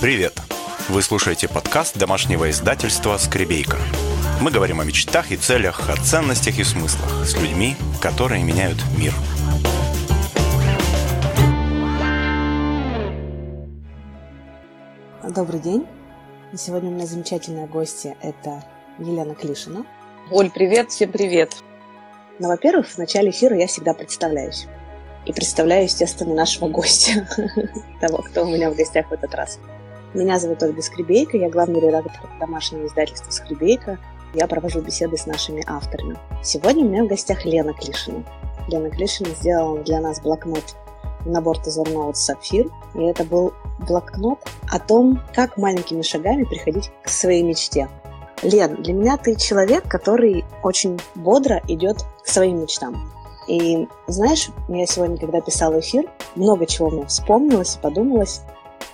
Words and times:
Привет! 0.00 0.40
Вы 0.88 1.02
слушаете 1.02 1.48
подкаст 1.48 1.98
домашнего 1.98 2.48
издательства 2.50 3.16
«Скребейка». 3.16 3.78
Мы 4.40 4.52
говорим 4.52 4.78
о 4.78 4.84
мечтах 4.84 5.32
и 5.32 5.36
целях, 5.36 5.90
о 5.90 5.96
ценностях 5.96 6.60
и 6.60 6.62
смыслах 6.62 7.26
с 7.26 7.34
людьми, 7.34 7.74
которые 8.00 8.44
меняют 8.44 8.78
мир. 8.96 9.12
Добрый 15.28 15.58
день. 15.58 15.84
Сегодня 16.56 16.90
у 16.90 16.94
меня 16.94 17.06
замечательная 17.06 17.66
гостья– 17.66 18.16
это 18.22 18.64
Елена 19.00 19.34
Клишина. 19.34 19.84
Оль, 20.30 20.52
привет, 20.52 20.92
всем 20.92 21.10
привет. 21.10 21.56
Ну, 22.38 22.46
во-первых, 22.46 22.86
в 22.86 22.98
начале 22.98 23.30
эфира 23.30 23.56
я 23.56 23.66
всегда 23.66 23.94
представляюсь. 23.94 24.68
И 25.26 25.32
представляю, 25.32 25.82
естественно, 25.82 26.36
нашего 26.36 26.68
гостя, 26.68 27.28
того, 28.00 28.18
кто 28.18 28.44
у 28.44 28.48
меня 28.48 28.70
в 28.70 28.76
гостях 28.76 29.08
в 29.08 29.12
этот 29.12 29.34
раз. 29.34 29.58
Меня 30.14 30.38
зовут 30.38 30.62
Ольга 30.62 30.80
Скребейка, 30.80 31.36
я 31.36 31.50
главный 31.50 31.80
редактор 31.80 32.30
домашнего 32.40 32.86
издательства 32.86 33.30
«Скребейка». 33.30 33.98
Я 34.32 34.46
провожу 34.46 34.80
беседы 34.80 35.18
с 35.18 35.26
нашими 35.26 35.62
авторами. 35.66 36.16
Сегодня 36.42 36.84
у 36.84 36.88
меня 36.88 37.04
в 37.04 37.08
гостях 37.08 37.44
Лена 37.44 37.74
Клишина. 37.74 38.24
Лена 38.68 38.88
Клишина 38.88 39.28
сделала 39.30 39.78
для 39.80 40.00
нас 40.00 40.22
блокнот 40.22 40.76
набор 41.26 41.58
Тезерноут 41.58 42.16
Сапфир. 42.16 42.70
И 42.94 43.02
это 43.02 43.24
был 43.24 43.52
блокнот 43.86 44.38
о 44.70 44.78
том, 44.78 45.20
как 45.34 45.58
маленькими 45.58 46.00
шагами 46.00 46.44
приходить 46.44 46.90
к 47.02 47.08
своей 47.10 47.42
мечте. 47.42 47.88
Лен, 48.42 48.76
для 48.82 48.94
меня 48.94 49.18
ты 49.18 49.34
человек, 49.34 49.88
который 49.88 50.44
очень 50.62 50.98
бодро 51.16 51.60
идет 51.68 51.98
к 52.22 52.28
своим 52.28 52.62
мечтам. 52.62 53.10
И 53.46 53.86
знаешь, 54.06 54.48
я 54.68 54.86
сегодня, 54.86 55.18
когда 55.18 55.40
писала 55.42 55.80
эфир, 55.80 56.04
много 56.34 56.66
чего 56.66 56.88
мне 56.90 57.06
вспомнилось 57.06 57.76
и 57.76 57.80
подумалось. 57.80 58.42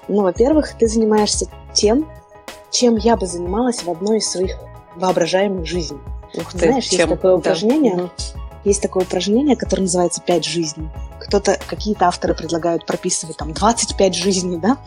Ну, 0.09 0.23
во-первых, 0.23 0.75
ты 0.79 0.87
занимаешься 0.87 1.47
тем, 1.73 2.09
чем 2.71 2.97
я 2.97 3.17
бы 3.17 3.27
занималась 3.27 3.83
в 3.83 3.91
одной 3.91 4.19
из 4.19 4.31
своих 4.31 4.57
воображаемых 4.97 5.67
жизней. 5.67 6.01
Ух 6.35 6.53
ты, 6.53 6.59
Знаешь, 6.59 6.87
чем? 6.87 6.99
есть 6.99 7.09
такое 7.11 7.37
упражнение, 7.37 7.97
Да. 7.97 8.11
есть 8.65 8.83
такое 8.83 9.05
упражнение, 9.05 9.57
которое 9.57 9.83
называется 9.83 10.21
«Пять 10.21 10.45
жизней». 10.45 10.89
Кто-то, 11.21 11.59
какие-то 11.69 12.07
авторы 12.07 12.35
предлагают 12.35 12.87
прописывать 12.87 13.37
там 13.37 13.53
25 13.53 14.15
жизней, 14.15 14.59
да? 14.59 14.79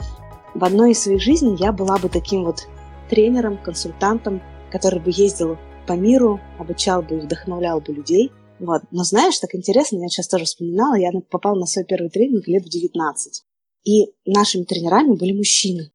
В 0.53 0.63
одной 0.63 0.91
из 0.91 1.01
своих 1.01 1.21
жизней 1.21 1.55
я 1.59 1.71
была 1.71 1.97
бы 1.97 2.09
таким 2.09 2.43
вот 2.43 2.67
тренером, 3.09 3.57
консультантом, 3.57 4.41
который 4.71 4.99
бы 4.99 5.11
ездил 5.13 5.57
по 5.87 5.93
миру, 5.93 6.39
обучал 6.59 7.01
бы 7.01 7.15
и 7.15 7.19
вдохновлял 7.19 7.79
бы 7.79 7.93
людей. 7.93 8.31
Вот. 8.59 8.81
Но 8.91 9.03
знаешь, 9.03 9.39
так 9.39 9.55
интересно, 9.55 9.97
я 9.97 10.09
сейчас 10.09 10.27
тоже 10.27 10.45
вспоминала, 10.45 10.95
я 10.95 11.11
попала 11.29 11.55
на 11.55 11.65
свой 11.65 11.85
первый 11.85 12.09
тренинг 12.09 12.47
лет 12.47 12.65
в 12.65 12.69
19. 12.69 13.43
И 13.87 14.13
нашими 14.25 14.65
тренерами 14.65 15.15
были 15.15 15.31
мужчины. 15.31 15.93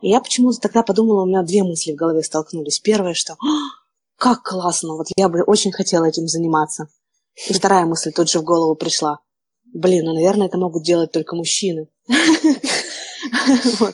И 0.00 0.10
я 0.10 0.20
почему-то 0.20 0.60
тогда 0.60 0.84
подумала, 0.84 1.24
у 1.24 1.26
меня 1.26 1.42
две 1.42 1.64
мысли 1.64 1.92
в 1.92 1.96
голове 1.96 2.22
столкнулись. 2.22 2.78
Первое, 2.78 3.14
что 3.14 3.32
«А, 3.32 3.36
как 4.16 4.44
классно, 4.44 4.94
вот 4.94 5.08
я 5.16 5.28
бы 5.28 5.42
очень 5.42 5.72
хотела 5.72 6.04
этим 6.04 6.28
заниматься. 6.28 6.86
И 7.48 7.52
вторая 7.52 7.84
мысль 7.84 8.12
тут 8.12 8.30
же 8.30 8.38
в 8.38 8.44
голову 8.44 8.76
пришла. 8.76 9.18
Блин, 9.74 10.04
ну, 10.04 10.14
наверное, 10.14 10.46
это 10.46 10.56
могут 10.56 10.84
делать 10.84 11.10
только 11.10 11.34
мужчины. 11.34 11.88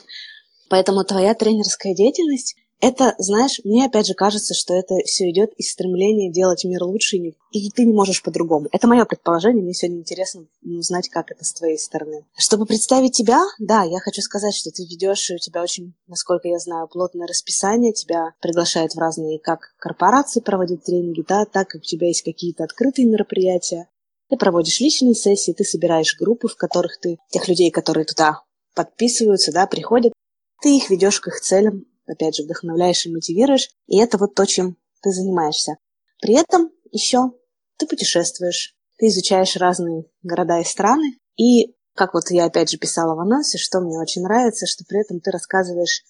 Поэтому 0.69 1.03
твоя 1.03 1.33
тренерская 1.33 1.95
деятельность, 1.95 2.55
это, 2.79 3.15
знаешь, 3.17 3.59
мне 3.63 3.85
опять 3.85 4.05
же 4.05 4.13
кажется, 4.13 4.53
что 4.53 4.73
это 4.75 4.95
все 5.05 5.29
идет 5.31 5.51
из 5.57 5.71
стремления 5.71 6.31
делать 6.31 6.63
мир 6.63 6.83
лучше, 6.83 7.17
и 7.17 7.71
ты 7.71 7.85
не 7.85 7.93
можешь 7.93 8.21
по-другому. 8.21 8.67
Это 8.71 8.87
мое 8.87 9.05
предположение, 9.05 9.63
мне 9.63 9.73
сегодня 9.73 9.99
интересно 9.99 10.45
узнать, 10.63 11.09
как 11.09 11.31
это 11.31 11.43
с 11.43 11.53
твоей 11.53 11.77
стороны. 11.79 12.25
Чтобы 12.37 12.65
представить 12.65 13.13
тебя, 13.13 13.41
да, 13.59 13.83
я 13.83 13.99
хочу 13.99 14.21
сказать, 14.21 14.55
что 14.55 14.69
ты 14.69 14.83
ведешь, 14.83 15.29
и 15.31 15.35
у 15.35 15.39
тебя 15.39 15.63
очень, 15.63 15.93
насколько 16.07 16.47
я 16.47 16.59
знаю, 16.59 16.87
плотное 16.87 17.27
расписание, 17.27 17.93
тебя 17.93 18.33
приглашают 18.41 18.93
в 18.93 18.99
разные, 18.99 19.39
как 19.39 19.73
корпорации 19.79 20.39
проводить 20.39 20.83
тренинги, 20.83 21.23
да, 21.27 21.45
так 21.45 21.69
как 21.69 21.81
у 21.81 21.85
тебя 21.85 22.07
есть 22.07 22.21
какие-то 22.21 22.63
открытые 22.63 23.07
мероприятия, 23.07 23.89
ты 24.29 24.37
проводишь 24.37 24.79
личные 24.81 25.15
сессии, 25.15 25.53
ты 25.53 25.63
собираешь 25.63 26.17
группы, 26.17 26.47
в 26.47 26.55
которых 26.55 26.99
ты, 26.99 27.17
тех 27.29 27.47
людей, 27.47 27.71
которые 27.71 28.05
туда 28.05 28.41
подписываются, 28.75 29.51
да, 29.51 29.65
приходят, 29.65 30.13
ты 30.61 30.75
их 30.75 30.89
ведешь 30.89 31.19
к 31.19 31.27
их 31.27 31.39
целям, 31.39 31.85
опять 32.07 32.35
же, 32.35 32.43
вдохновляешь 32.43 33.05
и 33.05 33.11
мотивируешь, 33.11 33.69
и 33.87 33.97
это 33.97 34.17
вот 34.17 34.35
то, 34.35 34.45
чем 34.45 34.77
ты 35.01 35.11
занимаешься. 35.11 35.77
При 36.21 36.35
этом 36.35 36.71
еще 36.91 37.31
ты 37.77 37.85
путешествуешь, 37.85 38.75
ты 38.97 39.07
изучаешь 39.07 39.55
разные 39.55 40.05
города 40.23 40.59
и 40.59 40.63
страны, 40.63 41.19
и, 41.35 41.75
как 41.95 42.13
вот 42.13 42.31
я 42.31 42.45
опять 42.45 42.69
же 42.69 42.77
писала 42.77 43.15
в 43.15 43.19
анонсе, 43.19 43.57
что 43.57 43.79
мне 43.79 43.99
очень 43.99 44.23
нравится, 44.23 44.65
что 44.65 44.83
при 44.87 45.01
этом 45.01 45.19
ты 45.19 45.31
рассказываешь 45.31 46.03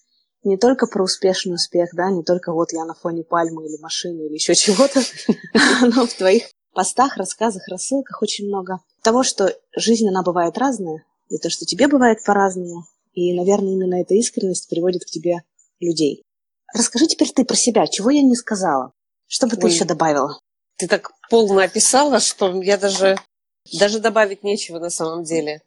не 0.44 0.58
только 0.58 0.88
про 0.88 1.04
успешный 1.04 1.56
успех, 1.56 1.90
да, 1.94 2.10
не 2.10 2.24
только 2.24 2.54
вот 2.54 2.72
я 2.72 2.86
на 2.86 2.94
фоне 2.94 3.24
пальмы 3.24 3.66
или 3.66 3.78
машины 3.82 4.28
или 4.28 4.34
еще 4.34 4.56
чего-то, 4.56 5.02
но 5.82 6.08
в 6.08 6.14
твоих 6.14 6.44
постах, 6.74 7.18
рассказах, 7.18 7.68
рассылках 7.68 8.22
очень 8.22 8.48
много 8.48 8.80
того, 9.02 9.24
что 9.24 9.54
жизнь, 9.76 10.08
она 10.08 10.22
бывает 10.24 10.58
разная, 10.58 11.04
и 11.30 11.38
то, 11.38 11.50
что 11.50 11.66
тебе 11.66 11.88
бывает 11.88 12.20
по-разному, 12.24 12.86
и, 13.14 13.34
наверное, 13.34 13.74
именно 13.74 13.96
эта 13.96 14.14
искренность 14.14 14.70
приводит 14.70 15.04
к 15.04 15.10
тебе 15.10 15.42
людей. 15.80 16.24
Расскажи 16.74 17.08
теперь 17.08 17.32
ты 17.32 17.46
про 17.46 17.56
себя, 17.56 17.88
чего 17.88 18.10
я 18.10 18.22
не 18.22 18.36
сказала, 18.36 18.92
что 19.28 19.48
бы 19.48 19.56
ты 19.56 19.66
Ой. 19.66 19.72
еще 19.72 19.86
добавила? 19.86 20.40
Ты 20.78 20.88
так 20.88 21.12
полно 21.30 21.60
описала, 21.60 22.20
что 22.20 22.62
я 22.62 22.78
даже, 22.78 23.18
даже 23.80 24.00
добавить 24.00 24.44
нечего 24.44 24.80
на 24.80 24.90
самом 24.90 25.24
деле. 25.24 25.62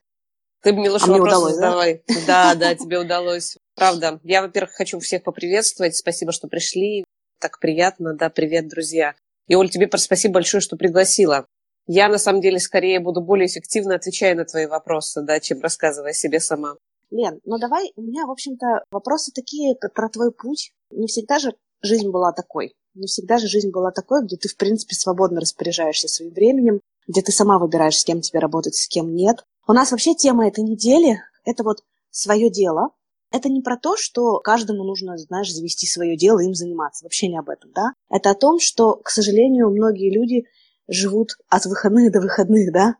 Ты 0.63 0.73
мне 0.73 0.91
лучше 0.91 1.07
А 1.07 1.09
мне 1.09 1.21
вопросы 1.21 1.37
удалось, 1.37 1.57
да? 1.57 1.61
задавай. 1.61 2.03
Да, 2.27 2.55
да, 2.55 2.75
тебе 2.75 2.99
удалось. 2.99 3.57
Правда. 3.75 4.21
Я, 4.25 4.43
во-первых, 4.43 4.73
хочу 4.73 5.01
всех 5.01 5.23
поприветствовать. 5.23 5.97
Спасибо, 5.97 6.33
что 6.33 6.49
пришли. 6.49 7.05
Так 7.41 7.59
приятно. 7.61 8.15
Да, 8.15 8.29
привет, 8.29 8.69
друзья. 8.69 9.15
И, 9.49 9.55
Оль, 9.55 9.71
тебе 9.71 9.89
спасибо 9.97 10.35
большое, 10.35 10.61
что 10.61 10.77
пригласила. 10.77 11.47
Я, 11.87 12.09
на 12.09 12.19
самом 12.19 12.43
деле, 12.43 12.61
скорее 12.61 13.01
буду 13.01 13.23
более 13.23 13.47
эффективно 13.47 13.95
отвечая 13.95 14.35
на 14.35 14.45
твои 14.45 14.67
вопросы, 14.67 15.23
да, 15.23 15.41
чем 15.41 15.61
рассказывая 15.61 16.13
себе 16.13 16.41
сама. 16.41 16.77
Лен, 17.11 17.41
ну 17.45 17.59
давай, 17.59 17.93
у 17.97 18.03
меня, 18.03 18.27
в 18.27 18.31
общем-то, 18.31 18.85
вопросы 18.91 19.33
такие 19.33 19.75
про 19.75 20.09
твой 20.09 20.33
путь. 20.33 20.73
Не 20.91 21.07
всегда 21.07 21.39
же 21.39 21.55
жизнь 21.83 22.11
была 22.11 22.33
такой. 22.33 22.75
Не 22.95 23.07
всегда 23.07 23.39
же 23.39 23.47
жизнь 23.47 23.71
была 23.71 23.91
такой, 23.91 24.25
где 24.25 24.37
ты, 24.37 24.49
в 24.49 24.57
принципе, 24.57 24.95
свободно 24.95 25.41
распоряжаешься 25.41 26.09
своим 26.09 26.33
временем, 26.33 26.81
где 27.07 27.23
ты 27.23 27.33
сама 27.33 27.59
выбираешь, 27.59 27.99
с 27.99 28.05
кем 28.05 28.21
тебе 28.21 28.41
работать, 28.41 28.75
с 28.75 28.89
кем 28.89 29.15
нет. 29.15 29.45
У 29.67 29.73
нас 29.73 29.91
вообще 29.91 30.15
тема 30.15 30.47
этой 30.47 30.65
недели– 30.65 31.21
это 31.45 31.63
вот 31.63 31.79
свое 32.11 32.51
дело. 32.51 32.91
Это 33.33 33.49
не 33.49 33.61
про 33.61 33.77
то, 33.77 33.97
что 33.97 34.41
каждому 34.41 34.83
нужно, 34.83 35.17
знаешь, 35.17 35.53
завести 35.53 35.87
свое 35.87 36.17
дело 36.17 36.41
и 36.41 36.47
им 36.47 36.55
заниматься. 36.55 37.05
Вообще 37.05 37.29
не 37.29 37.39
об 37.39 37.49
этом, 37.49 37.71
да? 37.73 37.93
Это 38.09 38.31
о 38.31 38.35
том, 38.35 38.59
что, 38.59 38.97
к 38.97 39.11
сожалению, 39.11 39.71
многие 39.71 40.13
люди 40.13 40.47
живут 40.89 41.37
от 41.49 41.65
выходных 41.67 42.11
до 42.11 42.21
выходных, 42.21 42.73
да? 42.73 42.97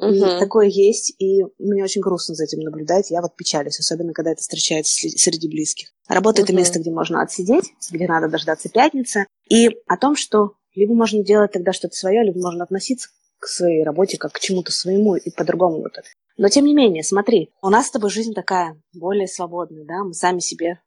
И 0.00 0.04
Мгм. 0.06 0.38
такое 0.38 0.66
есть, 0.66 1.14
и 1.18 1.44
мне 1.58 1.84
очень 1.84 2.00
грустно 2.00 2.34
за 2.34 2.44
этим 2.44 2.60
наблюдать. 2.60 3.10
Я 3.10 3.22
вот 3.22 3.36
печалюсь, 3.36 3.78
особенно 3.78 4.12
когда 4.12 4.32
это 4.32 4.40
встречается 4.40 5.08
среди 5.08 5.48
близких. 5.48 5.88
Работа 6.08 6.42
это 6.42 6.52
Мгм. 6.52 6.60
место, 6.60 6.80
где 6.80 6.90
можно 6.90 7.22
отсидеть, 7.22 7.72
где 7.90 8.06
надо 8.06 8.28
дождаться 8.28 8.68
пятницы. 8.68 9.26
И 9.48 9.70
о 9.86 9.96
том, 9.96 10.16
что 10.16 10.54
либо 10.74 10.94
можно 10.94 11.22
делать 11.22 11.52
тогда 11.52 11.72
что-то 11.72 11.94
свое, 11.94 12.24
либо 12.24 12.40
можно 12.40 12.64
относиться 12.64 13.08
к 13.38 13.46
своей 13.46 13.84
работе 13.84 14.16
как 14.16 14.32
к 14.32 14.40
чему-то 14.40 14.72
своему 14.72 15.16
и 15.16 15.30
по-другому 15.30 15.82
вот 15.82 15.96
это. 15.96 16.08
Но 16.36 16.48
тем 16.48 16.64
не 16.64 16.74
менее, 16.74 17.04
смотри, 17.04 17.50
у 17.62 17.68
нас 17.68 17.86
с 17.86 17.90
тобой 17.90 18.10
жизнь 18.10 18.34
такая, 18.34 18.80
более 18.92 19.28
свободная, 19.28 19.84
да, 19.84 20.02
мы 20.02 20.14
сами 20.14 20.40
себе 20.40 20.80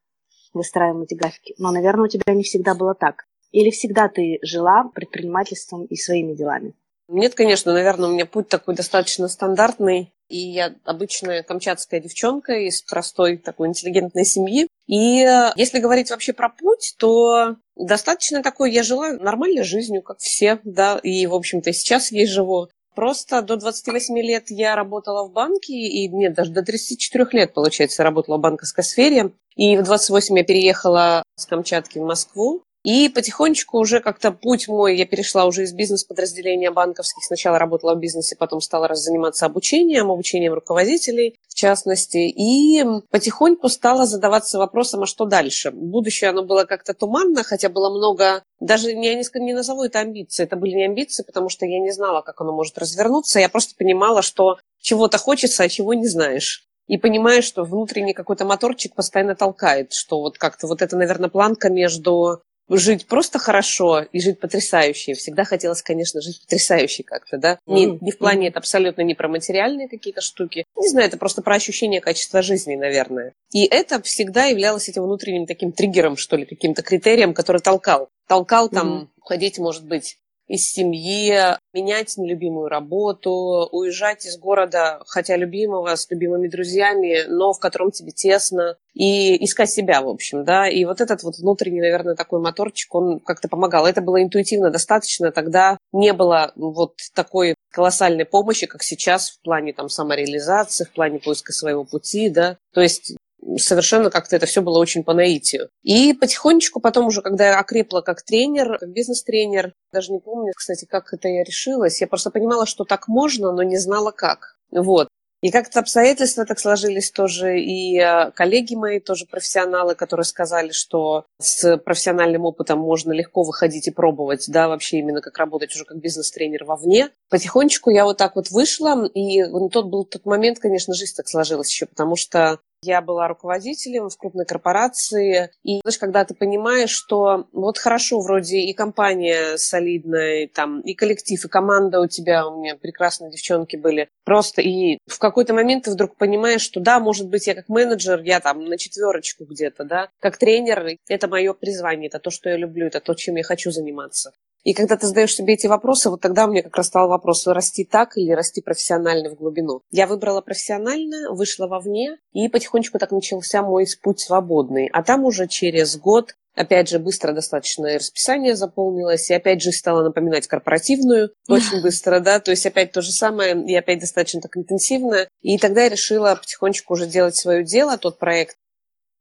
выстраиваем 0.53 1.03
эти 1.03 1.13
графики. 1.13 1.56
Но, 1.57 1.72
наверное, 1.72 2.06
у 2.06 2.09
тебя 2.09 2.34
не 2.34 2.44
всегда 2.44 2.75
было 2.75 2.96
так. 2.96 3.25
Или 3.51 3.69
всегда 3.69 4.09
ты 4.09 4.40
жила 4.41 4.90
предпринимательством 4.94 5.85
и 5.85 5.96
своими 5.96 6.35
делами? 6.35 6.73
Нет, 7.07 7.35
конечно, 7.35 7.73
наверное, 7.73 8.09
у 8.09 8.13
меня 8.13 8.25
путь 8.25 8.50
такой 8.50 8.75
достаточно 8.75 9.28
стандартный. 9.28 10.12
И 10.28 10.38
я 10.38 10.75
обычная 10.84 11.41
камчатская 11.41 12.01
девчонка 12.01 12.53
из 12.53 12.81
простой 12.81 13.37
такой 13.37 13.70
интеллигентной 13.70 14.26
семьи. 14.26 14.67
И 14.87 15.23
э, 15.23 15.52
если 15.55 15.79
говорить 15.79 16.09
вообще 16.11 16.34
про 16.34 16.49
путь, 16.49 16.96
то 16.97 17.55
достаточно 17.78 18.43
такой, 18.43 18.73
я 18.73 18.84
жила 18.84 19.14
нормальной 19.14 19.64
жизнью, 19.64 20.02
как 20.02 20.20
все, 20.20 20.59
да, 20.66 20.99
и, 21.02 21.28
в 21.28 21.34
общем-то, 21.34 21.72
сейчас 21.72 22.11
ей 22.11 22.28
живу. 22.28 22.67
Просто 22.93 23.41
до 23.41 23.58
28 23.58 24.17
лет 24.20 24.46
я 24.49 24.76
работала 24.76 25.28
в 25.28 25.31
банке, 25.31 25.73
и 25.73 26.08
нет, 26.09 26.34
даже 26.34 26.52
до 26.52 26.64
34 26.64 27.28
лет, 27.31 27.53
получается, 27.53 28.03
работала 28.03 28.37
в 28.37 28.41
банковской 28.41 28.84
сфере. 28.84 29.31
И 29.55 29.78
в 29.78 29.84
28 29.84 30.37
я 30.37 30.43
переехала 30.43 31.23
с 31.35 31.46
Камчатки 31.46 31.99
в 31.99 32.03
Москву. 32.03 32.64
И 32.87 33.09
потихонечку 33.09 33.79
уже 33.79 33.99
как-то 33.99 34.31
путь 34.31 34.69
мой, 34.69 34.95
я 34.95 35.05
перешла 35.05 35.43
уже 35.43 35.63
из 35.63 35.73
бизнес-подразделения 35.73 36.72
банковских. 36.72 37.22
Сначала 37.22 37.59
работала 37.59 37.95
в 37.95 37.99
бизнесе, 37.99 38.37
потом 38.37 38.61
стала 38.61 38.95
заниматься 38.95 39.45
обучением, 39.45 40.09
обучением 40.09 40.53
руководителей 40.53 41.35
в 41.49 41.53
частности. 41.53 42.29
И 42.34 42.81
потихоньку 43.09 43.67
стала 43.67 44.05
задаваться 44.05 44.57
вопросом, 44.57 45.03
а 45.03 45.05
что 45.05 45.25
дальше? 45.25 45.72
Будущее, 45.72 46.29
оно 46.29 46.43
было 46.43 46.63
как-то 46.63 46.93
туманно, 46.93 47.43
хотя 47.43 47.67
было 47.67 47.89
много... 47.89 48.41
Даже 48.61 48.90
я 48.91 49.16
не, 49.16 49.40
не 49.41 49.53
назову 49.53 49.83
это 49.83 49.99
амбиции. 49.99 50.45
Это 50.45 50.55
были 50.55 50.72
не 50.72 50.85
амбиции, 50.85 51.23
потому 51.23 51.49
что 51.49 51.66
я 51.66 51.81
не 51.81 51.91
знала, 51.91 52.22
как 52.22 52.40
оно 52.40 52.53
может 52.53 52.78
развернуться. 52.78 53.41
Я 53.41 53.49
просто 53.49 53.75
понимала, 53.78 54.22
что 54.22 54.59
чего-то 54.79 55.17
хочется, 55.17 55.63
а 55.63 55.67
чего 55.67 55.93
не 55.93 56.07
знаешь. 56.07 56.63
и 56.87 56.97
понимаешь, 56.97 57.43
что 57.43 57.66
внутренний 57.66 58.13
какой-то 58.13 58.45
моторчик 58.45 58.95
постоянно 58.95 59.35
толкает, 59.35 59.91
что 59.91 60.22
вот 60.22 60.37
как-то 60.37 60.67
вот 60.67 60.81
это, 60.81 60.95
наверное, 60.95 61.28
планка 61.28 61.69
между 61.69 62.41
жить 62.69 63.08
просто 63.08 63.40
хорошо 63.40 64.02
и 64.02 64.19
жить 64.19 64.40
потрясающе. 64.40 65.14
Всегда 65.14 65.43
хотелось, 65.43 65.81
конечно, 65.81 66.22
жить 66.22 66.41
потрясающе 66.41 67.03
как-то, 67.03 67.37
да. 67.37 67.59
Не, 67.66 67.85
не 67.85 68.11
в 68.11 68.17
плане 68.17 68.49
это 68.49 68.59
абсолютно 68.59 69.02
не 69.02 69.16
про 69.16 69.28
материальные 69.28 69.87
какие-то 69.87 70.22
штуки. 70.22 70.66
Не 70.75 70.90
знаю, 70.90 71.08
это 71.08 71.17
просто 71.17 71.41
про 71.41 71.55
ощущение 71.55 72.02
качества 72.02 72.41
жизни, 72.41 72.75
наверное. 72.75 73.34
И 73.53 73.66
это 73.66 74.02
всегда 74.02 74.46
являлось 74.46 74.90
этим 74.90 75.03
внутренним 75.03 75.46
таким 75.46 75.72
триггером, 75.72 76.17
что 76.17 76.35
ли, 76.35 76.46
каким-то 76.46 76.81
критерием, 76.81 77.34
который 77.34 77.61
толкал. 77.61 78.09
Толкал 78.28 78.69
там 78.69 78.87
mm-hmm. 78.90 79.08
ходить, 79.22 79.59
может 79.59 79.85
быть, 79.85 80.17
из 80.47 80.72
семьи, 80.72 81.58
менять 81.73 82.17
нелюбимую 82.17 82.70
работу, 82.70 83.67
уезжать 83.72 84.26
из 84.26 84.38
города, 84.38 85.02
хотя 85.05 85.35
любимого, 85.35 85.96
с 85.96 86.09
любимыми 86.09 86.47
друзьями, 86.47 87.26
но 87.28 87.53
в 87.53 87.59
котором 87.59 87.91
тебе 87.91 88.11
тесно, 88.11 88.78
и 88.94 89.44
искать 89.44 89.70
себя, 89.70 90.02
в 90.02 90.08
общем, 90.08 90.44
да. 90.44 90.67
И 90.67 90.84
вот 90.85 91.02
этот 91.02 91.22
вот 91.23 91.38
внутренний, 91.38 91.82
наверное, 91.82 92.16
такой 92.16 92.40
моторчик, 92.40 92.96
он 92.96 93.20
как-то 93.20 93.47
помогал. 93.47 93.85
Это 93.85 94.02
было 94.02 94.23
интуитивно 94.23 94.72
достаточно, 94.72 95.32
тогда 95.32 95.78
не 95.91 96.14
было 96.14 96.52
вот 96.55 96.96
такой 97.14 97.55
колоссальной 97.72 98.26
помощи, 98.26 98.66
как 98.66 98.82
сейчас 98.82 99.29
в 99.29 99.41
плане 99.41 99.73
там 99.73 99.90
самореализации, 99.90 100.85
в 100.85 100.91
плане 100.93 101.20
поиска 101.20 101.53
своего 101.53 101.84
пути, 101.84 102.29
да. 102.29 102.58
То 102.73 102.82
есть 102.82 103.16
совершенно 103.57 104.09
как-то 104.09 104.35
это 104.35 104.45
все 104.45 104.61
было 104.61 104.79
очень 104.79 105.03
по 105.03 105.13
наитию. 105.13 105.69
И 105.84 106.13
потихонечку 106.13 106.79
потом 106.79 107.07
уже, 107.07 107.22
когда 107.22 107.47
я 107.47 107.59
окрепла 107.59 108.01
как 108.01 108.23
тренер, 108.23 108.78
как 108.79 108.89
бизнес-тренер, 108.89 109.73
даже 109.91 110.11
не 110.11 110.19
помню, 110.19 110.53
кстати, 110.55 110.85
как 110.85 111.13
это 111.13 111.28
я 111.28 111.43
решилась, 111.43 112.01
я 112.01 112.07
просто 112.07 112.31
понимала, 112.31 112.66
что 112.66 112.84
так 112.84 113.07
можно, 113.07 113.51
но 113.51 113.63
не 113.63 113.78
знала 113.78 114.11
как. 114.11 114.57
Вот. 114.72 115.07
И 115.41 115.51
как-то 115.51 115.81
обстоятельства 115.81 116.45
так 116.45 116.57
сложились 116.59 117.11
тоже, 117.11 117.59
и 117.59 117.99
э, 117.99 118.31
коллеги 118.31 118.73
мои, 118.73 118.99
тоже 118.99 119.28
профессионалы, 119.28 119.93
которые 119.93 120.23
сказали, 120.23 120.72
что 120.72 121.25
с 121.40 121.78
профессиональным 121.78 122.45
опытом 122.45 122.79
можно 122.79 123.11
легко 123.11 123.43
выходить 123.43 123.87
и 123.87 123.91
пробовать, 123.91 124.45
да, 124.47 124.67
вообще 124.67 124.97
именно 124.97 125.22
как 125.22 125.37
работать 125.37 125.75
уже 125.75 125.85
как 125.85 125.99
бизнес-тренер 125.99 126.63
вовне. 126.66 127.11
Потихонечку 127.29 127.91
я 127.91 128.05
вот 128.05 128.17
так 128.17 128.35
вот 128.35 128.49
вышла, 128.49 129.05
и 129.05 129.43
ну, 129.43 129.69
тот 129.69 129.90
был 129.90 130.05
тот 130.05 130.25
момент, 130.25 130.57
конечно, 130.57 130.95
жизнь 130.95 131.13
так 131.16 131.28
сложилась 131.28 131.69
еще, 131.69 131.85
потому 131.85 132.16
что 132.16 132.59
я 132.82 133.02
была 133.02 133.28
руководителем 133.28 134.09
в 134.09 134.18
крупной 134.18 134.46
корпорации, 134.46 135.50
и 135.64 135.79
знаешь, 135.82 135.97
когда 135.97 136.26
ты 136.26 136.35
понимаешь, 136.35 136.91
что 136.91 137.47
вот 137.52 137.78
хорошо, 137.78 138.20
вроде 138.20 138.59
и 138.59 138.74
компания 138.74 139.58
солидная, 139.58 140.44
и, 140.44 140.47
там, 140.47 140.82
и 140.82 140.94
коллектив, 140.94 141.44
и 141.44 141.47
команда 141.47 142.02
у 142.02 142.08
тебя, 142.08 142.47
у 142.47 142.59
меня 142.59 142.76
прекрасные 142.76 143.32
девчонки 143.32 143.76
были, 143.76 144.09
просто 144.26 144.62
и 144.62 145.00
в 145.08 145.20
какой-то 145.20 145.53
момент 145.53 145.85
ты 145.85 145.91
вдруг 145.91 146.16
понимаешь, 146.18 146.62
что 146.62 146.79
да, 146.79 147.00
может 147.00 147.29
быть, 147.29 147.47
я 147.47 147.56
как 147.56 147.70
менеджер, 147.70 148.22
я 148.22 148.40
там 148.40 148.66
на 148.66 148.78
четверочку 148.78 149.46
где-то, 149.46 149.84
да, 149.84 150.09
как 150.20 150.38
тренер, 150.38 150.97
это 151.08 151.28
мое 151.28 151.53
призвание, 151.53 152.08
это 152.08 152.20
то, 152.20 152.29
что 152.29 152.50
я 152.50 152.58
люблю, 152.58 152.88
это 152.88 153.00
то, 153.00 153.14
чем 153.14 153.35
я 153.35 153.44
хочу 153.44 153.72
заниматься. 153.72 154.34
И 154.67 154.73
когда 154.73 154.97
ты 154.97 155.08
задаешь 155.08 155.34
себе 155.34 155.53
эти 155.53 155.66
вопросы, 155.66 156.09
вот 156.09 156.19
тогда 156.19 156.43
у 156.43 156.52
меня 156.52 156.61
как 156.61 156.75
раз 156.75 156.87
стал 156.87 157.08
вопрос, 157.08 157.47
расти 157.47 157.85
так 157.85 158.17
или 158.17 158.34
расти 158.34 158.61
профессионально 158.61 159.29
в 159.29 159.35
глубину. 159.35 159.79
Я 159.91 160.08
выбрала 160.08 160.41
профессионально, 160.41 161.31
вышла 161.31 161.67
вовне, 161.67 162.17
и 162.34 162.49
потихонечку 162.49 162.99
так 162.99 163.11
начался 163.11 163.64
мой 163.64 163.87
путь 164.03 164.19
свободный. 164.19 164.90
А 164.91 165.03
там 165.03 165.23
уже 165.23 165.47
через 165.47 165.97
год 165.97 166.35
Опять 166.53 166.90
же, 166.90 166.97
быстро 166.97 167.34
достаточно 167.34 167.93
расписание 167.93 168.55
заполнилось, 168.55 169.29
и 169.29 169.34
опять 169.35 169.61
же 169.61 169.72
стала 169.72 170.02
напоминать 170.02 170.47
корпоративную 170.47 171.29
очень 171.47 171.84
быстро, 171.84 172.19
да, 172.19 172.40
то 172.40 172.49
есть 172.49 172.66
опять 172.66 172.91
то 172.91 173.03
же 173.03 173.11
самое, 173.11 173.55
и 173.64 173.75
опять 173.75 173.99
достаточно 173.99 174.41
так 174.41 174.58
интенсивно. 174.58 175.28
И 175.43 175.59
тогда 175.59 175.84
я 175.84 175.90
решила 175.90 176.34
потихонечку 176.34 176.93
уже 176.93 177.05
делать 177.05 177.35
свое 177.35 177.64
дело, 177.64 177.99
тот 177.99 178.17
проект, 178.17 178.58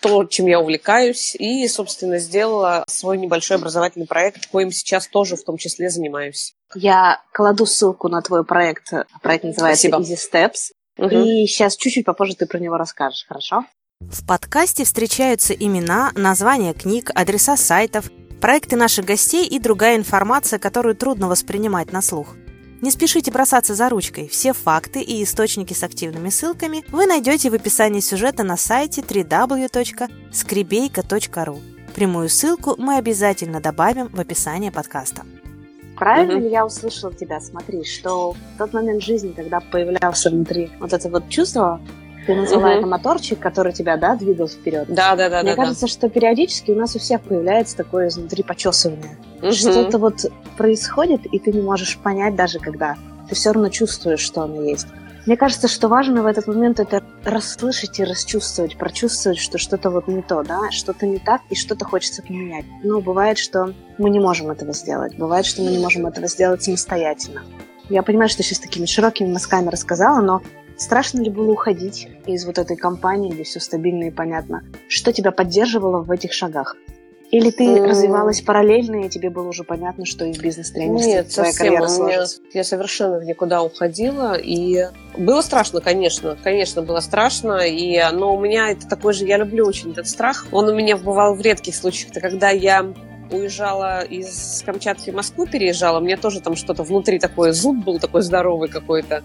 то, 0.00 0.24
чем 0.24 0.46
я 0.46 0.60
увлекаюсь, 0.60 1.34
и, 1.34 1.66
собственно, 1.68 2.18
сделала 2.18 2.84
свой 2.88 3.18
небольшой 3.18 3.56
образовательный 3.56 4.06
проект, 4.06 4.46
коим 4.46 4.70
сейчас 4.70 5.06
тоже 5.08 5.36
в 5.36 5.44
том 5.44 5.56
числе 5.56 5.90
занимаюсь. 5.90 6.54
Я 6.74 7.22
кладу 7.32 7.66
ссылку 7.66 8.08
на 8.08 8.22
твой 8.22 8.44
проект. 8.44 8.92
Проект 9.22 9.44
называется 9.44 9.88
Спасибо. 9.88 9.98
Easy 9.98 10.16
Steps. 10.16 10.72
Угу. 10.98 11.14
И 11.14 11.46
сейчас 11.46 11.76
чуть-чуть 11.76 12.04
попозже 12.04 12.36
ты 12.36 12.46
про 12.46 12.58
него 12.58 12.76
расскажешь, 12.76 13.26
хорошо? 13.26 13.64
В 14.00 14.26
подкасте 14.26 14.84
встречаются 14.84 15.54
имена, 15.54 16.12
названия 16.14 16.74
книг, 16.74 17.10
адреса 17.14 17.56
сайтов, 17.56 18.10
проекты 18.40 18.76
наших 18.76 19.06
гостей 19.06 19.46
и 19.46 19.58
другая 19.58 19.96
информация, 19.96 20.58
которую 20.58 20.94
трудно 20.96 21.28
воспринимать 21.28 21.92
на 21.92 22.02
слух. 22.02 22.36
Не 22.82 22.90
спешите 22.90 23.30
бросаться 23.30 23.74
за 23.74 23.88
ручкой. 23.88 24.28
Все 24.28 24.52
факты 24.52 25.00
и 25.00 25.24
источники 25.24 25.72
с 25.72 25.82
активными 25.82 26.28
ссылками 26.28 26.84
вы 26.88 27.06
найдете 27.06 27.48
в 27.50 27.54
описании 27.54 28.00
сюжета 28.00 28.42
на 28.42 28.58
сайте 28.58 29.00
www.skribейка.ru. 29.00 31.58
Прямую 31.94 32.28
ссылку 32.28 32.74
мы 32.76 32.96
обязательно 32.96 33.60
добавим 33.60 34.08
в 34.08 34.20
описание 34.20 34.70
подкаста. 34.70 35.22
Правильно 35.96 36.38
ли 36.38 36.50
я 36.50 36.66
услышала 36.66 37.14
тебя? 37.14 37.40
Смотри, 37.40 37.82
что 37.84 38.32
в 38.32 38.58
тот 38.58 38.74
момент 38.74 39.02
жизни, 39.02 39.32
когда 39.32 39.60
появлялся 39.60 40.28
внутри 40.28 40.70
вот 40.78 40.92
это 40.92 41.08
вот 41.08 41.30
чувство, 41.30 41.80
ты 42.26 42.34
назвала 42.34 42.70
угу. 42.70 42.78
это 42.78 42.86
моторчик, 42.86 43.38
который 43.38 43.72
тебя, 43.72 43.96
да, 43.96 44.16
двигал 44.16 44.48
вперед. 44.48 44.86
Да, 44.88 45.16
да, 45.16 45.28
да. 45.30 45.42
Мне 45.42 45.54
да, 45.54 45.62
кажется, 45.62 45.82
да. 45.82 45.86
что 45.86 46.08
периодически 46.08 46.72
у 46.72 46.76
нас 46.76 46.96
у 46.96 46.98
всех 46.98 47.22
появляется 47.22 47.76
такое 47.76 48.08
изнутри 48.08 48.42
почесывание. 48.42 49.16
Угу. 49.42 49.52
Что-то 49.52 49.98
вот 49.98 50.26
происходит, 50.56 51.26
и 51.26 51.38
ты 51.38 51.52
не 51.52 51.62
можешь 51.62 51.98
понять 51.98 52.34
даже 52.34 52.58
когда. 52.58 52.96
Ты 53.28 53.34
все 53.34 53.52
равно 53.52 53.68
чувствуешь, 53.68 54.20
что 54.20 54.42
оно 54.42 54.62
есть. 54.62 54.86
Мне 55.26 55.36
кажется, 55.36 55.66
что 55.66 55.88
важно 55.88 56.22
в 56.22 56.26
этот 56.26 56.46
момент 56.46 56.78
это 56.78 57.02
расслышать 57.24 57.98
и 57.98 58.04
расчувствовать, 58.04 58.78
прочувствовать, 58.78 59.38
что 59.38 59.58
что-то 59.58 59.90
вот 59.90 60.06
не 60.06 60.22
то, 60.22 60.44
да, 60.44 60.70
что-то 60.70 61.04
не 61.04 61.18
так, 61.18 61.40
и 61.50 61.56
что-то 61.56 61.84
хочется 61.84 62.22
поменять. 62.22 62.64
Но 62.84 63.00
бывает, 63.00 63.36
что 63.36 63.74
мы 63.98 64.10
не 64.10 64.20
можем 64.20 64.50
этого 64.52 64.72
сделать. 64.72 65.16
Бывает, 65.16 65.44
что 65.44 65.62
мы 65.62 65.70
не 65.72 65.78
можем 65.78 66.06
этого 66.06 66.28
сделать 66.28 66.62
самостоятельно. 66.62 67.42
Я 67.88 68.04
понимаю, 68.04 68.28
что 68.28 68.44
сейчас 68.44 68.60
такими 68.60 68.86
широкими 68.86 69.32
мазками 69.32 69.68
рассказала, 69.68 70.20
но 70.20 70.42
Страшно 70.76 71.20
ли 71.20 71.30
было 71.30 71.52
уходить 71.52 72.08
из 72.26 72.44
вот 72.44 72.58
этой 72.58 72.76
компании, 72.76 73.32
где 73.32 73.44
все 73.44 73.60
стабильно 73.60 74.04
и 74.04 74.10
понятно? 74.10 74.62
Что 74.88 75.12
тебя 75.12 75.30
поддерживало 75.30 76.02
в 76.02 76.10
этих 76.10 76.32
шагах? 76.32 76.76
Или 77.30 77.50
ты 77.50 77.64
mm. 77.64 77.86
развивалась 77.86 78.40
параллельно, 78.40 79.04
и 79.04 79.08
тебе 79.08 79.30
было 79.30 79.48
уже 79.48 79.64
понятно, 79.64 80.06
что 80.06 80.24
из 80.24 80.38
бизнес-тренерства 80.38 81.08
Нет, 81.08 81.28
твоя 81.28 81.52
совсем. 81.52 81.66
карьера 81.66 81.88
сложится? 81.88 82.40
Я 82.52 82.62
совершенно 82.62 83.18
в 83.18 83.24
никуда 83.24 83.62
уходила, 83.62 84.38
и 84.38 84.86
было 85.18 85.40
страшно, 85.40 85.80
конечно, 85.80 86.36
конечно, 86.44 86.82
было 86.82 87.00
страшно, 87.00 87.66
и, 87.66 88.00
но 88.12 88.36
у 88.36 88.40
меня 88.40 88.70
это 88.70 88.86
такой 88.86 89.12
же, 89.12 89.24
я 89.26 89.38
люблю 89.38 89.66
очень 89.66 89.90
этот 89.90 90.06
страх, 90.06 90.46
он 90.52 90.68
у 90.68 90.74
меня 90.74 90.96
бывал 90.96 91.34
в 91.34 91.40
редких 91.40 91.74
случаях, 91.74 92.10
это 92.12 92.20
когда 92.20 92.50
я 92.50 92.86
уезжала 93.32 94.02
из 94.02 94.62
Камчатки 94.64 95.10
в 95.10 95.14
Москву, 95.14 95.46
переезжала, 95.46 95.98
мне 95.98 96.16
тоже 96.16 96.40
там 96.40 96.54
что-то 96.54 96.84
внутри 96.84 97.18
такое, 97.18 97.52
зуб 97.52 97.84
был 97.84 97.98
такой 97.98 98.22
здоровый 98.22 98.68
какой-то, 98.68 99.24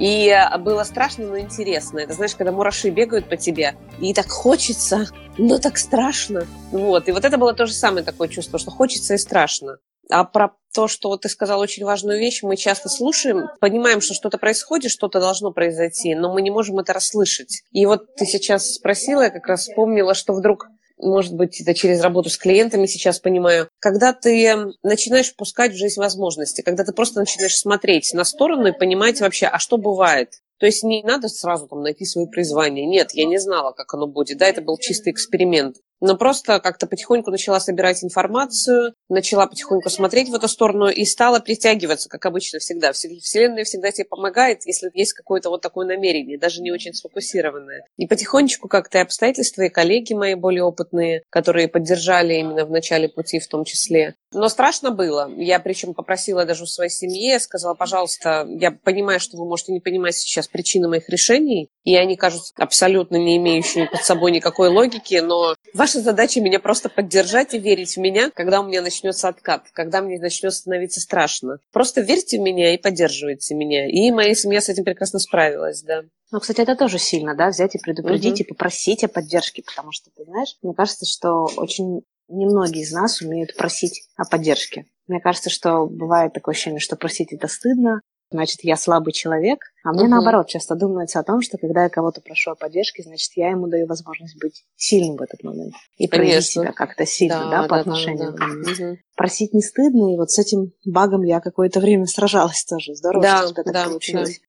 и 0.00 0.34
было 0.60 0.82
страшно, 0.84 1.26
но 1.26 1.38
интересно. 1.38 1.98
Это 1.98 2.14
знаешь, 2.14 2.34
когда 2.34 2.50
мураши 2.52 2.88
бегают 2.90 3.28
по 3.28 3.36
тебе, 3.36 3.76
и 4.00 4.14
так 4.14 4.28
хочется, 4.28 5.06
но 5.38 5.58
так 5.58 5.76
страшно. 5.76 6.46
Вот. 6.72 7.08
И 7.08 7.12
вот 7.12 7.24
это 7.24 7.36
было 7.36 7.52
то 7.52 7.66
же 7.66 7.74
самое 7.74 8.04
такое 8.04 8.28
чувство, 8.28 8.58
что 8.58 8.70
хочется 8.70 9.14
и 9.14 9.18
страшно. 9.18 9.76
А 10.10 10.24
про 10.24 10.52
то, 10.74 10.88
что 10.88 11.08
вот 11.08 11.20
ты 11.20 11.28
сказал 11.28 11.60
очень 11.60 11.84
важную 11.84 12.18
вещь, 12.18 12.42
мы 12.42 12.56
часто 12.56 12.88
слушаем, 12.88 13.48
понимаем, 13.60 14.00
что 14.00 14.14
что-то 14.14 14.38
происходит, 14.38 14.90
что-то 14.90 15.20
должно 15.20 15.52
произойти, 15.52 16.14
но 16.14 16.32
мы 16.32 16.42
не 16.42 16.50
можем 16.50 16.78
это 16.78 16.92
расслышать. 16.92 17.62
И 17.70 17.86
вот 17.86 18.14
ты 18.16 18.24
сейчас 18.24 18.74
спросила, 18.74 19.22
я 19.22 19.30
как 19.30 19.46
раз 19.46 19.68
вспомнила, 19.68 20.14
что 20.14 20.32
вдруг 20.32 20.66
может 21.02 21.34
быть, 21.34 21.60
это 21.60 21.74
через 21.74 22.00
работу 22.00 22.30
с 22.30 22.38
клиентами 22.38 22.86
сейчас 22.86 23.18
понимаю, 23.18 23.68
когда 23.78 24.12
ты 24.12 24.72
начинаешь 24.82 25.34
пускать 25.34 25.72
в 25.72 25.78
жизнь 25.78 26.00
возможности, 26.00 26.62
когда 26.62 26.84
ты 26.84 26.92
просто 26.92 27.20
начинаешь 27.20 27.56
смотреть 27.56 28.12
на 28.14 28.24
сторону 28.24 28.68
и 28.68 28.78
понимать 28.78 29.20
вообще, 29.20 29.46
а 29.46 29.58
что 29.58 29.76
бывает. 29.78 30.34
То 30.58 30.66
есть 30.66 30.82
не 30.82 31.02
надо 31.02 31.28
сразу 31.28 31.66
там 31.66 31.82
найти 31.82 32.04
свое 32.04 32.26
призвание. 32.28 32.86
Нет, 32.86 33.12
я 33.14 33.24
не 33.24 33.38
знала, 33.38 33.72
как 33.72 33.94
оно 33.94 34.06
будет. 34.06 34.38
Да, 34.38 34.46
это 34.46 34.60
был 34.60 34.76
чистый 34.78 35.10
эксперимент 35.10 35.76
но 36.00 36.16
просто 36.16 36.60
как-то 36.60 36.86
потихоньку 36.86 37.30
начала 37.30 37.60
собирать 37.60 38.02
информацию, 38.02 38.94
начала 39.08 39.46
потихоньку 39.46 39.90
смотреть 39.90 40.28
в 40.30 40.34
эту 40.34 40.48
сторону 40.48 40.88
и 40.88 41.04
стала 41.04 41.40
притягиваться, 41.40 42.08
как 42.08 42.24
обычно 42.26 42.58
всегда. 42.58 42.92
Вселенная 42.92 43.64
всегда 43.64 43.90
тебе 43.92 44.06
помогает, 44.06 44.66
если 44.66 44.90
есть 44.94 45.12
какое-то 45.12 45.50
вот 45.50 45.60
такое 45.60 45.86
намерение, 45.86 46.38
даже 46.38 46.62
не 46.62 46.72
очень 46.72 46.94
сфокусированное. 46.94 47.84
И 47.96 48.06
потихонечку 48.06 48.68
как-то 48.68 48.98
и 48.98 49.02
обстоятельства, 49.02 49.62
и 49.62 49.68
коллеги 49.68 50.14
мои 50.14 50.34
более 50.34 50.64
опытные, 50.64 51.22
которые 51.30 51.68
поддержали 51.68 52.34
именно 52.34 52.64
в 52.64 52.70
начале 52.70 53.08
пути 53.08 53.38
в 53.38 53.48
том 53.48 53.64
числе. 53.64 54.14
Но 54.32 54.48
страшно 54.48 54.90
было. 54.90 55.30
Я 55.36 55.58
причем 55.60 55.92
попросила 55.92 56.44
даже 56.44 56.62
у 56.62 56.66
своей 56.66 56.90
семьи, 56.90 57.36
сказала, 57.38 57.74
пожалуйста, 57.74 58.46
я 58.48 58.70
понимаю, 58.70 59.20
что 59.20 59.36
вы 59.36 59.44
можете 59.44 59.72
не 59.72 59.80
понимать 59.80 60.16
сейчас 60.16 60.46
причины 60.46 60.88
моих 60.88 61.08
решений, 61.08 61.68
и 61.84 61.96
они 61.96 62.16
кажутся 62.16 62.52
абсолютно 62.56 63.16
не 63.16 63.36
имеющими 63.38 63.86
под 63.86 64.04
собой 64.04 64.30
никакой 64.30 64.68
логики, 64.68 65.16
но 65.16 65.56
ваш 65.74 65.89
ваша 65.90 66.04
задача 66.04 66.40
меня 66.40 66.60
просто 66.60 66.88
поддержать 66.88 67.52
и 67.54 67.58
верить 67.58 67.96
в 67.96 68.00
меня, 68.00 68.30
когда 68.30 68.60
у 68.60 68.66
меня 68.66 68.80
начнется 68.80 69.28
откат, 69.28 69.66
когда 69.72 70.00
мне 70.00 70.20
начнет 70.20 70.52
становиться 70.52 71.00
страшно. 71.00 71.58
Просто 71.72 72.00
верьте 72.00 72.38
в 72.38 72.42
меня 72.42 72.74
и 72.74 72.78
поддерживайте 72.78 73.56
меня. 73.56 73.88
И 73.88 74.12
моя 74.12 74.34
семья 74.34 74.60
с 74.60 74.68
этим 74.68 74.84
прекрасно 74.84 75.18
справилась, 75.18 75.82
да. 75.82 76.02
Ну, 76.30 76.38
кстати, 76.38 76.60
это 76.60 76.76
тоже 76.76 76.98
сильно, 76.98 77.34
да, 77.34 77.48
взять 77.48 77.74
и 77.74 77.78
предупредить, 77.78 78.34
угу. 78.34 78.42
и 78.42 78.48
попросить 78.48 79.02
о 79.02 79.08
поддержке, 79.08 79.64
потому 79.66 79.90
что, 79.90 80.10
ты 80.16 80.24
знаешь, 80.24 80.56
мне 80.62 80.74
кажется, 80.74 81.04
что 81.04 81.48
очень 81.56 82.02
немногие 82.28 82.84
из 82.84 82.92
нас 82.92 83.20
умеют 83.20 83.56
просить 83.56 84.08
о 84.16 84.24
поддержке. 84.24 84.86
Мне 85.08 85.20
кажется, 85.20 85.50
что 85.50 85.86
бывает 85.86 86.32
такое 86.32 86.54
ощущение, 86.54 86.78
что 86.78 86.94
просить 86.94 87.32
это 87.32 87.48
стыдно, 87.48 88.00
значит, 88.30 88.60
я 88.62 88.76
слабый 88.76 89.12
человек. 89.12 89.58
А 89.84 89.92
мне, 89.92 90.02
угу. 90.02 90.10
наоборот, 90.10 90.48
часто 90.48 90.74
думается 90.74 91.18
о 91.18 91.22
том, 91.22 91.40
что 91.40 91.58
когда 91.58 91.84
я 91.84 91.88
кого-то 91.88 92.20
прошу 92.20 92.52
о 92.52 92.54
поддержке, 92.54 93.02
значит, 93.02 93.30
я 93.36 93.50
ему 93.50 93.66
даю 93.66 93.86
возможность 93.86 94.38
быть 94.40 94.64
сильным 94.76 95.16
в 95.16 95.22
этот 95.22 95.42
момент. 95.42 95.74
И 95.96 96.06
проявить 96.06 96.44
себя 96.44 96.72
как-то 96.72 97.06
сильно, 97.06 97.50
да, 97.50 97.62
да 97.62 97.62
по 97.62 97.76
да, 97.76 97.80
отношению 97.80 98.32
да, 98.32 98.32
да. 98.32 98.36
ко 98.36 98.44
мне. 98.46 98.72
Угу. 98.72 98.98
Просить 99.16 99.54
не 99.54 99.62
стыдно, 99.62 100.14
и 100.14 100.16
вот 100.16 100.30
с 100.30 100.38
этим 100.38 100.72
багом 100.84 101.22
я 101.22 101.40
какое-то 101.40 101.80
время 101.80 102.06
сражалась 102.06 102.64
тоже. 102.64 102.94
Здорово, 102.94 103.22
да, 103.22 103.38
что 103.38 103.48
у 103.48 103.52
тебя 103.52 103.62
так 103.64 103.72
да, 103.72 103.84
получилось. 103.86 104.40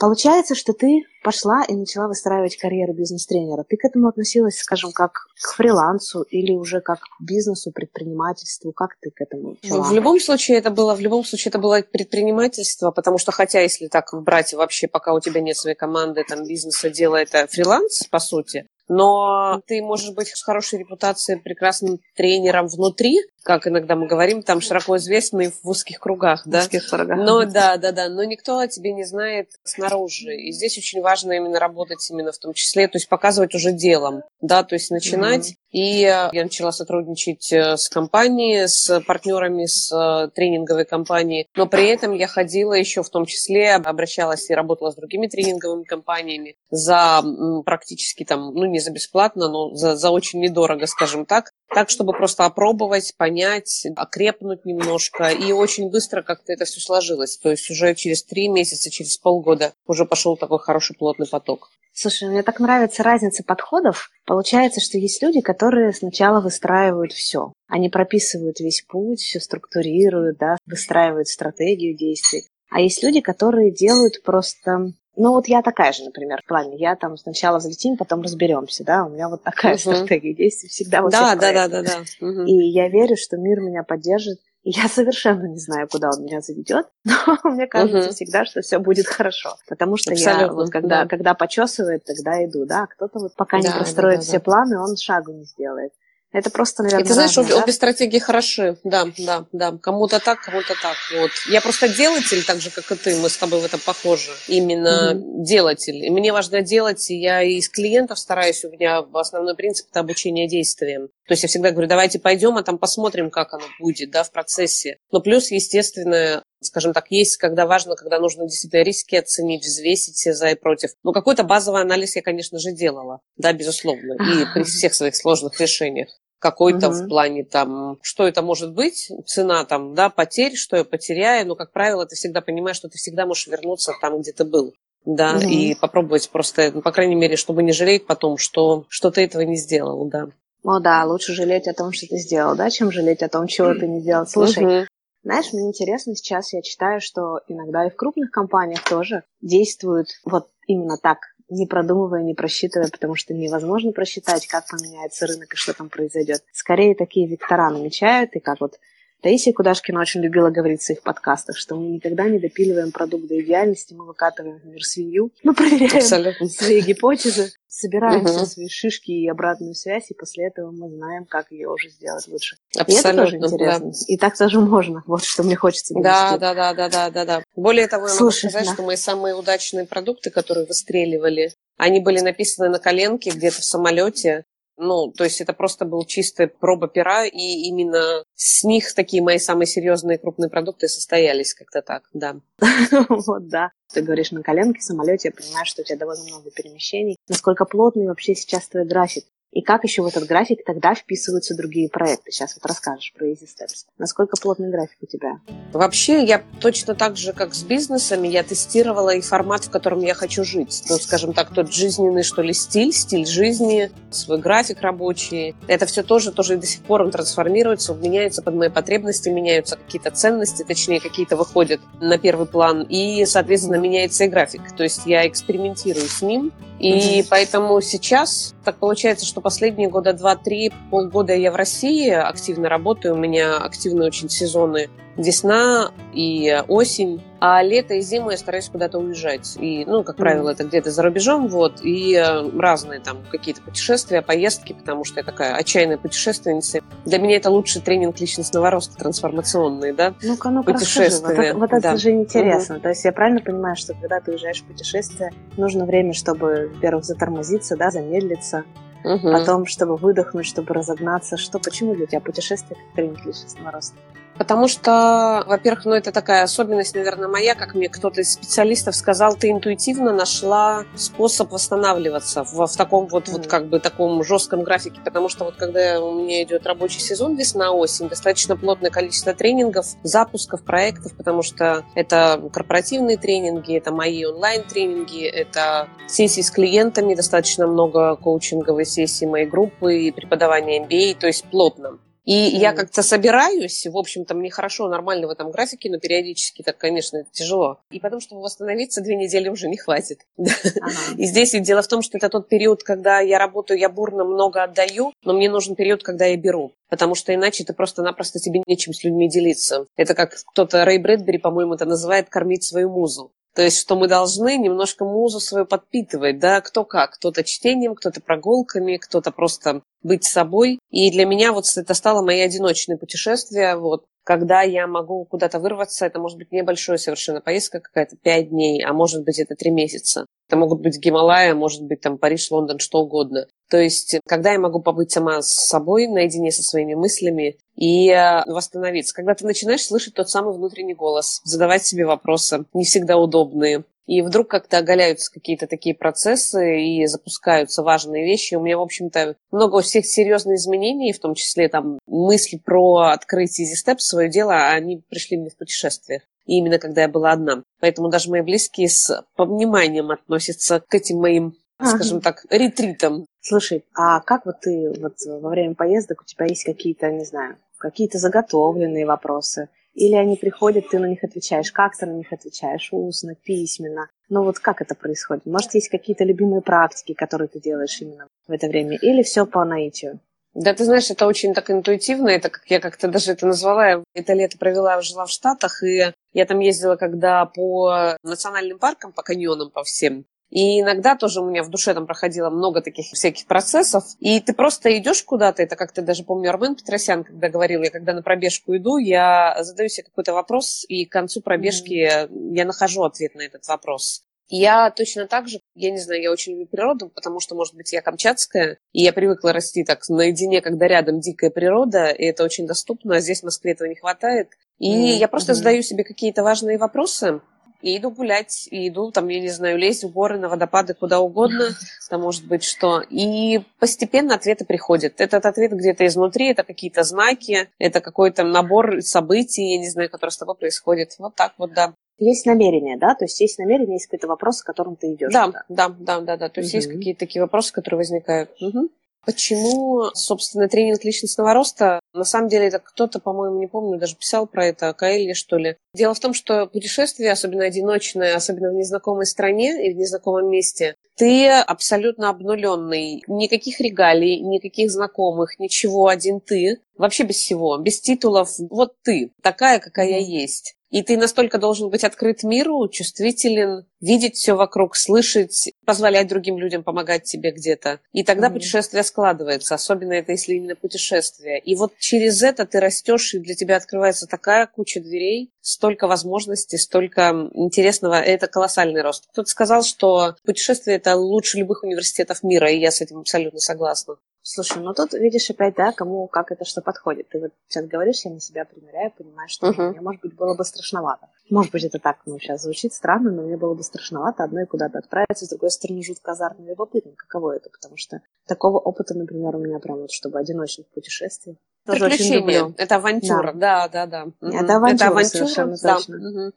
Получается, 0.00 0.54
что 0.54 0.72
ты 0.72 1.02
пошла 1.22 1.62
и 1.62 1.74
начала 1.74 2.08
выстраивать 2.08 2.56
карьеру 2.56 2.94
бизнес-тренера. 2.94 3.64
Ты 3.68 3.76
к 3.76 3.84
этому 3.84 4.08
относилась, 4.08 4.56
скажем, 4.56 4.92
как 4.92 5.26
к 5.38 5.54
фрилансу 5.54 6.22
или 6.22 6.56
уже 6.56 6.80
как 6.80 7.00
к 7.00 7.22
бизнесу, 7.22 7.70
предпринимательству? 7.70 8.72
Как 8.72 8.96
ты 8.98 9.10
к 9.10 9.20
этому 9.20 9.56
начала? 9.62 9.82
В 9.82 9.92
любом 9.92 10.18
случае 10.18 10.56
это 10.56 10.70
было, 10.70 10.94
в 10.94 11.00
любом 11.00 11.22
случае 11.22 11.50
это 11.50 11.58
было 11.58 11.82
предпринимательство, 11.82 12.90
потому 12.92 13.18
что 13.18 13.30
хотя 13.30 13.60
если 13.60 13.88
так 13.88 14.06
брать 14.22 14.54
вообще, 14.54 14.88
пока 14.88 15.12
у 15.12 15.20
тебя 15.20 15.42
нет 15.42 15.58
своей 15.58 15.76
команды, 15.76 16.24
там 16.26 16.46
бизнеса, 16.46 16.88
дела 16.88 17.16
это 17.16 17.46
фриланс, 17.46 18.04
по 18.10 18.20
сути, 18.20 18.66
но 18.88 19.62
ты 19.66 19.82
можешь 19.82 20.14
быть 20.14 20.28
с 20.28 20.42
хорошей 20.42 20.80
репутацией, 20.80 21.38
прекрасным 21.38 22.00
тренером 22.16 22.66
внутри, 22.66 23.20
как 23.42 23.66
иногда 23.66 23.96
мы 23.96 24.06
говорим, 24.06 24.42
там 24.42 24.60
широко 24.60 24.96
известный 24.96 25.50
в 25.50 25.68
узких 25.68 25.98
кругах, 25.98 26.42
да? 26.44 26.60
В 26.60 26.62
узких 26.64 26.88
кругах. 26.88 27.18
Но 27.18 27.44
да, 27.44 27.76
да, 27.76 27.92
да, 27.92 28.08
но 28.08 28.24
никто 28.24 28.58
о 28.58 28.68
тебе 28.68 28.92
не 28.92 29.04
знает 29.04 29.50
снаружи. 29.64 30.34
И 30.34 30.52
здесь 30.52 30.76
очень 30.78 31.00
важно 31.00 31.32
именно 31.32 31.58
работать 31.58 32.06
именно 32.10 32.32
в 32.32 32.38
том 32.38 32.52
числе, 32.52 32.88
то 32.88 32.96
есть 32.96 33.08
показывать 33.08 33.54
уже 33.54 33.72
делом, 33.72 34.22
да, 34.40 34.62
то 34.62 34.74
есть 34.74 34.90
начинать. 34.90 35.50
Mm-hmm. 35.50 35.54
И 35.70 36.00
я 36.00 36.30
начала 36.32 36.72
сотрудничать 36.72 37.52
э, 37.52 37.76
с 37.76 37.88
компанией, 37.88 38.66
с 38.66 39.00
партнерами, 39.06 39.66
с 39.66 39.92
э, 39.92 40.28
тренинговой 40.34 40.84
компанией, 40.84 41.46
но 41.54 41.66
при 41.66 41.86
этом 41.86 42.12
я 42.12 42.26
ходила 42.26 42.72
еще 42.72 43.04
в 43.04 43.08
том 43.08 43.24
числе, 43.24 43.74
обращалась 43.74 44.50
и 44.50 44.54
работала 44.54 44.90
с 44.90 44.96
другими 44.96 45.28
тренинговыми 45.28 45.84
компаниями 45.84 46.56
за 46.70 47.22
практически 47.64 48.24
там, 48.24 48.52
ну 48.52 48.64
не 48.64 48.80
за 48.80 48.90
бесплатно, 48.90 49.48
но 49.48 49.74
за, 49.74 49.94
за 49.94 50.10
очень 50.10 50.40
недорого, 50.40 50.86
скажем 50.86 51.24
так, 51.24 51.52
так, 51.74 51.88
чтобы 51.90 52.12
просто 52.12 52.44
опробовать, 52.44 53.14
понять, 53.16 53.86
окрепнуть 53.96 54.64
немножко. 54.64 55.28
И 55.28 55.52
очень 55.52 55.90
быстро 55.90 56.22
как-то 56.22 56.52
это 56.52 56.64
все 56.64 56.80
сложилось. 56.80 57.38
То 57.38 57.50
есть 57.50 57.70
уже 57.70 57.94
через 57.94 58.24
три 58.24 58.48
месяца, 58.48 58.90
через 58.90 59.16
полгода 59.16 59.72
уже 59.86 60.04
пошел 60.04 60.36
такой 60.36 60.58
хороший 60.58 60.96
плотный 60.96 61.26
поток. 61.28 61.70
Слушай, 61.92 62.28
мне 62.28 62.42
так 62.42 62.60
нравится 62.60 63.02
разница 63.02 63.42
подходов. 63.42 64.10
Получается, 64.24 64.80
что 64.80 64.96
есть 64.96 65.22
люди, 65.22 65.40
которые 65.40 65.92
сначала 65.92 66.40
выстраивают 66.40 67.12
все. 67.12 67.52
Они 67.68 67.88
прописывают 67.88 68.60
весь 68.60 68.82
путь, 68.88 69.20
все 69.20 69.40
структурируют, 69.40 70.38
да, 70.38 70.56
выстраивают 70.66 71.28
стратегию 71.28 71.96
действий. 71.96 72.44
А 72.70 72.80
есть 72.80 73.02
люди, 73.02 73.20
которые 73.20 73.72
делают 73.72 74.22
просто 74.22 74.92
ну, 75.16 75.32
вот 75.32 75.48
я 75.48 75.62
такая 75.62 75.92
же, 75.92 76.04
например, 76.04 76.40
в 76.42 76.48
плане. 76.48 76.76
Я 76.76 76.94
там 76.96 77.16
сначала 77.16 77.58
взлетим, 77.58 77.96
потом 77.96 78.22
разберемся, 78.22 78.84
да. 78.84 79.04
У 79.04 79.10
меня 79.10 79.28
вот 79.28 79.42
такая 79.42 79.74
угу. 79.74 79.80
стратегия 79.80 80.34
действий 80.34 80.68
всегда 80.68 81.02
вот 81.02 81.10
да, 81.10 81.34
да, 81.34 81.52
да, 81.52 81.68
да, 81.68 81.82
да. 81.82 81.98
Угу. 82.20 82.42
И 82.46 82.52
я 82.70 82.88
верю, 82.88 83.16
что 83.16 83.36
мир 83.36 83.60
меня 83.60 83.82
поддержит. 83.82 84.38
И 84.62 84.70
я 84.70 84.88
совершенно 84.88 85.46
не 85.46 85.58
знаю, 85.58 85.88
куда 85.88 86.10
он 86.10 86.24
меня 86.24 86.40
заведет, 86.40 86.86
но 87.04 87.38
мне 87.50 87.66
кажется 87.66 88.08
угу. 88.08 88.14
всегда, 88.14 88.44
что 88.44 88.60
все 88.60 88.78
будет 88.78 89.06
хорошо. 89.06 89.56
Потому 89.68 89.96
что 89.96 90.12
Абсолютно, 90.12 90.42
я 90.42 90.52
вот 90.52 90.70
когда, 90.70 91.02
да. 91.02 91.08
когда 91.08 91.34
почесывает, 91.34 92.04
тогда 92.04 92.44
иду, 92.44 92.64
да. 92.66 92.86
Кто-то 92.86 93.18
вот 93.18 93.34
пока 93.34 93.60
да, 93.60 93.68
не 93.68 93.74
простроит 93.74 94.20
да, 94.20 94.20
да, 94.20 94.26
все 94.26 94.38
да. 94.38 94.44
планы, 94.44 94.78
он 94.78 94.96
шагу 94.96 95.32
не 95.32 95.44
сделает. 95.44 95.92
Это 96.32 96.50
просто, 96.50 96.82
наверное, 96.84 97.04
И 97.04 97.08
ты 97.08 97.14
знаешь, 97.14 97.36
разные, 97.36 97.46
обе, 97.46 97.54
да? 97.56 97.64
обе 97.64 97.72
стратегии 97.72 98.18
хороши. 98.18 98.76
Да, 98.84 99.06
да, 99.18 99.46
да. 99.52 99.76
Кому-то 99.82 100.20
так, 100.20 100.40
кому-то 100.40 100.74
так. 100.80 100.96
Вот. 101.18 101.30
Я 101.48 101.60
просто 101.60 101.88
делатель, 101.88 102.44
так 102.44 102.60
же, 102.60 102.70
как 102.70 102.90
и 102.92 102.94
ты. 102.94 103.16
Мы 103.16 103.28
с 103.28 103.36
тобой 103.36 103.60
в 103.60 103.64
этом 103.64 103.80
похожи. 103.80 104.30
Именно 104.46 105.14
mm-hmm. 105.14 105.42
делатель. 105.42 106.04
И 106.04 106.10
мне 106.10 106.32
важно 106.32 106.62
делать, 106.62 107.10
и 107.10 107.16
я 107.16 107.42
из 107.42 107.68
клиентов 107.68 108.18
стараюсь, 108.18 108.64
у 108.64 108.70
меня 108.70 109.04
основной 109.14 109.56
принцип– 109.56 109.88
это 109.90 110.00
обучение 110.00 110.48
действиям. 110.48 111.08
То 111.26 111.32
есть 111.32 111.42
я 111.42 111.48
всегда 111.48 111.72
говорю, 111.72 111.88
давайте 111.88 112.18
пойдем, 112.18 112.56
а 112.56 112.62
там 112.62 112.78
посмотрим, 112.78 113.30
как 113.30 113.52
оно 113.52 113.64
будет, 113.80 114.10
да, 114.10 114.22
в 114.22 114.30
процессе. 114.30 114.98
Но 115.10 115.20
плюс, 115.20 115.50
естественно, 115.50 116.42
скажем 116.60 116.92
так, 116.92 117.10
есть, 117.10 117.36
когда 117.36 117.66
важно, 117.66 117.96
когда 117.96 118.18
нужно 118.18 118.44
действительно 118.44 118.82
риски 118.82 119.16
оценить, 119.16 119.64
взвесить 119.64 120.16
все 120.16 120.32
за 120.32 120.50
и 120.50 120.54
против. 120.54 120.90
Но 121.02 121.12
какой-то 121.12 121.42
базовый 121.42 121.82
анализ 121.82 122.16
я, 122.16 122.22
конечно 122.22 122.58
же, 122.58 122.72
делала, 122.72 123.20
да, 123.36 123.52
безусловно, 123.52 124.14
и 124.14 124.44
при 124.54 124.62
всех 124.62 124.94
своих 124.94 125.16
сложных 125.16 125.60
решениях 125.60 126.08
какой-то 126.40 126.88
угу. 126.88 126.96
в 126.96 127.08
плане 127.08 127.44
там, 127.44 127.98
что 128.02 128.26
это 128.26 128.42
может 128.42 128.72
быть, 128.72 129.10
цена 129.26 129.64
там, 129.64 129.94
да, 129.94 130.08
потерь, 130.08 130.56
что 130.56 130.76
я 130.76 130.84
потеряю, 130.84 131.46
но, 131.46 131.54
как 131.54 131.70
правило, 131.70 132.06
ты 132.06 132.16
всегда 132.16 132.40
понимаешь, 132.40 132.76
что 132.76 132.88
ты 132.88 132.98
всегда 132.98 133.26
можешь 133.26 133.46
вернуться 133.46 133.92
там, 134.00 134.20
где 134.20 134.32
ты 134.32 134.44
был, 134.44 134.74
да, 135.04 135.36
угу. 135.36 135.46
и 135.46 135.74
попробовать 135.74 136.28
просто, 136.30 136.72
ну, 136.72 136.82
по 136.82 136.92
крайней 136.92 137.14
мере, 137.14 137.36
чтобы 137.36 137.62
не 137.62 137.72
жалеть 137.72 138.06
потом, 138.06 138.38
что, 138.38 138.86
что 138.88 139.10
ты 139.10 139.22
этого 139.22 139.42
не 139.42 139.56
сделал, 139.56 140.06
да. 140.06 140.28
О, 140.64 140.80
да, 140.80 141.04
лучше 141.04 141.34
жалеть 141.34 141.68
о 141.68 141.74
том, 141.74 141.92
что 141.92 142.06
ты 142.06 142.16
сделал, 142.16 142.56
да, 142.56 142.70
чем 142.70 142.90
жалеть 142.90 143.22
о 143.22 143.28
том, 143.28 143.46
чего 143.46 143.74
ты 143.74 143.86
не 143.86 144.00
сделал. 144.00 144.26
Слушай, 144.26 144.64
угу. 144.64 144.86
знаешь, 145.22 145.52
мне 145.52 145.68
интересно 145.68 146.16
сейчас, 146.16 146.52
я 146.54 146.62
читаю, 146.62 147.00
что 147.02 147.40
иногда 147.48 147.86
и 147.86 147.90
в 147.90 147.96
крупных 147.96 148.30
компаниях 148.30 148.82
тоже 148.82 149.24
действуют 149.42 150.08
вот 150.24 150.48
именно 150.66 150.96
так, 150.96 151.18
не 151.50 151.66
продумывая, 151.66 152.22
не 152.22 152.34
просчитывая, 152.34 152.88
потому 152.88 153.16
что 153.16 153.34
невозможно 153.34 153.92
просчитать, 153.92 154.46
как 154.46 154.68
поменяется 154.68 155.26
рынок 155.26 155.52
и 155.52 155.56
что 155.56 155.74
там 155.74 155.88
произойдет. 155.88 156.42
Скорее 156.52 156.94
такие 156.94 157.26
вектора 157.26 157.70
намечают, 157.70 158.34
и 158.34 158.40
как 158.40 158.60
вот 158.60 158.78
Таисия 159.20 159.52
Кудашкина 159.52 160.00
очень 160.00 160.22
любила 160.22 160.50
говорить 160.50 160.80
в 160.80 160.84
своих 160.84 161.02
подкастах, 161.02 161.56
что 161.56 161.76
мы 161.76 161.88
никогда 161.88 162.24
не 162.24 162.38
допиливаем 162.38 162.90
продукт 162.90 163.26
до 163.28 163.38
идеальности, 163.40 163.92
мы 163.92 164.06
выкатываем 164.06 164.58
в 164.58 164.64
мир 164.64 164.82
свинью, 164.82 165.30
мы 165.42 165.52
проверяем 165.52 165.98
Абсолютно. 165.98 166.48
свои 166.48 166.80
гипотезы, 166.80 167.52
собираем 167.70 168.22
угу. 168.22 168.28
все 168.28 168.46
свои 168.46 168.68
шишки 168.68 169.12
и 169.12 169.28
обратную 169.28 169.74
связь, 169.74 170.10
и 170.10 170.14
после 170.14 170.48
этого 170.48 170.72
мы 170.72 170.90
знаем, 170.90 171.24
как 171.24 171.52
ее 171.52 171.68
уже 171.68 171.88
сделать 171.88 172.26
лучше. 172.26 172.56
Абсолютно, 172.76 172.92
и 172.92 172.98
это 172.98 173.16
тоже 173.16 173.36
интересно. 173.36 173.86
Да. 173.86 173.98
И 174.08 174.16
так 174.16 174.36
тоже 174.36 174.60
можно. 174.60 175.04
Вот 175.06 175.22
что 175.22 175.44
мне 175.44 175.54
хочется 175.54 175.94
Да, 175.94 176.36
да, 176.36 176.54
да, 176.54 176.74
да, 176.74 176.88
да, 176.88 177.10
да, 177.10 177.24
да. 177.24 177.42
Более 177.54 177.86
того, 177.86 178.08
я 178.08 178.12
Слушай, 178.12 178.46
могу 178.46 178.50
сказать, 178.50 178.68
да. 178.68 178.74
что 178.74 178.82
мои 178.82 178.96
самые 178.96 179.34
удачные 179.34 179.86
продукты, 179.86 180.30
которые 180.30 180.66
выстреливали, 180.66 181.52
они 181.76 182.00
были 182.00 182.20
написаны 182.20 182.68
на 182.68 182.80
коленке 182.80 183.30
где-то 183.30 183.60
в 183.60 183.64
самолете, 183.64 184.44
ну, 184.80 185.12
то 185.12 185.24
есть 185.24 185.40
это 185.40 185.52
просто 185.52 185.84
был 185.84 186.04
чистая 186.04 186.48
проба 186.48 186.88
пера, 186.88 187.26
и 187.26 187.68
именно 187.68 188.24
с 188.34 188.64
них 188.64 188.94
такие 188.94 189.22
мои 189.22 189.38
самые 189.38 189.66
серьезные 189.66 190.18
крупные 190.18 190.48
продукты 190.48 190.88
состоялись 190.88 191.54
как-то 191.54 191.82
так, 191.82 192.08
да. 192.12 192.36
Вот, 193.08 193.48
да. 193.48 193.70
Ты 193.92 194.02
говоришь 194.02 194.30
на 194.30 194.42
коленке, 194.42 194.80
в 194.80 194.82
самолете, 194.82 195.28
я 195.28 195.32
понимаю, 195.32 195.66
что 195.66 195.82
у 195.82 195.84
тебя 195.84 195.98
довольно 195.98 196.24
много 196.24 196.50
перемещений. 196.50 197.16
Насколько 197.28 197.64
плотный 197.64 198.06
вообще 198.06 198.34
сейчас 198.34 198.68
твой 198.68 198.84
график? 198.84 199.24
И 199.52 199.62
как 199.62 199.82
еще 199.82 200.02
в 200.02 200.06
этот 200.06 200.26
график 200.26 200.64
тогда 200.64 200.94
вписываются 200.94 201.56
другие 201.56 201.88
проекты? 201.88 202.30
Сейчас 202.30 202.54
вот 202.54 202.66
расскажешь 202.66 203.12
про 203.16 203.26
Easy 203.26 203.46
Steps. 203.46 203.86
Насколько 203.98 204.36
плотный 204.40 204.70
график 204.70 204.98
у 205.02 205.06
тебя? 205.06 205.40
Вообще, 205.72 206.22
я 206.22 206.42
точно 206.60 206.94
так 206.94 207.16
же, 207.16 207.32
как 207.32 207.52
с 207.52 207.64
бизнесами, 207.64 208.28
я 208.28 208.44
тестировала 208.44 209.10
и 209.10 209.20
формат, 209.20 209.64
в 209.64 209.70
котором 209.70 210.00
я 210.00 210.14
хочу 210.14 210.44
жить. 210.44 210.84
Ну, 210.88 210.96
скажем 210.98 211.32
так, 211.32 211.52
тот 211.52 211.72
жизненный, 211.72 212.22
что 212.22 212.42
ли, 212.42 212.52
стиль, 212.52 212.92
стиль 212.92 213.26
жизни, 213.26 213.90
свой 214.12 214.38
график 214.38 214.82
рабочий. 214.82 215.56
Это 215.66 215.84
все 215.86 216.04
тоже, 216.04 216.30
тоже 216.30 216.54
и 216.54 216.56
до 216.56 216.66
сих 216.66 216.82
пор 216.82 217.02
он 217.02 217.10
трансформируется, 217.10 217.92
он 217.92 218.00
меняется 218.00 218.42
под 218.42 218.54
мои 218.54 218.68
потребности, 218.68 219.30
меняются 219.30 219.76
какие-то 219.76 220.12
ценности, 220.12 220.62
точнее, 220.62 221.00
какие-то 221.00 221.36
выходят 221.36 221.80
на 222.00 222.18
первый 222.18 222.46
план. 222.46 222.86
И, 222.88 223.24
соответственно, 223.24 223.76
меняется 223.76 224.24
и 224.24 224.28
график. 224.28 224.76
То 224.76 224.84
есть 224.84 225.06
я 225.06 225.26
экспериментирую 225.26 226.06
с 226.06 226.22
ним. 226.22 226.52
И 226.78 227.20
mm-hmm. 227.20 227.26
поэтому 227.28 227.78
сейчас 227.82 228.54
так 228.64 228.78
получается, 228.78 229.26
что 229.26 229.39
последние 229.40 229.88
года 229.88 230.12
два-три, 230.12 230.72
полгода 230.90 231.34
я 231.34 231.52
в 231.52 231.56
России 231.56 232.10
активно 232.10 232.68
работаю. 232.68 233.14
У 233.14 233.18
меня 233.18 233.56
активные 233.58 234.08
очень 234.08 234.28
сезоны 234.28 234.88
весна 235.16 235.90
и 236.12 236.62
осень. 236.68 237.22
А 237.42 237.62
лето 237.62 237.94
и 237.94 238.02
зиму 238.02 238.30
я 238.30 238.36
стараюсь 238.36 238.68
куда-то 238.68 238.98
уезжать. 238.98 239.56
И, 239.58 239.84
ну, 239.86 240.04
как 240.04 240.16
правило, 240.16 240.50
это 240.50 240.64
где-то 240.64 240.90
за 240.90 241.02
рубежом, 241.02 241.48
вот. 241.48 241.80
И 241.82 242.14
э, 242.14 242.50
разные 242.58 243.00
там 243.00 243.18
какие-то 243.30 243.62
путешествия, 243.62 244.20
поездки, 244.20 244.74
потому 244.74 245.04
что 245.04 245.20
я 245.20 245.24
такая 245.24 245.54
отчаянная 245.54 245.96
путешественница. 245.96 246.80
Для 247.06 247.18
меня 247.18 247.36
это 247.36 247.48
лучший 247.48 247.80
тренинг 247.80 248.20
личностного 248.20 248.70
роста, 248.70 248.94
трансформационный, 248.96 249.92
да? 249.94 250.12
Ну-ка, 250.22 250.50
ну-ка, 250.50 250.74
путешествия. 250.74 251.34
Вот, 251.34 251.38
это, 251.38 251.58
вот 251.58 251.72
это 251.72 251.80
да. 251.80 251.96
же 251.96 252.10
интересно. 252.10 252.74
Угу. 252.74 252.82
То 252.82 252.88
есть 252.90 253.04
я 253.06 253.12
правильно 253.12 253.40
понимаю, 253.40 253.76
что 253.76 253.94
когда 253.94 254.20
ты 254.20 254.32
уезжаешь 254.32 254.60
в 254.60 254.64
путешествие, 254.64 255.32
нужно 255.56 255.86
время, 255.86 256.12
чтобы, 256.12 256.70
во-первых, 256.74 257.04
затормозиться, 257.06 257.74
да, 257.74 257.90
замедлиться, 257.90 258.64
угу. 259.04 259.28
том, 259.44 259.66
чтобы 259.66 259.96
выдохнуть, 259.96 260.46
чтобы 260.46 260.74
разогнаться. 260.74 261.36
Что, 261.36 261.58
почему 261.58 261.94
для 261.94 262.06
тебя 262.06 262.20
путешествие 262.20 262.76
как 262.76 262.94
тренинг 262.94 263.24
личностного 263.24 263.70
роста? 263.70 263.96
Потому 264.40 264.68
что, 264.68 265.44
во-первых, 265.46 265.84
ну 265.84 265.92
это 265.92 266.12
такая 266.12 266.44
особенность, 266.44 266.94
наверное, 266.94 267.28
моя, 267.28 267.54
как 267.54 267.74
мне 267.74 267.90
кто-то 267.90 268.22
из 268.22 268.32
специалистов 268.32 268.96
сказал, 268.96 269.34
ты 269.34 269.50
интуитивно 269.50 270.14
нашла 270.14 270.84
способ 270.96 271.52
восстанавливаться 271.52 272.44
в, 272.44 272.66
в 272.66 272.74
таком 272.74 273.06
вот, 273.08 273.28
mm-hmm. 273.28 273.32
вот 273.32 273.46
как 273.48 273.66
бы 273.66 273.80
таком 273.80 274.24
жестком 274.24 274.62
графике. 274.62 274.98
Потому 275.04 275.28
что 275.28 275.44
вот 275.44 275.56
когда 275.56 276.02
у 276.02 276.14
меня 276.14 276.42
идет 276.42 276.66
рабочий 276.66 277.00
сезон 277.00 277.36
весна-осень, 277.36 278.08
достаточно 278.08 278.56
плотное 278.56 278.90
количество 278.90 279.34
тренингов, 279.34 279.84
запусков, 280.04 280.64
проектов, 280.64 281.14
потому 281.18 281.42
что 281.42 281.84
это 281.94 282.40
корпоративные 282.50 283.18
тренинги, 283.18 283.76
это 283.76 283.92
мои 283.92 284.24
онлайн-тренинги, 284.24 285.22
это 285.22 285.86
сессии 286.08 286.40
с 286.40 286.50
клиентами, 286.50 287.14
достаточно 287.14 287.66
много 287.66 288.16
коучинговой 288.16 288.86
сессий 288.86 289.26
моей 289.26 289.44
группы 289.44 289.98
и 289.98 290.10
преподавания 290.10 290.82
MBA, 290.82 291.18
то 291.18 291.26
есть 291.26 291.44
плотно. 291.44 291.98
И 292.30 292.54
mm. 292.54 292.60
я 292.60 292.72
как-то 292.74 293.02
собираюсь, 293.02 293.88
в 293.88 293.98
общем-то, 293.98 294.36
мне 294.36 294.52
хорошо, 294.52 294.86
нормально 294.86 295.26
в 295.26 295.30
этом 295.30 295.50
графике, 295.50 295.90
но 295.90 295.98
периодически 295.98 296.62
так, 296.62 296.78
конечно, 296.78 297.16
это 297.16 297.28
тяжело. 297.32 297.80
И 297.90 297.98
потом, 297.98 298.20
чтобы 298.20 298.40
восстановиться, 298.40 299.00
две 299.00 299.16
недели 299.16 299.48
уже 299.48 299.66
не 299.68 299.76
хватит. 299.76 300.20
Ага. 300.80 300.92
И 301.16 301.24
здесь 301.24 301.54
и 301.54 301.58
дело 301.58 301.82
в 301.82 301.88
том, 301.88 302.02
что 302.02 302.16
это 302.18 302.28
тот 302.28 302.48
период, 302.48 302.82
когда 302.84 303.18
я 303.18 303.38
работаю, 303.38 303.78
я 303.78 303.88
бурно 303.88 304.24
много 304.24 304.62
отдаю, 304.62 305.12
но 305.24 305.32
мне 305.32 305.50
нужен 305.50 305.74
период, 305.74 306.02
когда 306.02 306.26
я 306.26 306.36
беру. 306.36 306.72
Потому 306.88 307.14
что 307.14 307.34
иначе 307.34 307.64
ты 307.64 307.72
просто-напросто 307.72 308.38
тебе 308.38 308.62
нечем 308.66 308.92
с 308.92 309.02
людьми 309.02 309.28
делиться. 309.28 309.86
Это 309.96 310.14
как 310.14 310.34
кто-то, 310.52 310.84
Рэй 310.84 310.98
Брэдбери, 310.98 311.38
по-моему, 311.38 311.74
это 311.74 311.84
называет 311.84 312.28
кормить 312.28 312.62
свою 312.62 312.90
музу. 312.90 313.32
То 313.54 313.62
есть, 313.62 313.80
что 313.80 313.96
мы 313.96 314.06
должны 314.06 314.56
немножко 314.56 315.04
музу 315.04 315.40
свою 315.40 315.66
подпитывать, 315.66 316.38
да, 316.38 316.60
кто 316.60 316.84
как. 316.84 317.14
Кто-то 317.14 317.42
чтением, 317.42 317.94
кто-то 317.94 318.20
прогулками, 318.20 318.96
кто-то 318.96 319.32
просто 319.32 319.82
быть 320.02 320.24
собой. 320.24 320.78
И 320.90 321.10
для 321.10 321.26
меня 321.26 321.52
вот 321.52 321.64
это 321.76 321.94
стало 321.94 322.24
мои 322.24 322.40
одиночные 322.40 322.96
путешествия, 322.96 323.76
вот, 323.76 324.04
когда 324.24 324.62
я 324.62 324.86
могу 324.86 325.24
куда-то 325.24 325.58
вырваться, 325.58 326.06
это 326.06 326.20
может 326.20 326.38
быть 326.38 326.52
небольшое 326.52 326.98
совершенно 326.98 327.40
поездка 327.40 327.80
какая-то, 327.80 328.16
пять 328.16 328.50
дней, 328.50 328.84
а 328.84 328.92
может 328.92 329.24
быть 329.24 329.38
это 329.38 329.56
три 329.56 329.70
месяца. 329.70 330.26
Это 330.46 330.56
могут 330.56 330.80
быть 330.80 330.98
Гималая, 330.98 331.54
может 331.54 331.82
быть 331.84 332.00
там 332.00 332.18
Париж, 332.18 332.50
Лондон, 332.50 332.78
что 332.78 332.98
угодно. 333.00 333.46
То 333.70 333.78
есть, 333.78 334.18
когда 334.26 334.52
я 334.52 334.58
могу 334.58 334.80
побыть 334.80 335.12
сама 335.12 335.42
с 335.42 335.52
собой, 335.52 336.06
наедине 336.06 336.50
со 336.50 336.62
своими 336.62 336.94
мыслями 336.94 337.56
и 337.80 338.10
э, 338.10 338.44
восстановиться. 338.46 339.14
Когда 339.14 339.34
ты 339.34 339.44
начинаешь 339.46 339.84
слышать 339.84 340.14
тот 340.14 340.28
самый 340.28 340.54
внутренний 340.54 340.94
голос, 340.94 341.40
задавать 341.44 341.84
себе 341.84 342.04
вопросы, 342.04 342.66
не 342.74 342.84
всегда 342.84 343.16
удобные, 343.16 343.84
и 344.06 344.22
вдруг 344.22 344.48
как-то 344.48 344.78
оголяются 344.78 345.32
какие-то 345.32 345.66
такие 345.66 345.94
процессы 345.94 346.82
и 346.82 347.06
запускаются 347.06 347.82
важные 347.82 348.24
вещи. 348.24 348.54
У 348.54 348.60
меня, 348.60 348.76
в 348.76 348.82
общем-то, 348.82 349.36
много 349.50 349.80
всех 349.80 350.04
серьезных 350.04 350.56
изменений, 350.56 351.12
в 351.12 351.20
том 351.20 351.34
числе 351.34 351.68
там 351.68 351.98
мысли 352.06 352.58
про 352.58 353.12
открыть 353.12 353.58
Easy 353.60 353.76
Step, 353.76 353.98
свое 353.98 354.28
дело, 354.28 354.68
они 354.68 355.02
пришли 355.08 355.36
мне 355.36 355.48
в 355.48 355.56
путешествиях. 355.56 356.22
И 356.44 356.58
именно 356.58 356.78
когда 356.78 357.02
я 357.02 357.08
была 357.08 357.32
одна. 357.32 357.62
Поэтому 357.80 358.08
даже 358.08 358.30
мои 358.30 358.42
близкие 358.42 358.88
с 358.88 359.24
вниманием 359.38 360.10
относятся 360.10 360.80
к 360.80 360.94
этим 360.94 361.18
моим 361.18 361.54
скажем 361.82 362.20
так, 362.20 362.44
ретритом. 362.50 363.24
Слушай, 363.40 363.84
а 363.94 364.20
как 364.20 364.44
вот 364.44 364.60
ты 364.60 364.92
вот 365.00 365.14
во 365.26 365.48
время 365.48 365.74
поездок 365.74 366.20
у 366.20 366.24
тебя 366.24 366.44
есть 366.44 366.64
какие-то, 366.64 367.10
не 367.10 367.24
знаю, 367.24 367.56
какие-то 367.80 368.18
заготовленные 368.18 369.06
вопросы? 369.06 369.68
Или 369.94 370.14
они 370.14 370.36
приходят, 370.36 370.88
ты 370.88 370.98
на 370.98 371.06
них 371.06 371.24
отвечаешь, 371.24 371.72
как 371.72 371.96
ты 371.96 372.06
на 372.06 372.12
них 372.12 372.32
отвечаешь, 372.32 372.90
устно, 372.92 373.34
письменно. 373.34 374.08
Ну 374.28 374.44
вот 374.44 374.60
как 374.60 374.80
это 374.80 374.94
происходит? 374.94 375.46
Может, 375.46 375.74
есть 375.74 375.88
какие-то 375.88 376.22
любимые 376.22 376.62
практики, 376.62 377.12
которые 377.12 377.48
ты 377.48 377.60
делаешь 377.60 378.00
именно 378.00 378.28
в 378.46 378.52
это 378.52 378.68
время? 378.68 378.96
Или 378.96 379.22
все 379.22 379.46
по 379.46 379.64
наитию? 379.64 380.20
Да, 380.54 380.74
ты 380.74 380.84
знаешь, 380.84 381.10
это 381.10 381.26
очень 381.26 381.54
так 381.54 381.70
интуитивно, 381.70 382.28
это 382.28 382.50
как 382.50 382.62
я 382.66 382.80
как-то 382.80 383.06
даже 383.06 383.32
это 383.32 383.46
назвала, 383.46 383.88
я 383.88 384.04
это 384.14 384.32
лето 384.32 384.58
провела, 384.58 385.00
жила 385.00 385.26
в 385.26 385.30
Штатах, 385.30 385.82
и 385.84 386.12
я 386.32 386.44
там 386.44 386.58
ездила, 386.58 386.96
когда 386.96 387.46
по 387.46 388.16
национальным 388.24 388.78
паркам, 388.78 389.12
по 389.12 389.22
каньонам, 389.22 389.70
по 389.70 389.84
всем, 389.84 390.24
и 390.50 390.80
иногда 390.80 391.16
тоже 391.16 391.40
у 391.40 391.48
меня 391.48 391.62
в 391.62 391.70
душе 391.70 391.94
там 391.94 392.06
проходило 392.06 392.50
много 392.50 392.82
таких 392.82 393.06
всяких 393.06 393.46
процессов. 393.46 394.04
И 394.18 394.40
ты 394.40 394.52
просто 394.52 394.96
идешь 394.98 395.22
куда-то, 395.22 395.62
это 395.62 395.76
как-то 395.76 396.02
даже 396.02 396.24
помню 396.24 396.50
Армен 396.50 396.74
Петросян, 396.74 397.24
когда 397.24 397.48
говорил, 397.48 397.82
я 397.82 397.90
когда 397.90 398.12
на 398.12 398.22
пробежку 398.22 398.76
иду, 398.76 398.98
я 398.98 399.56
задаю 399.62 399.88
себе 399.88 400.04
какой-то 400.04 400.34
вопрос, 400.34 400.84
и 400.88 401.06
к 401.06 401.12
концу 401.12 401.40
пробежки 401.40 401.92
mm-hmm. 401.92 402.54
я 402.54 402.64
нахожу 402.64 403.04
ответ 403.04 403.34
на 403.34 403.42
этот 403.42 403.66
вопрос. 403.68 404.24
Я 404.52 404.90
точно 404.90 405.28
так 405.28 405.46
же, 405.46 405.60
я 405.76 405.92
не 405.92 405.98
знаю, 405.98 406.20
я 406.20 406.32
очень 406.32 406.52
люблю 406.52 406.66
природу, 406.66 407.08
потому 407.08 407.38
что, 407.38 407.54
может 407.54 407.76
быть, 407.76 407.92
я 407.92 408.02
камчатская, 408.02 408.78
и 408.92 409.02
я 409.02 409.12
привыкла 409.12 409.52
расти 409.52 409.84
так 409.84 410.00
наедине, 410.08 410.60
когда 410.60 410.88
рядом 410.88 411.20
дикая 411.20 411.50
природа, 411.50 412.08
и 412.08 412.24
это 412.24 412.42
очень 412.42 412.66
доступно, 412.66 413.16
а 413.16 413.20
здесь 413.20 413.42
в 413.42 413.44
Москве 413.44 413.72
этого 413.72 413.86
не 413.86 413.94
хватает. 413.94 414.48
И 414.80 414.90
mm-hmm. 414.90 415.18
я 415.18 415.28
просто 415.28 415.54
задаю 415.54 415.82
себе 415.82 416.02
какие-то 416.02 416.42
важные 416.42 416.78
вопросы, 416.78 417.40
и 417.82 417.96
иду 417.96 418.10
гулять, 418.10 418.68
и 418.70 418.88
иду, 418.88 419.10
там, 419.10 419.28
я 419.28 419.40
не 419.40 419.48
знаю, 419.48 419.78
лезть 419.78 420.04
в 420.04 420.10
горы, 420.10 420.38
на 420.38 420.48
водопады, 420.48 420.94
куда 420.94 421.20
угодно, 421.20 421.70
там 422.10 422.22
может 422.22 422.46
быть 422.46 422.64
что. 422.64 423.00
И 423.08 423.60
постепенно 423.78 424.34
ответы 424.34 424.64
приходят. 424.64 425.20
Этот 425.20 425.46
ответ 425.46 425.72
где-то 425.72 426.06
изнутри, 426.06 426.50
это 426.50 426.62
какие-то 426.62 427.02
знаки, 427.02 427.68
это 427.78 428.00
какой-то 428.00 428.44
набор 428.44 429.02
событий, 429.02 429.72
я 429.72 429.78
не 429.78 429.88
знаю, 429.88 430.10
которые 430.10 430.32
с 430.32 430.38
тобой 430.38 430.54
происходят. 430.54 431.14
Вот 431.18 431.34
так 431.34 431.54
вот, 431.58 431.72
да. 431.72 431.94
Есть 432.18 432.44
намерение, 432.44 432.98
да? 432.98 433.14
То 433.14 433.24
есть 433.24 433.40
есть 433.40 433.58
намерение, 433.58 433.94
есть 433.94 434.06
какой-то 434.06 434.28
вопрос, 434.28 434.58
с 434.58 434.62
которым 434.62 434.96
ты 434.96 435.14
идешь. 435.14 435.32
Да, 435.32 435.50
да, 435.70 435.88
да, 435.88 436.20
да, 436.20 436.36
да. 436.36 436.48
То 436.50 436.60
есть 436.60 436.74
угу. 436.74 436.76
есть 436.76 436.92
какие-то 436.92 437.20
такие 437.20 437.40
вопросы, 437.40 437.72
которые 437.72 437.98
возникают. 437.98 438.50
Угу. 438.60 438.90
Почему, 439.26 440.10
собственно, 440.14 440.68
тренинг 440.68 441.04
личностного 441.04 441.52
роста? 441.52 442.00
На 442.14 442.24
самом 442.24 442.48
деле, 442.48 442.68
это 442.68 442.78
кто-то, 442.78 443.20
по-моему, 443.20 443.58
не 443.58 443.66
помню, 443.66 443.98
даже 443.98 444.16
писал 444.16 444.46
про 444.46 444.66
это, 444.66 444.92
Каэлья, 444.94 445.34
что 445.34 445.56
ли. 445.56 445.76
Дело 445.94 446.14
в 446.14 446.20
том, 446.20 446.32
что 446.32 446.66
путешествие, 446.66 447.30
особенно 447.30 447.64
одиночное, 447.64 448.34
особенно 448.34 448.70
в 448.70 448.74
незнакомой 448.74 449.26
стране 449.26 449.86
и 449.86 449.92
в 449.92 449.96
незнакомом 449.96 450.50
месте, 450.50 450.94
ты 451.16 451.48
абсолютно 451.48 452.30
обнуленный. 452.30 453.22
Никаких 453.26 453.80
регалий, 453.80 454.40
никаких 454.40 454.90
знакомых, 454.90 455.58
ничего, 455.58 456.08
один 456.08 456.40
ты. 456.40 456.80
Вообще 456.96 457.24
без 457.24 457.36
всего, 457.36 457.76
без 457.76 458.00
титулов. 458.00 458.50
Вот 458.70 458.94
ты, 459.02 459.32
такая, 459.42 459.80
какая 459.80 460.20
есть. 460.20 460.76
И 460.90 461.02
ты 461.02 461.16
настолько 461.16 461.58
должен 461.58 461.88
быть 461.88 462.04
открыт 462.04 462.42
миру, 462.42 462.88
чувствителен, 462.88 463.86
видеть 464.00 464.36
все 464.36 464.54
вокруг, 464.54 464.96
слышать, 464.96 465.72
позволять 465.84 466.28
другим 466.28 466.58
людям 466.58 466.82
помогать 466.82 467.24
тебе 467.24 467.52
где-то. 467.52 468.00
И 468.12 468.24
тогда 468.24 468.48
mm-hmm. 468.48 468.54
путешествие 468.54 469.02
складывается, 469.04 469.74
особенно 469.74 470.12
это 470.14 470.32
если 470.32 470.54
именно 470.54 470.74
путешествие. 470.74 471.60
И 471.60 471.76
вот 471.76 471.92
через 471.98 472.42
это 472.42 472.66
ты 472.66 472.80
растешь, 472.80 473.34
и 473.34 473.38
для 473.38 473.54
тебя 473.54 473.76
открывается 473.76 474.26
такая 474.26 474.66
куча 474.66 475.00
дверей, 475.00 475.52
столько 475.60 476.08
возможностей, 476.08 476.76
столько 476.76 477.50
интересного. 477.54 478.20
Это 478.20 478.48
колоссальный 478.48 479.02
рост. 479.02 479.26
Кто-то 479.30 479.48
сказал, 479.48 479.84
что 479.84 480.34
путешествие 480.44 480.96
это 480.96 481.14
лучше 481.14 481.58
любых 481.58 481.84
университетов 481.84 482.42
мира, 482.42 482.70
и 482.70 482.78
я 482.78 482.90
с 482.90 483.00
этим 483.00 483.18
абсолютно 483.18 483.60
согласна. 483.60 484.16
Слушай, 484.52 484.82
ну 484.82 484.92
тут 484.94 485.12
видишь 485.12 485.48
опять, 485.48 485.76
да, 485.76 485.92
кому 485.92 486.26
как 486.26 486.50
это 486.50 486.64
что 486.64 486.80
подходит. 486.80 487.28
Ты 487.28 487.38
вот 487.38 487.52
сейчас 487.68 487.86
говоришь, 487.86 488.24
я 488.24 488.32
на 488.32 488.40
себя 488.40 488.64
примеряю, 488.64 489.12
понимаю, 489.16 489.48
что 489.48 489.68
uh-huh. 489.68 489.90
мне, 489.90 490.00
может 490.00 490.22
быть, 490.22 490.34
было 490.34 490.56
бы 490.56 490.64
страшновато. 490.64 491.28
Может 491.50 491.70
быть, 491.70 491.84
это 491.84 492.00
так, 492.00 492.16
ну, 492.26 492.36
сейчас 492.40 492.62
звучит 492.62 492.92
странно, 492.92 493.30
но 493.30 493.42
мне 493.42 493.56
было 493.56 493.74
бы 493.74 493.84
страшновато 493.84 494.42
одной 494.42 494.66
куда-то 494.66 494.98
отправиться, 494.98 495.46
с 495.46 495.50
другой 495.50 495.70
стороны, 495.70 496.02
жутко 496.02 496.32
азартно 496.32 496.64
и 496.64 496.68
любопытно, 496.70 497.12
каково 497.16 497.58
это, 497.58 497.70
потому 497.70 497.96
что 497.96 498.22
такого 498.48 498.80
опыта, 498.80 499.14
например, 499.14 499.54
у 499.54 499.60
меня 499.60 499.78
прям 499.78 499.98
вот, 499.98 500.10
чтобы 500.10 500.40
одиночных 500.40 500.88
путешествий. 500.88 501.56
Тоже 501.86 502.06
Приключения, 502.06 502.74
это 502.76 502.96
авантюра, 502.96 503.52
да, 503.52 503.86
да, 503.86 504.06
да. 504.06 504.26
да. 504.40 504.48
Это 504.48 504.76
авантюра, 504.78 504.94
это 504.94 505.06
авантюра 505.06 505.46
совершенно 505.46 505.76
да. 505.80 505.94
точно. 505.94 506.52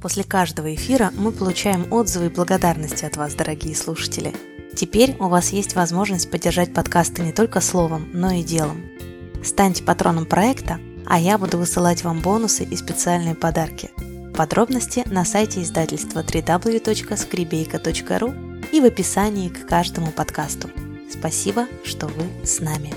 После 0.00 0.24
каждого 0.24 0.74
эфира 0.74 1.10
мы 1.18 1.32
получаем 1.32 1.92
отзывы 1.92 2.26
и 2.26 2.30
благодарности 2.30 3.04
от 3.04 3.18
вас, 3.18 3.34
дорогие 3.34 3.76
слушатели. 3.76 4.32
Теперь 4.76 5.16
у 5.20 5.28
вас 5.28 5.50
есть 5.50 5.76
возможность 5.76 6.28
поддержать 6.30 6.74
подкасты 6.74 7.22
не 7.22 7.32
только 7.32 7.60
словом, 7.60 8.10
но 8.12 8.32
и 8.32 8.42
делом. 8.42 8.82
Станьте 9.44 9.84
патроном 9.84 10.26
проекта, 10.26 10.80
а 11.06 11.20
я 11.20 11.38
буду 11.38 11.58
высылать 11.58 12.02
вам 12.02 12.20
бонусы 12.20 12.64
и 12.64 12.76
специальные 12.76 13.36
подарки. 13.36 13.92
Подробности 14.36 15.04
на 15.06 15.24
сайте 15.24 15.62
издательства 15.62 16.24
www.skribейка.ru 16.24 18.68
и 18.72 18.80
в 18.80 18.84
описании 18.84 19.48
к 19.48 19.68
каждому 19.68 20.10
подкасту. 20.10 20.68
Спасибо, 21.08 21.68
что 21.84 22.08
вы 22.08 22.24
с 22.44 22.58
нами. 22.58 22.92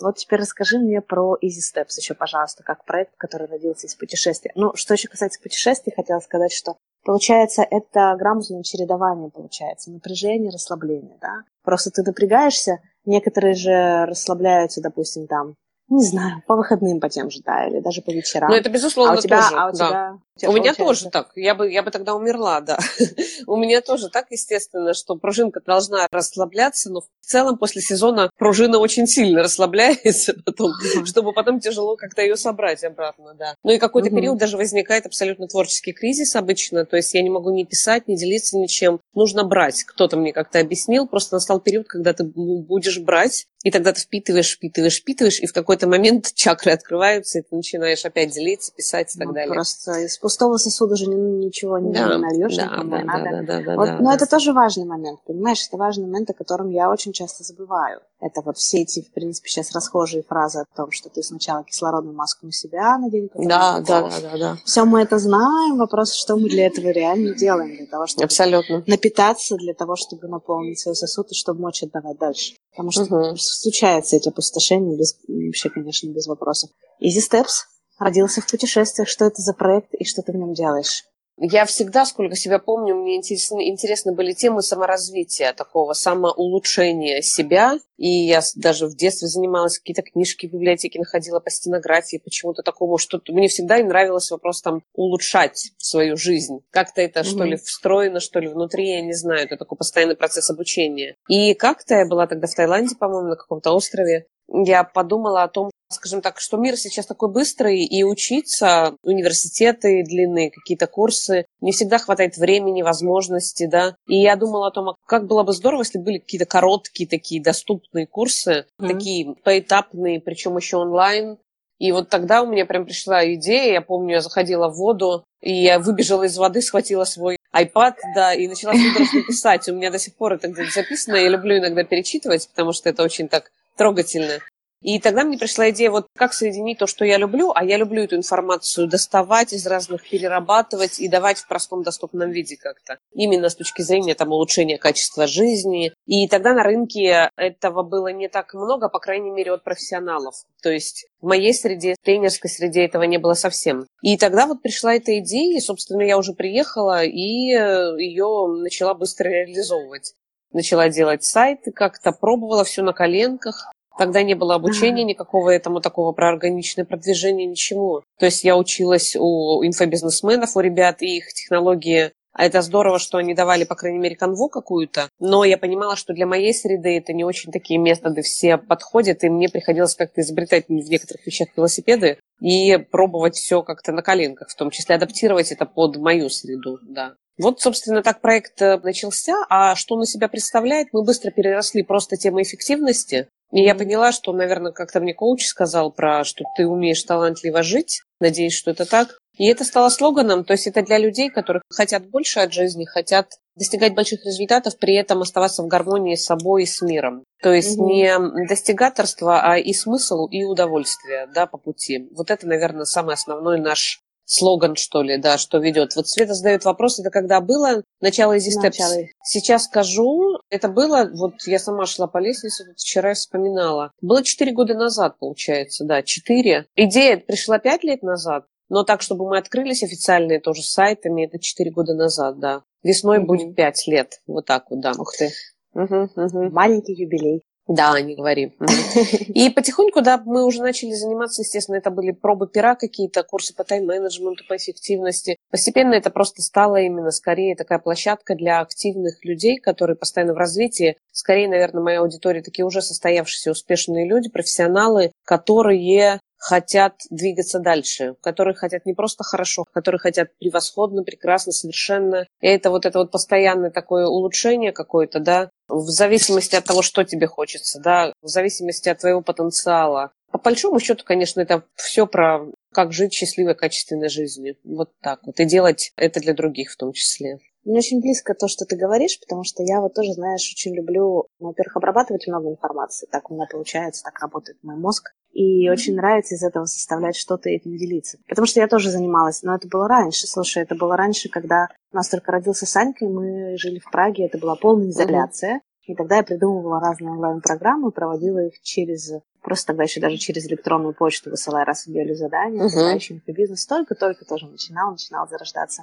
Вот 0.00 0.18
теперь 0.18 0.38
расскажи 0.40 0.78
мне 0.78 1.00
про 1.00 1.36
Easy 1.42 1.58
Steps 1.60 1.98
еще, 1.98 2.14
пожалуйста, 2.14 2.62
как 2.62 2.84
проект, 2.84 3.16
который 3.16 3.48
родился 3.48 3.88
из 3.88 3.96
путешествия. 3.96 4.52
Ну, 4.54 4.72
что 4.74 4.94
еще 4.94 5.08
касается 5.08 5.40
путешествий, 5.40 5.92
хотела 5.94 6.20
сказать, 6.20 6.52
что 6.52 6.76
Получается, 7.04 7.66
это 7.68 8.14
грамотное 8.18 8.62
чередование, 8.62 9.30
получается, 9.30 9.90
напряжение, 9.90 10.50
расслабление, 10.50 11.16
да. 11.20 11.42
Просто 11.64 11.90
ты 11.90 12.02
напрягаешься, 12.02 12.78
некоторые 13.04 13.54
же 13.54 14.06
расслабляются, 14.06 14.80
допустим, 14.80 15.26
там, 15.26 15.54
не 15.88 16.04
знаю, 16.04 16.42
по 16.46 16.56
выходным 16.56 17.00
по 17.00 17.08
тем 17.08 17.30
же, 17.30 17.40
да, 17.44 17.66
или 17.66 17.80
даже 17.80 18.02
по 18.02 18.10
вечерам. 18.10 18.50
Ну, 18.50 18.56
это 18.56 18.70
безусловно 18.70 19.14
а 19.14 19.18
у 19.18 19.20
тебя, 19.20 19.42
тоже, 19.42 19.56
а 19.56 19.66
у 19.66 19.72
да. 19.72 19.88
тебя, 19.88 20.18
У 20.42 20.52
меня 20.52 20.74
тоже 20.74 21.10
так. 21.10 21.32
Я 21.36 21.54
бы, 21.54 21.70
я 21.70 21.82
бы 21.82 21.90
тогда 21.90 22.14
умерла, 22.14 22.60
да. 22.60 22.78
У 23.46 23.56
меня 23.56 23.80
тоже 23.80 24.08
так, 24.08 24.26
естественно, 24.30 24.94
что 24.94 25.16
пружинка 25.16 25.60
должна 25.64 26.06
расслабляться, 26.10 26.90
но 26.90 27.00
в 27.00 27.26
целом 27.26 27.58
после 27.58 27.82
сезона 27.82 28.30
пружина 28.38 28.78
очень 28.78 29.06
сильно 29.06 29.42
расслабляется 29.42 30.34
потом, 30.44 30.72
чтобы 31.04 31.32
потом 31.32 31.60
тяжело 31.60 31.96
как-то 31.96 32.22
ее 32.22 32.36
собрать 32.36 32.82
обратно, 32.82 33.34
да. 33.34 33.54
Ну 33.62 33.72
и 33.72 33.78
какой-то 33.78 34.10
период 34.10 34.38
даже 34.38 34.56
возникает 34.56 35.06
абсолютно 35.06 35.48
творческий 35.48 35.92
кризис 35.92 36.34
обычно, 36.34 36.86
то 36.86 36.96
есть 36.96 37.12
я 37.14 37.22
не 37.22 37.30
могу 37.30 37.50
ни 37.50 37.64
писать, 37.64 38.08
ни 38.08 38.16
делиться 38.16 38.56
ничем. 38.56 39.00
Нужно 39.14 39.44
брать. 39.44 39.84
Кто-то 39.84 40.16
мне 40.16 40.32
как-то 40.32 40.60
объяснил, 40.60 41.06
просто 41.06 41.36
настал 41.36 41.60
период, 41.60 41.88
когда 41.88 42.14
ты 42.14 42.24
будешь 42.24 42.98
брать, 42.98 43.46
и 43.62 43.70
тогда 43.70 43.92
ты 43.92 44.00
впитываешь, 44.00 44.52
впитываешь, 44.52 44.98
впитываешь, 44.98 45.40
и 45.40 45.46
в 45.46 45.52
какой-то 45.52 45.86
момент 45.86 46.32
чакры 46.34 46.72
открываются, 46.72 47.38
и 47.38 47.42
ты 47.42 47.54
начинаешь 47.54 48.04
опять 48.04 48.30
делиться, 48.30 48.72
писать 48.72 49.14
и 49.14 49.18
так 49.18 49.28
ну, 49.28 49.34
далее. 49.34 49.54
Просто 49.54 49.92
пустого 50.22 50.56
сосуда 50.56 50.94
же 50.94 51.06
ничего 51.06 51.78
не 51.78 51.92
да, 51.92 52.16
нальешь, 52.16 52.56
да, 52.56 52.64
никому 52.66 52.90
да, 52.90 52.98
не 52.98 53.04
надо. 53.04 53.24
Да, 53.24 53.42
да, 53.42 53.62
да, 53.62 53.76
вот, 53.76 53.86
да, 53.86 53.98
но 53.98 54.04
да. 54.04 54.14
это 54.14 54.26
тоже 54.26 54.52
важный 54.52 54.84
момент, 54.84 55.18
понимаешь? 55.26 55.66
Это 55.66 55.76
важный 55.76 56.06
момент, 56.06 56.30
о 56.30 56.32
котором 56.32 56.70
я 56.70 56.88
очень 56.88 57.12
часто 57.12 57.42
забываю. 57.42 58.00
Это 58.20 58.40
вот 58.40 58.56
все 58.56 58.82
эти, 58.82 59.02
в 59.02 59.12
принципе, 59.12 59.48
сейчас 59.50 59.72
расхожие 59.72 60.22
фразы 60.22 60.60
о 60.60 60.76
том, 60.76 60.92
что 60.92 61.10
ты 61.10 61.24
сначала 61.24 61.64
кислородную 61.64 62.14
маску 62.14 62.46
на 62.46 62.52
себя 62.52 62.96
надень, 62.98 63.28
да, 63.34 63.80
да, 63.80 64.02
да, 64.02 64.20
да, 64.20 64.38
да. 64.38 64.56
Все 64.64 64.84
мы 64.84 65.02
это 65.02 65.18
знаем. 65.18 65.76
Вопрос, 65.76 66.12
что 66.12 66.36
мы 66.36 66.48
для 66.48 66.68
этого 66.68 66.90
реально 66.90 67.34
делаем, 67.34 67.76
для 67.76 67.86
того, 67.86 68.06
чтобы 68.06 68.24
Абсолютно. 68.24 68.84
напитаться, 68.86 69.56
для 69.56 69.74
того, 69.74 69.96
чтобы 69.96 70.28
наполнить 70.28 70.78
свой 70.78 70.94
сосуд 70.94 71.32
и 71.32 71.34
чтобы 71.34 71.60
мочь 71.60 71.82
отдавать 71.82 72.18
дальше. 72.18 72.54
Потому 72.70 72.92
что 72.92 73.02
угу. 73.02 73.36
случается 73.36 74.14
эти 74.16 74.28
опустошения 74.28 74.96
без, 74.96 75.16
вообще, 75.26 75.68
конечно, 75.68 76.08
без 76.08 76.28
вопросов. 76.28 76.70
Easy 77.02 77.18
Steps 77.18 77.71
родился 78.02 78.40
в 78.40 78.50
путешествиях. 78.50 79.08
Что 79.08 79.26
это 79.26 79.40
за 79.40 79.54
проект 79.54 79.94
и 79.94 80.04
что 80.04 80.22
ты 80.22 80.32
в 80.32 80.36
нем 80.36 80.54
делаешь? 80.54 81.04
Я 81.38 81.64
всегда, 81.64 82.04
сколько 82.04 82.36
себя 82.36 82.58
помню, 82.58 82.94
мне 82.94 83.16
интересны, 83.16 83.68
интересны 83.68 84.12
были 84.12 84.32
темы 84.32 84.62
саморазвития, 84.62 85.54
такого 85.54 85.94
самоулучшения 85.94 87.22
себя. 87.22 87.78
И 87.96 88.26
я 88.26 88.42
даже 88.54 88.86
в 88.86 88.94
детстве 88.94 89.28
занималась, 89.28 89.78
какие-то 89.78 90.02
книжки 90.02 90.46
в 90.46 90.52
библиотеке 90.52 90.98
находила 90.98 91.40
по 91.40 91.50
стенографии, 91.50 92.20
почему-то 92.22 92.62
такому, 92.62 92.98
что 92.98 93.20
мне 93.28 93.48
всегда 93.48 93.78
и 93.78 93.82
нравилось 93.82 94.30
вопрос 94.30 94.60
там 94.60 94.82
улучшать 94.92 95.72
свою 95.78 96.16
жизнь. 96.16 96.60
Как-то 96.70 97.00
это, 97.00 97.20
mm-hmm. 97.20 97.24
что 97.24 97.44
ли, 97.44 97.56
встроено, 97.56 98.20
что 98.20 98.38
ли, 98.38 98.48
внутри, 98.48 98.90
я 98.90 99.00
не 99.00 99.14
знаю. 99.14 99.46
Это 99.46 99.56
такой 99.56 99.78
постоянный 99.78 100.16
процесс 100.16 100.50
обучения. 100.50 101.16
И 101.28 101.54
как-то 101.54 101.94
я 101.94 102.06
была 102.06 102.26
тогда 102.26 102.46
в 102.46 102.54
Таиланде, 102.54 102.94
по-моему, 102.94 103.30
на 103.30 103.36
каком-то 103.36 103.72
острове, 103.72 104.26
я 104.48 104.84
подумала 104.84 105.44
о 105.44 105.48
том, 105.48 105.70
скажем 105.94 106.20
так, 106.20 106.40
что 106.40 106.56
мир 106.56 106.76
сейчас 106.76 107.06
такой 107.06 107.30
быстрый, 107.30 107.84
и 107.84 108.04
учиться, 108.04 108.96
университеты 109.02 110.02
длинные, 110.04 110.50
какие-то 110.50 110.86
курсы, 110.86 111.46
не 111.60 111.72
всегда 111.72 111.98
хватает 111.98 112.36
времени, 112.36 112.82
возможностей, 112.82 113.66
да. 113.66 113.96
И 114.06 114.20
я 114.20 114.36
думала 114.36 114.68
о 114.68 114.70
том, 114.70 114.90
а 114.90 114.94
как 115.06 115.26
было 115.26 115.42
бы 115.42 115.52
здорово, 115.52 115.82
если 115.82 115.98
были 115.98 116.18
какие-то 116.18 116.46
короткие 116.46 117.08
такие 117.08 117.42
доступные 117.42 118.06
курсы, 118.06 118.66
mm-hmm. 118.80 118.88
такие 118.88 119.34
поэтапные, 119.44 120.20
причем 120.20 120.56
еще 120.56 120.78
онлайн. 120.78 121.38
И 121.78 121.90
вот 121.90 122.08
тогда 122.10 122.42
у 122.42 122.46
меня 122.46 122.64
прям 122.64 122.84
пришла 122.84 123.24
идея, 123.34 123.72
я 123.72 123.80
помню, 123.80 124.14
я 124.14 124.20
заходила 124.20 124.68
в 124.68 124.76
воду, 124.76 125.24
и 125.40 125.52
я 125.52 125.80
выбежала 125.80 126.22
из 126.22 126.38
воды, 126.38 126.62
схватила 126.62 127.02
свой 127.02 127.38
iPad, 127.52 127.94
да, 128.14 128.34
и 128.34 128.46
начала 128.46 128.72
судорожно 128.72 129.22
писать. 129.26 129.68
У 129.68 129.74
меня 129.74 129.90
до 129.90 129.98
сих 129.98 130.14
пор 130.14 130.34
это 130.34 130.48
где-то 130.48 130.70
записано, 130.70 131.16
я 131.16 131.28
люблю 131.28 131.58
иногда 131.58 131.82
перечитывать, 131.82 132.48
потому 132.48 132.72
что 132.72 132.88
это 132.88 133.02
очень 133.02 133.28
так 133.28 133.50
трогательно. 133.76 134.38
И 134.82 134.98
тогда 134.98 135.24
мне 135.24 135.38
пришла 135.38 135.70
идея, 135.70 135.90
вот 135.90 136.06
как 136.16 136.34
соединить 136.34 136.78
то, 136.78 136.86
что 136.86 137.04
я 137.04 137.16
люблю, 137.16 137.52
а 137.54 137.64
я 137.64 137.76
люблю 137.76 138.02
эту 138.02 138.16
информацию 138.16 138.88
доставать 138.88 139.52
из 139.52 139.66
разных, 139.66 140.08
перерабатывать 140.08 140.98
и 140.98 141.08
давать 141.08 141.38
в 141.38 141.48
простом 141.48 141.82
доступном 141.82 142.30
виде 142.30 142.56
как-то. 142.56 142.98
Именно 143.14 143.48
с 143.48 143.56
точки 143.56 143.82
зрения 143.82 144.14
там, 144.14 144.30
улучшения 144.30 144.78
качества 144.78 145.26
жизни. 145.26 145.92
И 146.06 146.28
тогда 146.28 146.52
на 146.52 146.62
рынке 146.62 147.30
этого 147.36 147.82
было 147.82 148.08
не 148.08 148.28
так 148.28 148.54
много, 148.54 148.88
по 148.88 148.98
крайней 148.98 149.30
мере, 149.30 149.52
от 149.52 149.64
профессионалов. 149.64 150.34
То 150.62 150.70
есть 150.70 151.06
в 151.20 151.26
моей 151.26 151.54
среде, 151.54 151.94
в 152.00 152.04
тренерской 152.04 152.50
среде 152.50 152.84
этого 152.84 153.04
не 153.04 153.18
было 153.18 153.34
совсем. 153.34 153.86
И 154.02 154.16
тогда 154.16 154.46
вот 154.46 154.62
пришла 154.62 154.94
эта 154.94 155.18
идея, 155.18 155.56
и, 155.56 155.60
собственно, 155.60 156.02
я 156.02 156.18
уже 156.18 156.32
приехала 156.32 157.04
и 157.04 157.52
э, 157.52 157.96
ее 157.98 158.46
начала 158.48 158.94
быстро 158.94 159.28
реализовывать 159.28 160.14
начала 160.52 160.88
делать 160.88 161.24
сайты, 161.24 161.72
как-то 161.72 162.12
пробовала 162.12 162.64
все 162.64 162.82
на 162.82 162.92
коленках. 162.92 163.70
Тогда 163.98 164.22
не 164.22 164.34
было 164.34 164.54
обучения 164.54 165.04
никакого 165.04 165.50
этому 165.50 165.80
такого 165.80 166.12
про 166.12 166.28
органичное 166.30 166.84
продвижение, 166.84 167.46
ничего. 167.46 168.02
То 168.18 168.26
есть 168.26 168.44
я 168.44 168.56
училась 168.56 169.16
у 169.18 169.64
инфобизнесменов, 169.64 170.56
у 170.56 170.60
ребят, 170.60 171.02
и 171.02 171.18
их 171.18 171.32
технологии 171.32 172.12
а 172.34 172.46
это 172.46 172.62
здорово, 172.62 172.98
что 172.98 173.18
они 173.18 173.34
давали, 173.34 173.64
по 173.64 173.74
крайней 173.74 173.98
мере, 173.98 174.16
канву 174.16 174.48
какую-то. 174.48 175.08
Но 175.18 175.44
я 175.44 175.58
понимала, 175.58 175.96
что 175.96 176.14
для 176.14 176.26
моей 176.26 176.54
среды 176.54 176.96
это 176.96 177.12
не 177.12 177.24
очень 177.24 177.52
такие 177.52 177.78
методы 177.78 178.22
все 178.22 178.56
подходят, 178.56 179.22
и 179.22 179.28
мне 179.28 179.48
приходилось 179.48 179.94
как-то 179.94 180.22
изобретать 180.22 180.68
в 180.68 180.72
некоторых 180.72 181.26
вещах 181.26 181.48
велосипеды 181.56 182.18
и 182.40 182.78
пробовать 182.78 183.36
все 183.36 183.62
как-то 183.62 183.92
на 183.92 184.02
коленках, 184.02 184.48
в 184.48 184.56
том 184.56 184.70
числе 184.70 184.94
адаптировать 184.94 185.52
это 185.52 185.66
под 185.66 185.98
мою 185.98 186.30
среду, 186.30 186.78
да. 186.82 187.14
Вот, 187.38 187.60
собственно, 187.60 188.02
так 188.02 188.20
проект 188.20 188.60
э, 188.60 188.78
начался. 188.78 189.34
А 189.48 189.74
что 189.74 189.94
он 189.94 190.02
из 190.02 190.10
себя 190.10 190.28
представляет? 190.28 190.88
Мы 190.92 191.02
быстро 191.02 191.30
переросли 191.30 191.82
просто 191.82 192.16
темой 192.16 192.42
эффективности. 192.42 193.28
И 193.52 193.62
я 193.62 193.74
поняла, 193.74 194.12
что, 194.12 194.32
наверное, 194.32 194.72
как-то 194.72 195.00
мне 195.00 195.14
коуч 195.14 195.44
сказал 195.44 195.92
про, 195.92 196.24
что 196.24 196.44
ты 196.56 196.66
умеешь 196.66 197.02
талантливо 197.02 197.62
жить. 197.62 198.02
Надеюсь, 198.18 198.54
что 198.54 198.70
это 198.70 198.86
так. 198.86 199.18
И 199.38 199.46
это 199.46 199.64
стало 199.64 199.88
слоганом, 199.88 200.44
то 200.44 200.52
есть 200.52 200.66
это 200.66 200.82
для 200.82 200.98
людей, 200.98 201.30
которые 201.30 201.62
хотят 201.70 202.06
больше 202.06 202.40
от 202.40 202.52
жизни, 202.52 202.84
хотят 202.84 203.38
достигать 203.56 203.94
больших 203.94 204.24
результатов, 204.26 204.78
при 204.78 204.94
этом 204.94 205.22
оставаться 205.22 205.62
в 205.62 205.68
гармонии 205.68 206.16
с 206.16 206.24
собой 206.24 206.64
и 206.64 206.66
с 206.66 206.82
миром. 206.82 207.24
То 207.42 207.52
есть 207.52 207.78
угу. 207.78 207.88
не 207.88 208.46
достигаторство, 208.46 209.40
а 209.40 209.58
и 209.58 209.72
смысл, 209.72 210.26
и 210.26 210.44
удовольствие 210.44 211.28
да, 211.34 211.46
по 211.46 211.56
пути. 211.56 212.08
Вот 212.12 212.30
это, 212.30 212.46
наверное, 212.46 212.84
самый 212.84 213.14
основной 213.14 213.58
наш 213.58 214.00
слоган, 214.32 214.76
что 214.76 215.02
ли, 215.02 215.18
да, 215.18 215.38
что 215.38 215.58
ведет. 215.58 215.94
Вот 215.94 216.08
Света 216.08 216.34
задает 216.34 216.64
вопрос, 216.64 216.98
это 216.98 217.10
когда 217.10 217.40
было 217.40 217.82
начало 218.00 218.36
Easy 218.36 218.50
Steps? 218.58 218.78
Начало. 218.78 218.96
Сейчас 219.22 219.64
скажу, 219.64 220.38
это 220.48 220.68
было, 220.68 221.10
вот 221.12 221.34
я 221.46 221.58
сама 221.58 221.86
шла 221.86 222.06
по 222.06 222.18
лестнице, 222.18 222.64
вот 222.66 222.78
вчера 222.78 223.14
вспоминала. 223.14 223.92
Было 224.00 224.22
четыре 224.22 224.52
года 224.52 224.74
назад, 224.74 225.18
получается, 225.18 225.84
да, 225.84 226.02
четыре. 226.02 226.66
Идея 226.74 227.18
пришла 227.18 227.58
пять 227.58 227.84
лет 227.84 228.02
назад, 228.02 228.46
но 228.68 228.84
так, 228.84 229.02
чтобы 229.02 229.28
мы 229.28 229.38
открылись 229.38 229.82
официальные 229.82 230.40
тоже 230.40 230.62
сайтами, 230.62 231.26
это 231.26 231.38
четыре 231.38 231.70
года 231.70 231.94
назад, 231.94 232.38
да. 232.38 232.62
Весной 232.82 233.18
mm-hmm. 233.18 233.26
будет 233.26 233.54
пять 233.54 233.86
лет, 233.86 234.22
вот 234.26 234.46
так 234.46 234.70
вот, 234.70 234.80
да. 234.80 234.92
Ух 234.98 235.12
ты. 235.16 235.30
Угу, 235.74 236.10
угу. 236.16 236.50
Маленький 236.50 236.94
юбилей. 236.94 237.42
Да, 237.72 237.98
не 238.02 238.14
говори. 238.14 238.52
И 239.28 239.48
потихоньку, 239.48 240.02
да, 240.02 240.20
мы 240.26 240.44
уже 240.44 240.60
начали 240.60 240.92
заниматься, 240.92 241.40
естественно, 241.40 241.76
это 241.76 241.90
были 241.90 242.10
пробы 242.10 242.46
пера 242.46 242.74
какие-то, 242.74 243.22
курсы 243.22 243.54
по 243.54 243.64
тайм-менеджменту, 243.64 244.44
по 244.46 244.56
эффективности. 244.56 245.38
Постепенно 245.50 245.94
это 245.94 246.10
просто 246.10 246.42
стало 246.42 246.76
именно 246.82 247.10
скорее 247.10 247.56
такая 247.56 247.78
площадка 247.78 248.34
для 248.34 248.60
активных 248.60 249.24
людей, 249.24 249.56
которые 249.56 249.96
постоянно 249.96 250.34
в 250.34 250.36
развитии. 250.36 250.98
Скорее, 251.12 251.48
наверное, 251.48 251.82
моя 251.82 252.00
аудитория 252.00 252.42
такие 252.42 252.66
уже 252.66 252.82
состоявшиеся 252.82 253.52
успешные 253.52 254.06
люди, 254.06 254.28
профессионалы, 254.28 255.12
которые 255.24 256.20
хотят 256.42 256.94
двигаться 257.08 257.60
дальше, 257.60 258.16
которые 258.20 258.54
хотят 258.54 258.84
не 258.84 258.94
просто 258.94 259.22
хорошо, 259.22 259.64
которые 259.72 260.00
хотят 260.00 260.36
превосходно, 260.40 261.04
прекрасно, 261.04 261.52
совершенно. 261.52 262.26
И 262.40 262.48
это 262.48 262.70
вот 262.70 262.84
это 262.84 262.98
вот 262.98 263.12
постоянное 263.12 263.70
такое 263.70 264.06
улучшение 264.06 264.72
какое-то, 264.72 265.20
да, 265.20 265.50
в 265.72 265.88
зависимости 265.88 266.54
от 266.54 266.64
того, 266.64 266.82
что 266.82 267.04
тебе 267.04 267.26
хочется, 267.26 267.80
да, 267.80 268.12
в 268.22 268.28
зависимости 268.28 268.88
от 268.88 268.98
твоего 268.98 269.22
потенциала. 269.22 270.12
По 270.30 270.38
большому 270.38 270.80
счету, 270.80 271.04
конечно, 271.04 271.40
это 271.40 271.64
все 271.74 272.06
про 272.06 272.46
как 272.72 272.92
жить 272.92 273.12
счастливой, 273.12 273.54
качественной 273.54 274.08
жизнью. 274.08 274.56
Вот 274.64 274.90
так 275.00 275.20
вот. 275.24 275.38
И 275.40 275.44
делать 275.44 275.92
это 275.96 276.20
для 276.20 276.34
других 276.34 276.72
в 276.72 276.76
том 276.76 276.92
числе. 276.92 277.38
Мне 277.64 277.78
очень 277.78 278.00
близко 278.00 278.34
то, 278.34 278.48
что 278.48 278.64
ты 278.64 278.76
говоришь, 278.76 279.20
потому 279.20 279.44
что 279.44 279.62
я 279.62 279.80
вот 279.80 279.94
тоже, 279.94 280.12
знаешь, 280.14 280.50
очень 280.52 280.74
люблю, 280.74 281.26
во-первых, 281.38 281.76
обрабатывать 281.76 282.26
много 282.26 282.50
информации. 282.50 283.06
Так 283.10 283.30
у 283.30 283.34
меня 283.34 283.46
получается, 283.50 284.02
так 284.04 284.18
работает 284.20 284.58
мой 284.62 284.76
мозг. 284.76 285.14
И 285.32 285.68
очень 285.70 285.96
нравится 285.96 286.34
из 286.34 286.42
этого 286.42 286.66
составлять 286.66 287.16
что-то 287.16 287.48
и 287.48 287.54
этим 287.54 287.76
делиться. 287.76 288.18
Потому 288.28 288.46
что 288.46 288.60
я 288.60 288.68
тоже 288.68 288.90
занималась, 288.90 289.42
но 289.42 289.54
это 289.54 289.66
было 289.66 289.88
раньше. 289.88 290.26
Слушай, 290.26 290.62
это 290.62 290.74
было 290.74 290.96
раньше, 290.96 291.28
когда 291.30 291.68
у 291.90 291.96
нас 291.96 292.08
только 292.08 292.32
родился 292.32 292.66
Санька, 292.66 293.04
и 293.04 293.08
мы 293.08 293.56
жили 293.56 293.78
в 293.78 293.90
Праге, 293.90 294.26
это 294.26 294.38
была 294.38 294.56
полная 294.56 294.90
изоляция. 294.90 295.62
И 295.84 295.94
тогда 295.94 296.18
я 296.18 296.22
придумывала 296.22 296.80
разные 296.80 297.10
онлайн-программы, 297.10 297.90
проводила 297.90 298.46
их 298.46 298.60
через 298.60 299.12
просто 299.42 299.68
тогда 299.68 299.82
еще 299.82 300.00
даже 300.00 300.16
через 300.16 300.46
электронную 300.46 300.94
почту 300.94 301.30
высылая 301.30 301.64
раз 301.64 301.84
в 301.84 301.86
неделю 301.88 302.14
задания, 302.14 302.62
uh-huh. 302.62 302.70
тогда 302.70 302.92
еще 302.92 303.14
инфобизнес 303.14 303.66
только-только 303.66 304.24
тоже 304.24 304.46
начинал, 304.46 304.92
начинал 304.92 305.28
зарождаться. 305.28 305.82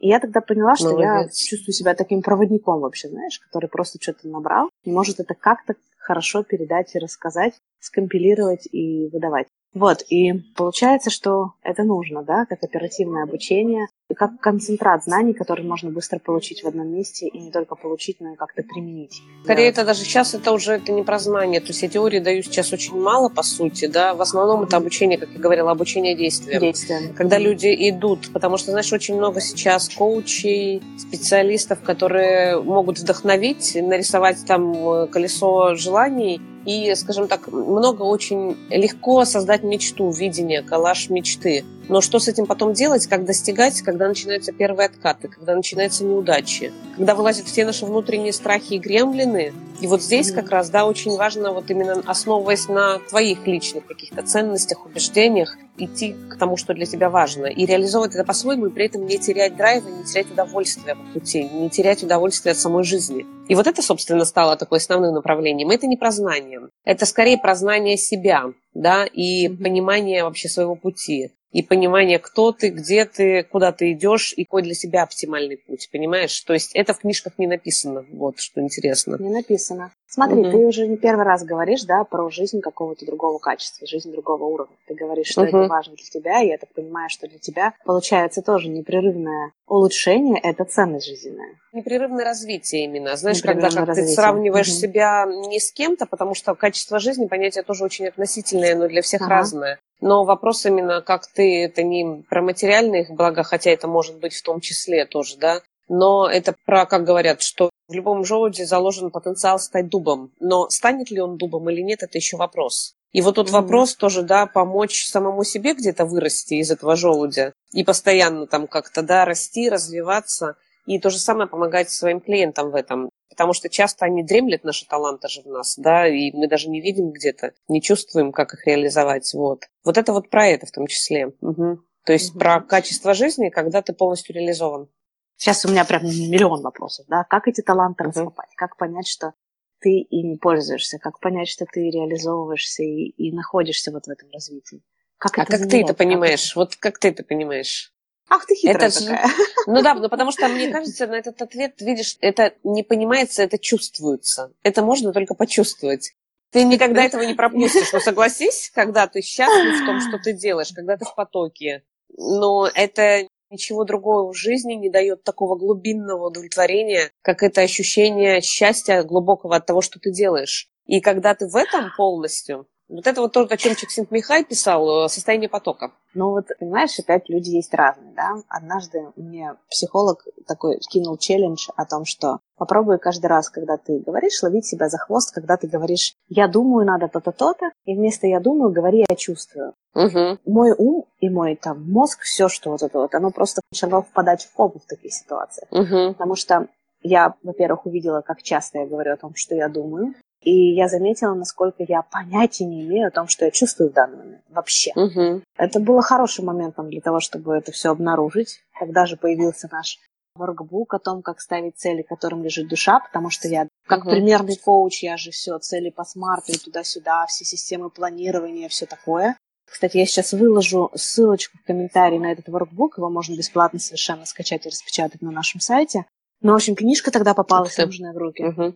И 0.00 0.08
я 0.08 0.18
тогда 0.18 0.40
поняла, 0.40 0.74
что 0.74 0.90
Молодец. 0.90 1.04
я 1.04 1.28
чувствую 1.28 1.74
себя 1.74 1.94
таким 1.94 2.22
проводником 2.22 2.80
вообще, 2.80 3.08
знаешь, 3.08 3.38
который 3.38 3.68
просто 3.68 3.98
что-то 4.00 4.28
набрал 4.28 4.70
и 4.82 4.90
может 4.90 5.20
это 5.20 5.34
как-то 5.34 5.74
хорошо 5.98 6.42
передать 6.42 6.94
и 6.94 6.98
рассказать, 6.98 7.54
скомпилировать 7.78 8.66
и 8.72 9.08
выдавать. 9.12 9.46
Вот, 9.74 10.02
и 10.08 10.32
получается, 10.56 11.10
что 11.10 11.52
это 11.62 11.84
нужно, 11.84 12.24
да, 12.24 12.46
как 12.46 12.64
оперативное 12.64 13.22
обучение, 13.22 13.86
как 14.14 14.40
концентрат 14.40 15.04
знаний, 15.04 15.32
который 15.32 15.64
можно 15.64 15.90
быстро 15.90 16.18
получить 16.18 16.62
в 16.62 16.66
одном 16.66 16.88
месте, 16.88 17.28
и 17.28 17.38
не 17.38 17.50
только 17.50 17.74
получить, 17.74 18.20
но 18.20 18.32
и 18.32 18.36
как-то 18.36 18.62
применить. 18.62 19.22
Скорее, 19.44 19.72
да. 19.72 19.80
это 19.80 19.84
даже 19.84 20.00
сейчас 20.00 20.34
это 20.34 20.52
уже 20.52 20.72
это 20.72 20.92
не 20.92 21.02
про 21.02 21.18
знание. 21.18 21.60
То 21.60 21.68
есть 21.68 21.82
я 21.82 21.88
теории 21.88 22.18
даю 22.18 22.42
сейчас 22.42 22.72
очень 22.72 23.00
мало, 23.00 23.28
по 23.28 23.42
сути, 23.42 23.86
да. 23.86 24.14
В 24.14 24.20
основном 24.20 24.62
это 24.62 24.76
обучение, 24.76 25.18
как 25.18 25.30
я 25.30 25.38
говорила, 25.38 25.70
обучение 25.70 26.14
действиям. 26.14 26.60
Действиям. 26.60 27.14
Когда 27.14 27.38
люди 27.38 27.74
идут, 27.90 28.32
потому 28.32 28.56
что, 28.56 28.70
знаешь, 28.70 28.92
очень 28.92 29.16
много 29.16 29.40
сейчас 29.40 29.88
коучей, 29.88 30.82
специалистов, 30.98 31.80
которые 31.82 32.60
могут 32.60 32.98
вдохновить, 32.98 33.76
нарисовать 33.80 34.44
там 34.46 34.72
э, 34.72 35.06
колесо 35.06 35.74
желаний, 35.74 36.40
и, 36.66 36.94
скажем 36.94 37.26
так, 37.26 37.48
много 37.48 38.02
очень 38.02 38.56
легко 38.68 39.24
создать 39.24 39.62
мечту, 39.62 40.10
видение, 40.10 40.62
коллаж 40.62 41.08
мечты. 41.08 41.64
Но 41.90 42.00
что 42.00 42.20
с 42.20 42.28
этим 42.28 42.46
потом 42.46 42.72
делать, 42.72 43.08
как 43.08 43.24
достигать, 43.24 43.82
когда 43.82 44.06
начинаются 44.06 44.52
первые 44.52 44.86
откаты, 44.86 45.26
когда 45.26 45.56
начинаются 45.56 46.04
неудачи, 46.04 46.72
когда 46.96 47.16
вылазят 47.16 47.46
все 47.46 47.64
наши 47.64 47.84
внутренние 47.84 48.32
страхи 48.32 48.74
и 48.74 48.78
гремлины. 48.78 49.52
И 49.80 49.88
вот 49.88 50.00
здесь 50.00 50.30
mm-hmm. 50.30 50.34
как 50.36 50.50
раз, 50.50 50.70
да, 50.70 50.86
очень 50.86 51.16
важно, 51.16 51.50
вот 51.50 51.68
именно 51.68 52.00
основываясь 52.06 52.68
на 52.68 53.00
твоих 53.00 53.44
личных 53.44 53.86
каких-то 53.86 54.22
ценностях, 54.22 54.86
убеждениях, 54.86 55.56
идти 55.78 56.14
к 56.30 56.38
тому, 56.38 56.56
что 56.56 56.74
для 56.74 56.86
тебя 56.86 57.10
важно, 57.10 57.46
и 57.46 57.66
реализовывать 57.66 58.14
это 58.14 58.22
по-своему, 58.22 58.66
и 58.66 58.70
при 58.70 58.86
этом 58.86 59.06
не 59.06 59.18
терять 59.18 59.56
драйва, 59.56 59.88
не 59.88 60.04
терять 60.04 60.30
удовольствия 60.30 60.94
по 60.94 61.18
пути, 61.18 61.42
не 61.42 61.70
терять 61.70 62.04
удовольствие 62.04 62.52
от 62.52 62.58
самой 62.58 62.84
жизни. 62.84 63.26
И 63.48 63.56
вот 63.56 63.66
это, 63.66 63.82
собственно, 63.82 64.24
стало 64.24 64.56
такой 64.56 64.78
основным 64.78 65.12
направлением. 65.14 65.70
Это 65.70 65.88
не 65.88 65.96
про 65.96 66.12
знание, 66.12 66.60
это 66.84 67.04
скорее 67.04 67.36
про 67.36 67.56
знание 67.56 67.96
себя, 67.96 68.44
да, 68.74 69.06
и 69.06 69.48
mm-hmm. 69.48 69.56
понимание 69.60 70.22
вообще 70.22 70.48
своего 70.48 70.76
пути 70.76 71.32
и 71.52 71.62
понимание, 71.62 72.18
кто 72.18 72.52
ты, 72.52 72.68
где 72.68 73.04
ты, 73.04 73.42
куда 73.44 73.72
ты 73.72 73.92
идешь 73.92 74.32
и 74.36 74.44
какой 74.44 74.62
для 74.62 74.74
себя 74.74 75.02
оптимальный 75.02 75.56
путь, 75.56 75.88
понимаешь? 75.92 76.38
То 76.42 76.52
есть 76.52 76.72
это 76.74 76.94
в 76.94 76.98
книжках 76.98 77.34
не 77.38 77.46
написано, 77.46 78.04
вот 78.12 78.38
что 78.38 78.60
интересно. 78.60 79.16
Не 79.18 79.30
написано. 79.30 79.92
Смотри, 80.06 80.40
угу. 80.40 80.50
ты 80.50 80.56
уже 80.56 80.88
не 80.88 80.96
первый 80.96 81.24
раз 81.24 81.44
говоришь, 81.44 81.84
да, 81.84 82.02
про 82.02 82.30
жизнь 82.30 82.60
какого-то 82.60 83.06
другого 83.06 83.38
качества, 83.38 83.86
жизнь 83.86 84.10
другого 84.10 84.44
уровня. 84.44 84.74
Ты 84.88 84.94
говоришь, 84.94 85.28
что 85.28 85.42
угу. 85.42 85.48
это 85.48 85.68
важно 85.68 85.94
для 85.94 86.04
тебя, 86.04 86.42
и 86.42 86.48
я 86.48 86.58
так 86.58 86.72
понимаю, 86.72 87.08
что 87.10 87.28
для 87.28 87.38
тебя 87.38 87.74
получается 87.84 88.42
тоже 88.42 88.68
непрерывное 88.68 89.52
улучшение– 89.68 90.40
это 90.42 90.64
ценность 90.64 91.06
жизненная. 91.06 91.60
Непрерывное 91.72 92.24
развитие 92.24 92.84
именно. 92.84 93.16
Знаешь, 93.16 93.42
когда 93.42 93.70
как 93.70 93.94
ты 93.94 94.06
сравниваешь 94.06 94.68
угу. 94.68 94.76
себя 94.76 95.24
не 95.26 95.60
с 95.60 95.72
кем-то, 95.72 96.06
потому 96.06 96.34
что 96.34 96.54
качество 96.54 96.98
жизни, 96.98 97.26
понятие 97.26 97.62
тоже 97.62 97.84
очень 97.84 98.08
относительное, 98.08 98.74
но 98.74 98.88
для 98.88 99.02
всех 99.02 99.22
ага. 99.22 99.30
разное. 99.30 99.80
Но 100.00 100.24
вопрос 100.24 100.66
именно, 100.66 101.02
как 101.02 101.26
ты, 101.26 101.64
это 101.64 101.82
не 101.82 102.24
про 102.28 102.42
материальные 102.42 103.06
блага, 103.10 103.42
хотя 103.42 103.70
это 103.70 103.86
может 103.86 104.18
быть 104.18 104.34
в 104.34 104.42
том 104.42 104.60
числе 104.60 105.04
тоже, 105.04 105.36
да, 105.36 105.60
но 105.88 106.28
это 106.28 106.54
про, 106.64 106.86
как 106.86 107.04
говорят, 107.04 107.42
что 107.42 107.70
в 107.88 107.92
любом 107.92 108.24
желуде 108.24 108.64
заложен 108.64 109.10
потенциал 109.10 109.58
стать 109.58 109.88
дубом. 109.88 110.30
Но 110.38 110.70
станет 110.70 111.10
ли 111.10 111.20
он 111.20 111.36
дубом 111.36 111.68
или 111.68 111.80
нет, 111.80 112.04
это 112.04 112.16
еще 112.16 112.36
вопрос. 112.36 112.94
И 113.12 113.20
вот 113.22 113.34
тут 113.34 113.48
mm-hmm. 113.48 113.52
вопрос 113.52 113.96
тоже, 113.96 114.22
да, 114.22 114.46
помочь 114.46 115.06
самому 115.06 115.42
себе 115.42 115.74
где-то 115.74 116.04
вырасти 116.04 116.54
из 116.54 116.70
этого 116.70 116.94
желудя 116.94 117.52
и 117.72 117.82
постоянно 117.82 118.46
там 118.46 118.68
как-то, 118.68 119.02
да, 119.02 119.24
расти, 119.24 119.68
развиваться. 119.68 120.56
И 120.90 120.98
то 120.98 121.08
же 121.08 121.18
самое 121.18 121.48
помогать 121.48 121.88
своим 121.88 122.20
клиентам 122.20 122.72
в 122.72 122.74
этом. 122.74 123.10
Потому 123.28 123.52
что 123.52 123.68
часто 123.68 124.06
они 124.06 124.24
дремлят, 124.24 124.64
наши 124.64 124.88
таланты 124.88 125.28
же 125.28 125.40
в 125.42 125.46
нас, 125.46 125.76
да, 125.78 126.08
и 126.08 126.32
мы 126.32 126.48
даже 126.48 126.68
не 126.68 126.80
видим 126.80 127.12
где-то, 127.12 127.52
не 127.68 127.80
чувствуем, 127.80 128.32
как 128.32 128.54
их 128.54 128.66
реализовать. 128.66 129.32
Вот, 129.32 129.68
вот 129.84 129.96
это 129.96 130.12
вот 130.12 130.30
про 130.30 130.48
это 130.48 130.66
в 130.66 130.72
том 130.72 130.88
числе. 130.88 131.28
Угу. 131.40 131.78
То 132.04 132.12
есть 132.12 132.30
угу. 132.30 132.40
про 132.40 132.60
качество 132.60 133.14
жизни, 133.14 133.50
когда 133.50 133.82
ты 133.82 133.92
полностью 133.92 134.34
реализован. 134.34 134.88
Сейчас 135.36 135.64
у 135.64 135.68
меня 135.68 135.84
прям 135.84 136.02
миллион 136.04 136.60
вопросов, 136.60 137.06
да, 137.08 137.22
как 137.22 137.46
эти 137.46 137.60
таланты 137.60 138.02
uh-huh. 138.02 138.08
раскопать, 138.08 138.50
как 138.56 138.76
понять, 138.76 139.06
что 139.06 139.34
ты 139.78 140.00
ими 140.00 140.38
пользуешься, 140.38 140.98
как 140.98 141.20
понять, 141.20 141.48
что 141.48 141.66
ты 141.72 141.88
реализовываешься 141.88 142.82
и, 142.82 143.10
и 143.10 143.32
находишься 143.32 143.92
вот 143.92 144.06
в 144.06 144.10
этом 144.10 144.28
развитии. 144.32 144.82
Как 145.18 145.38
а 145.38 145.42
это 145.42 145.56
как 145.56 145.68
ты 145.68 145.82
это 145.82 145.94
понимаешь? 145.94 146.48
Как... 146.48 146.56
Вот 146.56 146.76
как 146.76 146.98
ты 146.98 147.08
это 147.08 147.22
понимаешь? 147.22 147.94
Ах 148.30 148.46
ты 148.46 148.54
хитрая 148.54 148.88
это 148.88 148.98
такая. 148.98 149.26
Же... 149.26 149.34
Ну 149.66 149.82
да, 149.82 149.94
ну 149.94 150.08
потому 150.08 150.30
что, 150.32 150.48
мне 150.48 150.70
кажется, 150.70 151.06
на 151.06 151.16
этот 151.16 151.42
ответ, 151.42 151.80
видишь, 151.80 152.16
это 152.20 152.54
не 152.64 152.82
понимается, 152.82 153.42
это 153.42 153.58
чувствуется. 153.58 154.52
Это 154.62 154.82
можно 154.82 155.12
только 155.12 155.34
почувствовать. 155.34 156.14
Ты 156.52 156.64
никогда 156.64 157.04
этого 157.04 157.22
не 157.22 157.34
пропустишь. 157.34 157.92
Но 157.92 158.00
согласись, 158.00 158.70
когда 158.74 159.06
ты 159.06 159.20
счастлив 159.20 159.82
в 159.82 159.86
том, 159.86 160.00
что 160.00 160.18
ты 160.18 160.32
делаешь, 160.32 160.72
когда 160.74 160.96
ты 160.96 161.04
в 161.04 161.14
потоке. 161.14 161.82
Но 162.16 162.68
это 162.72 163.26
Ничего 163.50 163.84
другого 163.84 164.32
в 164.32 164.36
жизни 164.36 164.74
не 164.74 164.90
дает 164.90 165.24
такого 165.24 165.56
глубинного 165.56 166.28
удовлетворения, 166.28 167.10
как 167.20 167.42
это 167.42 167.62
ощущение 167.62 168.40
счастья 168.42 169.02
глубокого 169.02 169.56
от 169.56 169.66
того, 169.66 169.80
что 169.80 169.98
ты 169.98 170.12
делаешь. 170.12 170.68
И 170.86 171.00
когда 171.00 171.34
ты 171.34 171.48
в 171.48 171.56
этом 171.56 171.90
полностью, 171.96 172.68
вот 172.90 173.06
это 173.06 173.20
вот 173.20 173.32
то, 173.32 173.42
о 173.42 173.56
чем 173.56 173.74
Михай 174.10 174.44
писал, 174.44 175.04
э, 175.04 175.08
состояние 175.08 175.48
потока. 175.48 175.92
Ну 176.12 176.30
вот, 176.30 176.46
понимаешь, 176.58 176.98
опять 176.98 177.28
люди 177.28 177.50
есть 177.50 177.72
разные, 177.72 178.12
да. 178.14 178.42
Однажды 178.48 179.12
мне 179.16 179.54
психолог 179.70 180.26
такой 180.46 180.78
кинул 180.80 181.16
челлендж 181.16 181.68
о 181.76 181.84
том, 181.86 182.04
что 182.04 182.40
попробуй 182.56 182.98
каждый 182.98 183.26
раз, 183.26 183.48
когда 183.48 183.76
ты 183.76 184.00
говоришь, 184.00 184.42
ловить 184.42 184.66
себя 184.66 184.88
за 184.88 184.98
хвост, 184.98 185.32
когда 185.32 185.56
ты 185.56 185.68
говоришь 185.68 186.14
«я 186.28 186.48
думаю, 186.48 186.84
надо 186.84 187.08
то-то, 187.08 187.32
то-то», 187.32 187.70
и 187.84 187.94
вместо 187.94 188.26
«я 188.26 188.40
думаю» 188.40 188.72
говори 188.72 189.04
«я 189.08 189.16
чувствую». 189.16 189.74
Угу. 189.94 190.38
Мой 190.46 190.72
ум 190.76 191.04
и 191.20 191.30
мой 191.30 191.56
там 191.56 191.88
мозг, 191.90 192.22
все, 192.22 192.48
что 192.48 192.70
вот 192.70 192.82
это 192.82 192.98
вот, 192.98 193.14
оно 193.14 193.30
просто 193.30 193.60
начало 193.72 194.02
впадать 194.02 194.44
в 194.44 194.54
кому 194.54 194.80
в 194.84 194.86
таких 194.86 195.12
ситуациях. 195.12 195.68
Угу. 195.70 196.14
Потому 196.14 196.34
что 196.34 196.66
я, 197.02 197.34
во-первых, 197.42 197.86
увидела, 197.86 198.20
как 198.20 198.42
часто 198.42 198.78
я 198.78 198.86
говорю 198.86 199.14
о 199.14 199.16
том, 199.16 199.34
что 199.34 199.54
я 199.54 199.68
думаю. 199.68 200.14
И 200.42 200.74
я 200.74 200.88
заметила, 200.88 201.34
насколько 201.34 201.84
я 201.86 202.02
понятия 202.02 202.64
не 202.64 202.82
имею 202.82 203.08
о 203.08 203.10
том, 203.10 203.28
что 203.28 203.44
я 203.44 203.50
чувствую 203.50 203.90
в 203.90 203.92
данный 203.92 204.16
момент 204.16 204.42
вообще. 204.48 204.92
Угу. 204.96 205.42
Это 205.56 205.80
было 205.80 206.02
хорошим 206.02 206.46
моментом 206.46 206.88
для 206.88 207.00
того, 207.00 207.20
чтобы 207.20 207.54
это 207.54 207.72
все 207.72 207.90
обнаружить. 207.90 208.62
Тогда 208.78 209.04
же 209.04 209.16
появился 209.16 209.68
наш 209.70 209.98
воркбук 210.34 210.94
о 210.94 210.98
том, 210.98 211.22
как 211.22 211.40
ставить 211.40 211.76
цели, 211.76 212.02
которым 212.02 212.42
лежит 212.42 212.68
душа, 212.68 213.00
потому 213.00 213.30
что 213.30 213.48
я 213.48 213.68
как 213.86 214.00
угу. 214.00 214.10
примерный 214.10 214.56
коуч, 214.56 215.02
я 215.02 215.16
же 215.16 215.30
все, 215.30 215.58
цели 215.58 215.90
по 215.90 216.04
смарту 216.04 216.52
и 216.52 216.58
туда-сюда, 216.58 217.26
все 217.26 217.44
системы 217.44 217.90
планирования, 217.90 218.68
все 218.68 218.86
такое. 218.86 219.36
Кстати, 219.70 219.98
я 219.98 220.06
сейчас 220.06 220.32
выложу 220.32 220.90
ссылочку 220.94 221.58
в 221.58 221.66
комментарии 221.66 222.18
на 222.18 222.32
этот 222.32 222.48
воркбук, 222.48 222.98
его 222.98 223.08
можно 223.08 223.36
бесплатно 223.36 223.78
совершенно 223.78 224.24
скачать 224.24 224.66
и 224.66 224.68
распечатать 224.68 225.22
на 225.22 225.30
нашем 225.30 225.60
сайте. 225.60 226.06
Ну, 226.40 226.52
в 226.52 226.56
общем, 226.56 226.74
книжка 226.74 227.10
тогда 227.10 227.34
попалась 227.34 227.76
нужная 227.76 228.12
в 228.12 228.16
руки. 228.16 228.42
Угу. 228.42 228.74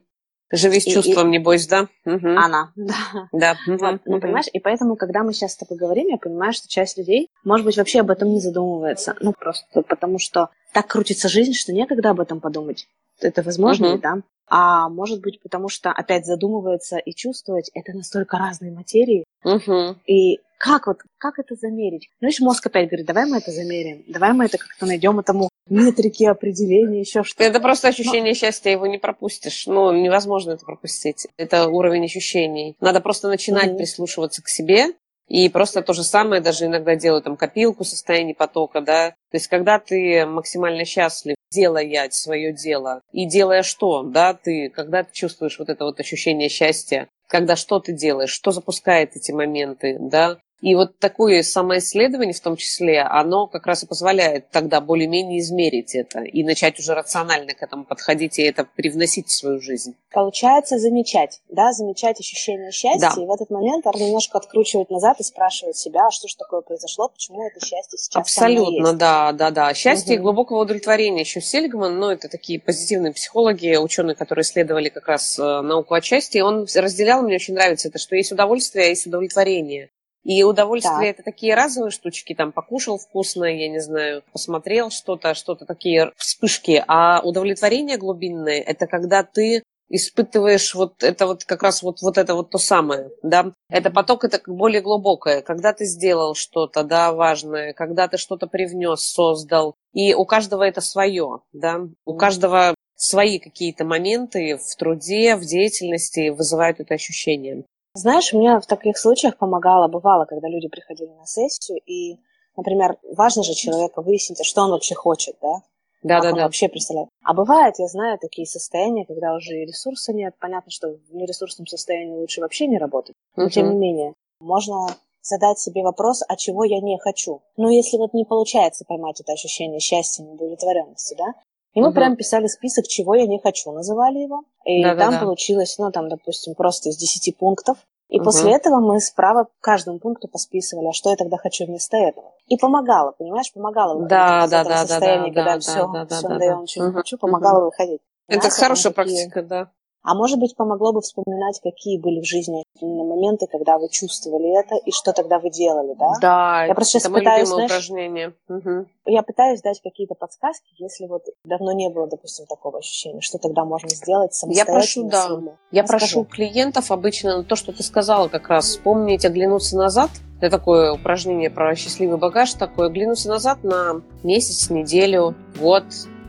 Живи 0.52 0.80
с 0.80 0.85
чувством, 0.85 1.28
и, 1.28 1.38
небось, 1.38 1.66
да? 1.66 1.88
Угу. 2.04 2.28
Она, 2.28 2.72
да. 2.76 3.28
Да. 3.33 3.57
Угу. 3.66 3.76
Вот, 3.78 4.00
ну, 4.04 4.20
понимаешь, 4.20 4.46
и 4.52 4.61
поэтому, 4.61 4.96
когда 4.96 5.22
мы 5.22 5.33
сейчас 5.33 5.52
с 5.52 5.57
тобой 5.57 5.78
говорим, 5.78 6.09
я 6.09 6.16
понимаю, 6.16 6.52
что 6.52 6.68
часть 6.68 6.98
людей, 6.98 7.30
может 7.44 7.66
быть, 7.66 7.76
вообще 7.76 8.00
об 8.00 8.11
этом 8.11 8.30
не 8.30 8.40
задумывается. 8.40 9.16
Ну, 9.20 9.33
просто 9.33 9.83
потому 9.83 10.18
что 10.18 10.50
так 10.72 10.87
крутится 10.87 11.28
жизнь, 11.28 11.54
что 11.54 11.72
некогда 11.72 12.11
об 12.11 12.20
этом 12.20 12.40
подумать. 12.40 12.87
Это 13.20 13.42
возможно 13.42 13.94
угу. 13.94 13.98
да? 13.98 14.16
А 14.46 14.88
может 14.88 15.22
быть, 15.22 15.40
потому 15.40 15.68
что 15.68 15.90
опять 15.90 16.26
задумывается 16.26 16.98
и 16.98 17.14
чувствовать, 17.14 17.70
это 17.74 17.92
настолько 17.92 18.37
разные 18.37 18.72
материи. 18.72 19.24
Угу. 19.42 19.96
И 20.07 20.40
как 20.59 20.87
вот, 20.87 20.98
как 21.18 21.38
это 21.38 21.54
замерить? 21.54 22.11
Ну, 22.20 22.28
видишь, 22.28 22.40
мозг 22.40 22.66
опять 22.66 22.88
говорит, 22.88 23.07
давай 23.07 23.26
мы 23.26 23.38
это 23.38 23.50
замерим, 23.50 24.04
давай 24.09 24.33
мы 24.33 24.46
это 24.46 24.59
как-то 24.59 24.87
найдем 24.87 25.18
этому 25.18 25.48
метрики, 25.68 26.24
определения, 26.24 27.00
еще 27.00 27.22
что-то. 27.22 27.44
Это 27.44 27.61
просто 27.61 27.88
ощущение 27.88 28.33
Но... 28.33 28.35
счастья, 28.35 28.70
его 28.70 28.87
не 28.87 28.98
пропустишь. 28.98 29.66
Ну, 29.66 29.92
невозможно 29.92 30.53
это 30.53 30.64
пропустить. 30.64 31.27
Это 31.37 31.68
уровень 31.68 32.05
ощущений. 32.05 32.77
Надо 32.81 33.00
просто 33.00 33.29
начинать 33.29 33.70
mm-hmm. 33.70 33.77
прислушиваться 33.77 34.42
к 34.42 34.48
себе, 34.48 34.88
и 35.29 35.48
просто 35.48 35.83
то 35.83 35.92
же 35.94 36.05
самое 36.05 36.42
даже 36.42 36.66
иногда 36.66 36.96
делаю 36.96 37.22
там 37.22 37.37
копилку 37.37 37.85
состояния 37.85 38.35
потока, 38.35 38.81
да. 38.81 39.11
То 39.31 39.37
есть 39.37 39.48
когда 39.48 39.79
ты 39.79 40.27
максимально 40.27 40.85
счастлив, 40.85 41.37
делая 41.50 42.09
свое 42.11 42.53
дело, 42.53 43.00
и 43.12 43.27
делая 43.27 43.62
что, 43.62 44.03
да, 44.03 44.35
ты, 44.35 44.68
когда 44.68 45.03
ты 45.03 45.12
чувствуешь 45.12 45.59
вот 45.59 45.68
это 45.68 45.85
вот 45.85 45.98
ощущение 45.98 46.48
счастья, 46.48 47.09
когда 47.29 47.57
что 47.57 47.81
ты 47.81 47.92
делаешь, 47.92 48.31
что 48.31 48.50
запускает 48.50 49.16
эти 49.16 49.33
моменты, 49.33 49.96
да, 49.98 50.38
и 50.64 50.74
вот 50.74 50.98
такое 50.98 51.42
самоисследование 51.42 52.33
в 52.33 52.40
том 52.40 52.57
числе, 52.57 53.03
оно 53.03 53.46
как 53.46 53.66
раз 53.66 53.83
и 53.83 53.87
позволяет 53.87 54.48
тогда 54.48 54.81
более-менее 54.81 55.40
измерить 55.40 55.94
это 55.94 56.20
и 56.20 56.42
начать 56.42 56.79
уже 56.79 56.94
рационально 56.94 57.53
к 57.53 57.62
этому 57.62 57.85
подходить 57.85 58.38
и 58.38 58.44
это 58.44 58.64
привносить 58.64 59.29
в 59.29 59.33
свою 59.33 59.61
жизнь. 59.61 59.94
Получается 60.11 60.79
замечать, 60.79 61.42
да, 61.50 61.72
замечать 61.72 62.18
ощущение 62.18 62.72
счастья, 62.72 63.12
да. 63.14 63.22
и 63.22 63.27
в 63.27 63.31
этот 63.31 63.50
момент 63.50 63.85
немножко 63.85 64.38
откручивать 64.38 64.88
назад 64.88 65.20
и 65.20 65.22
спрашивать 65.22 65.77
себя, 65.77 66.07
а 66.07 66.11
что 66.11 66.29
же 66.29 66.37
такое 66.38 66.62
произошло, 66.62 67.11
почему 67.11 67.46
это 67.46 67.61
счастье 67.61 67.98
сейчас 67.98 68.22
Абсолютно, 68.22 68.88
есть. 68.88 68.98
да, 68.98 69.33
да, 69.33 69.50
да. 69.50 69.74
Счастье 69.74 70.14
угу. 70.14 70.20
и 70.20 70.22
глубокого 70.22 70.62
удовлетворения. 70.62 71.20
Еще 71.20 71.42
Сельгман, 71.42 71.98
ну, 71.98 72.09
это 72.09 72.31
такие 72.31 72.59
позитивные 72.59 73.12
психологи, 73.12 73.77
ученые, 73.77 74.14
которые 74.14 74.44
исследовали 74.44 74.88
как 74.88 75.09
раз 75.09 75.38
э, 75.38 75.42
науку 75.42 75.92
о 75.92 76.00
счастье, 76.00 76.42
он 76.42 76.66
разделял, 76.74 77.20
мне 77.20 77.35
очень 77.35 77.53
нравится 77.53 77.88
это, 77.88 77.98
что 77.98 78.16
есть 78.16 78.33
удовольствие, 78.33 78.87
а 78.87 78.88
есть 78.88 79.07
удовлетворение. 79.07 79.90
И 80.24 80.42
удовольствие 80.42 81.12
так. 81.12 81.20
это 81.20 81.22
такие 81.22 81.54
разовые 81.54 81.90
штучки, 81.90 82.34
там 82.34 82.50
покушал 82.50 82.98
вкусно, 82.98 83.44
я 83.44 83.68
не 83.68 83.80
знаю, 83.80 84.22
посмотрел 84.32 84.90
что-то, 84.90 85.34
что-то 85.34 85.66
такие 85.66 86.12
вспышки. 86.16 86.82
А 86.88 87.20
удовлетворение 87.22 87.98
глубинное 87.98 88.60
это 88.60 88.87
когда 88.87 89.22
ты 89.22 89.62
испытываешь 89.90 90.74
вот 90.74 91.02
это 91.02 91.26
вот 91.26 91.44
как 91.44 91.62
раз 91.62 91.82
вот, 91.82 92.00
вот 92.02 92.18
это 92.18 92.34
вот 92.34 92.50
то 92.50 92.58
самое, 92.58 93.10
да. 93.22 93.52
Это 93.68 93.90
поток, 93.90 94.24
это 94.24 94.40
более 94.46 94.80
глубокое. 94.80 95.42
Когда 95.42 95.72
ты 95.72 95.84
сделал 95.84 96.34
что-то, 96.34 96.82
да, 96.82 97.12
важное, 97.12 97.72
когда 97.74 98.08
ты 98.08 98.16
что-то 98.16 98.46
привнес, 98.46 99.00
создал. 99.02 99.74
И 99.92 100.14
у 100.14 100.24
каждого 100.24 100.62
это 100.62 100.80
свое, 100.80 101.40
да. 101.52 101.80
У 102.04 102.16
каждого 102.16 102.74
свои 102.96 103.38
какие-то 103.38 103.84
моменты 103.84 104.56
в 104.56 104.76
труде, 104.76 105.37
в 105.37 105.44
деятельности 105.44 106.30
вызывают 106.30 106.80
это 106.80 106.94
ощущение. 106.94 107.64
Знаешь, 107.94 108.33
мне 108.33 108.59
в 108.59 108.66
таких 108.66 108.98
случаях 108.98 109.38
помогало, 109.38 109.87
бывало, 109.88 110.24
когда 110.24 110.48
люди 110.48 110.68
приходили 110.68 111.11
на 111.11 111.26
сессию, 111.26 111.78
и, 111.87 112.18
например, 112.57 112.98
важно 113.16 113.44
же 113.44 113.54
человека 113.54 114.02
выяснить, 114.02 114.44
что 114.44 114.62
он 114.62 114.70
вообще 114.70 114.94
хочет, 114.94 115.37
да? 115.40 115.62
Да, 116.02 116.16
как 116.16 116.22
да, 116.22 116.28
он 116.30 116.37
да. 116.37 116.42
вообще 116.44 116.68
представляет. 116.68 117.09
А 117.24 117.33
бывает, 117.33 117.76
я 117.78 117.87
знаю, 117.87 118.18
такие 118.18 118.46
состояния, 118.46 119.07
когда 119.07 119.35
уже 119.35 119.54
ресурса 119.54 120.12
нет. 120.12 120.35
Понятно, 120.38 120.70
что 120.70 120.88
в 120.90 121.14
нересурсном 121.14 121.66
состоянии 121.66 122.16
лучше 122.16 122.42
вообще 122.42 122.66
не 122.66 122.78
работать. 122.78 123.16
Но, 123.37 123.46
uh-huh. 123.46 123.50
тем 123.50 123.70
не 123.70 123.76
менее, 123.76 124.14
можно 124.38 124.87
задать 125.22 125.59
себе 125.59 125.83
вопрос, 125.83 126.22
а 126.28 126.37
чего 126.37 126.64
я 126.64 126.80
не 126.80 126.98
хочу. 126.98 127.40
Ну, 127.57 127.70
если 127.70 127.96
вот 127.96 128.12
не 128.12 128.24
получается 128.24 128.85
поймать 128.85 129.20
это 129.20 129.33
ощущение 129.33 129.80
счастья, 129.80 130.24
удовлетворенности, 130.24 131.14
да, 131.16 131.35
и 131.74 131.80
мы 131.80 131.88
угу. 131.88 131.94
прям 131.94 132.16
писали 132.16 132.46
список, 132.46 132.87
чего 132.87 133.14
я 133.14 133.26
не 133.26 133.40
хочу, 133.40 133.72
называли 133.72 134.18
его. 134.18 134.44
И 134.64 134.82
да, 134.82 134.90
там 134.96 135.10
да, 135.10 135.18
да. 135.18 135.24
получилось, 135.24 135.76
ну, 135.78 135.90
там, 135.90 136.08
допустим, 136.08 136.54
просто 136.54 136.88
из 136.88 136.96
10 136.96 137.37
пунктов. 137.37 137.78
И 138.08 138.18
угу. 138.18 138.26
после 138.26 138.54
этого 138.54 138.78
мы 138.78 139.00
справа 139.00 139.48
каждому 139.60 139.98
пункту 139.98 140.28
посписывали, 140.28 140.87
а 140.87 140.92
что 140.92 141.10
я 141.10 141.16
тогда 141.16 141.37
хочу 141.37 141.66
вместо 141.66 141.96
этого. 141.96 142.32
И 142.46 142.56
помогало, 142.56 143.12
понимаешь, 143.12 143.52
помогало 143.52 143.94
выходить 143.94 144.10
да, 144.10 144.44
из 144.44 144.50
да, 144.50 144.60
этого 144.60 144.74
да, 144.74 144.87
состояния, 144.87 145.32
да, 145.32 145.34
когда 145.34 145.54
да, 145.54 145.60
все, 145.60 145.88
да, 145.92 146.04
да, 146.04 146.16
все 146.16 146.28
да, 146.28 146.34
надоело, 146.34 146.56
да. 146.56 146.62
ничего 146.62 146.84
не 146.84 146.90
Угу. 146.90 146.98
хочу, 146.98 147.18
помогало 147.18 147.58
угу. 147.58 147.64
выходить. 147.66 148.00
Это 148.28 148.50
хорошая 148.50 148.92
такие... 148.92 149.26
практика, 149.26 149.42
да. 149.42 149.70
А 150.05 150.14
может 150.14 150.38
быть, 150.38 150.55
помогло 150.55 150.93
бы 150.93 151.01
вспоминать, 151.01 151.61
какие 151.62 151.99
были 151.99 152.21
в 152.21 152.27
жизни 152.27 152.62
моменты, 152.83 153.47
когда 153.51 153.79
вы 153.79 153.88
чувствовали 153.88 154.61
это, 154.61 154.77
и 154.77 154.90
что 154.90 155.14
тогда 155.14 155.38
вы 155.38 155.49
делали, 155.49 155.95
да? 155.95 156.12
Да, 156.21 156.64
я 156.67 156.75
просто 156.75 156.99
это 156.99 157.05
сейчас 157.05 157.12
мое 157.12 157.23
пытаюсь, 157.23 157.49
знаешь, 157.49 157.71
упражнение. 157.71 158.35
Угу. 158.51 158.87
я 159.07 159.23
пытаюсь 159.23 159.62
дать 159.62 159.81
какие-то 159.83 160.14
подсказки, 160.14 160.67
если 160.77 161.07
вот 161.07 161.23
давно 161.45 161.73
не 161.73 161.88
было, 161.88 162.07
допустим, 162.07 162.45
такого 162.45 162.79
ощущения, 162.81 163.23
что 163.23 163.38
тогда 163.38 163.64
можно 163.64 163.88
сделать 163.88 164.33
Я 164.33 164.37
самостоятельно. 164.37 164.75
прошу, 164.79 165.05
да. 165.09 165.53
Я 165.71 165.83
Расскажи. 165.83 166.14
прошу 166.14 166.25
клиентов 166.25 166.90
обычно 166.90 167.43
то, 167.43 167.57
что 167.57 167.73
ты 167.73 167.83
сказала 167.83 168.29
как 168.29 168.49
раз, 168.49 168.67
вспомнить, 168.67 169.25
оглянуться 169.25 169.75
назад. 169.79 170.11
Это 170.43 170.59
такое 170.59 170.93
упражнение 170.93 171.49
про 171.49 171.75
счастливый 171.75 172.19
багаж 172.19 172.53
такое. 172.53 172.88
Оглянуться 172.88 173.31
назад 173.31 173.64
на 173.64 174.03
месяц, 174.23 174.69
неделю, 174.69 175.35
год, 175.59 175.85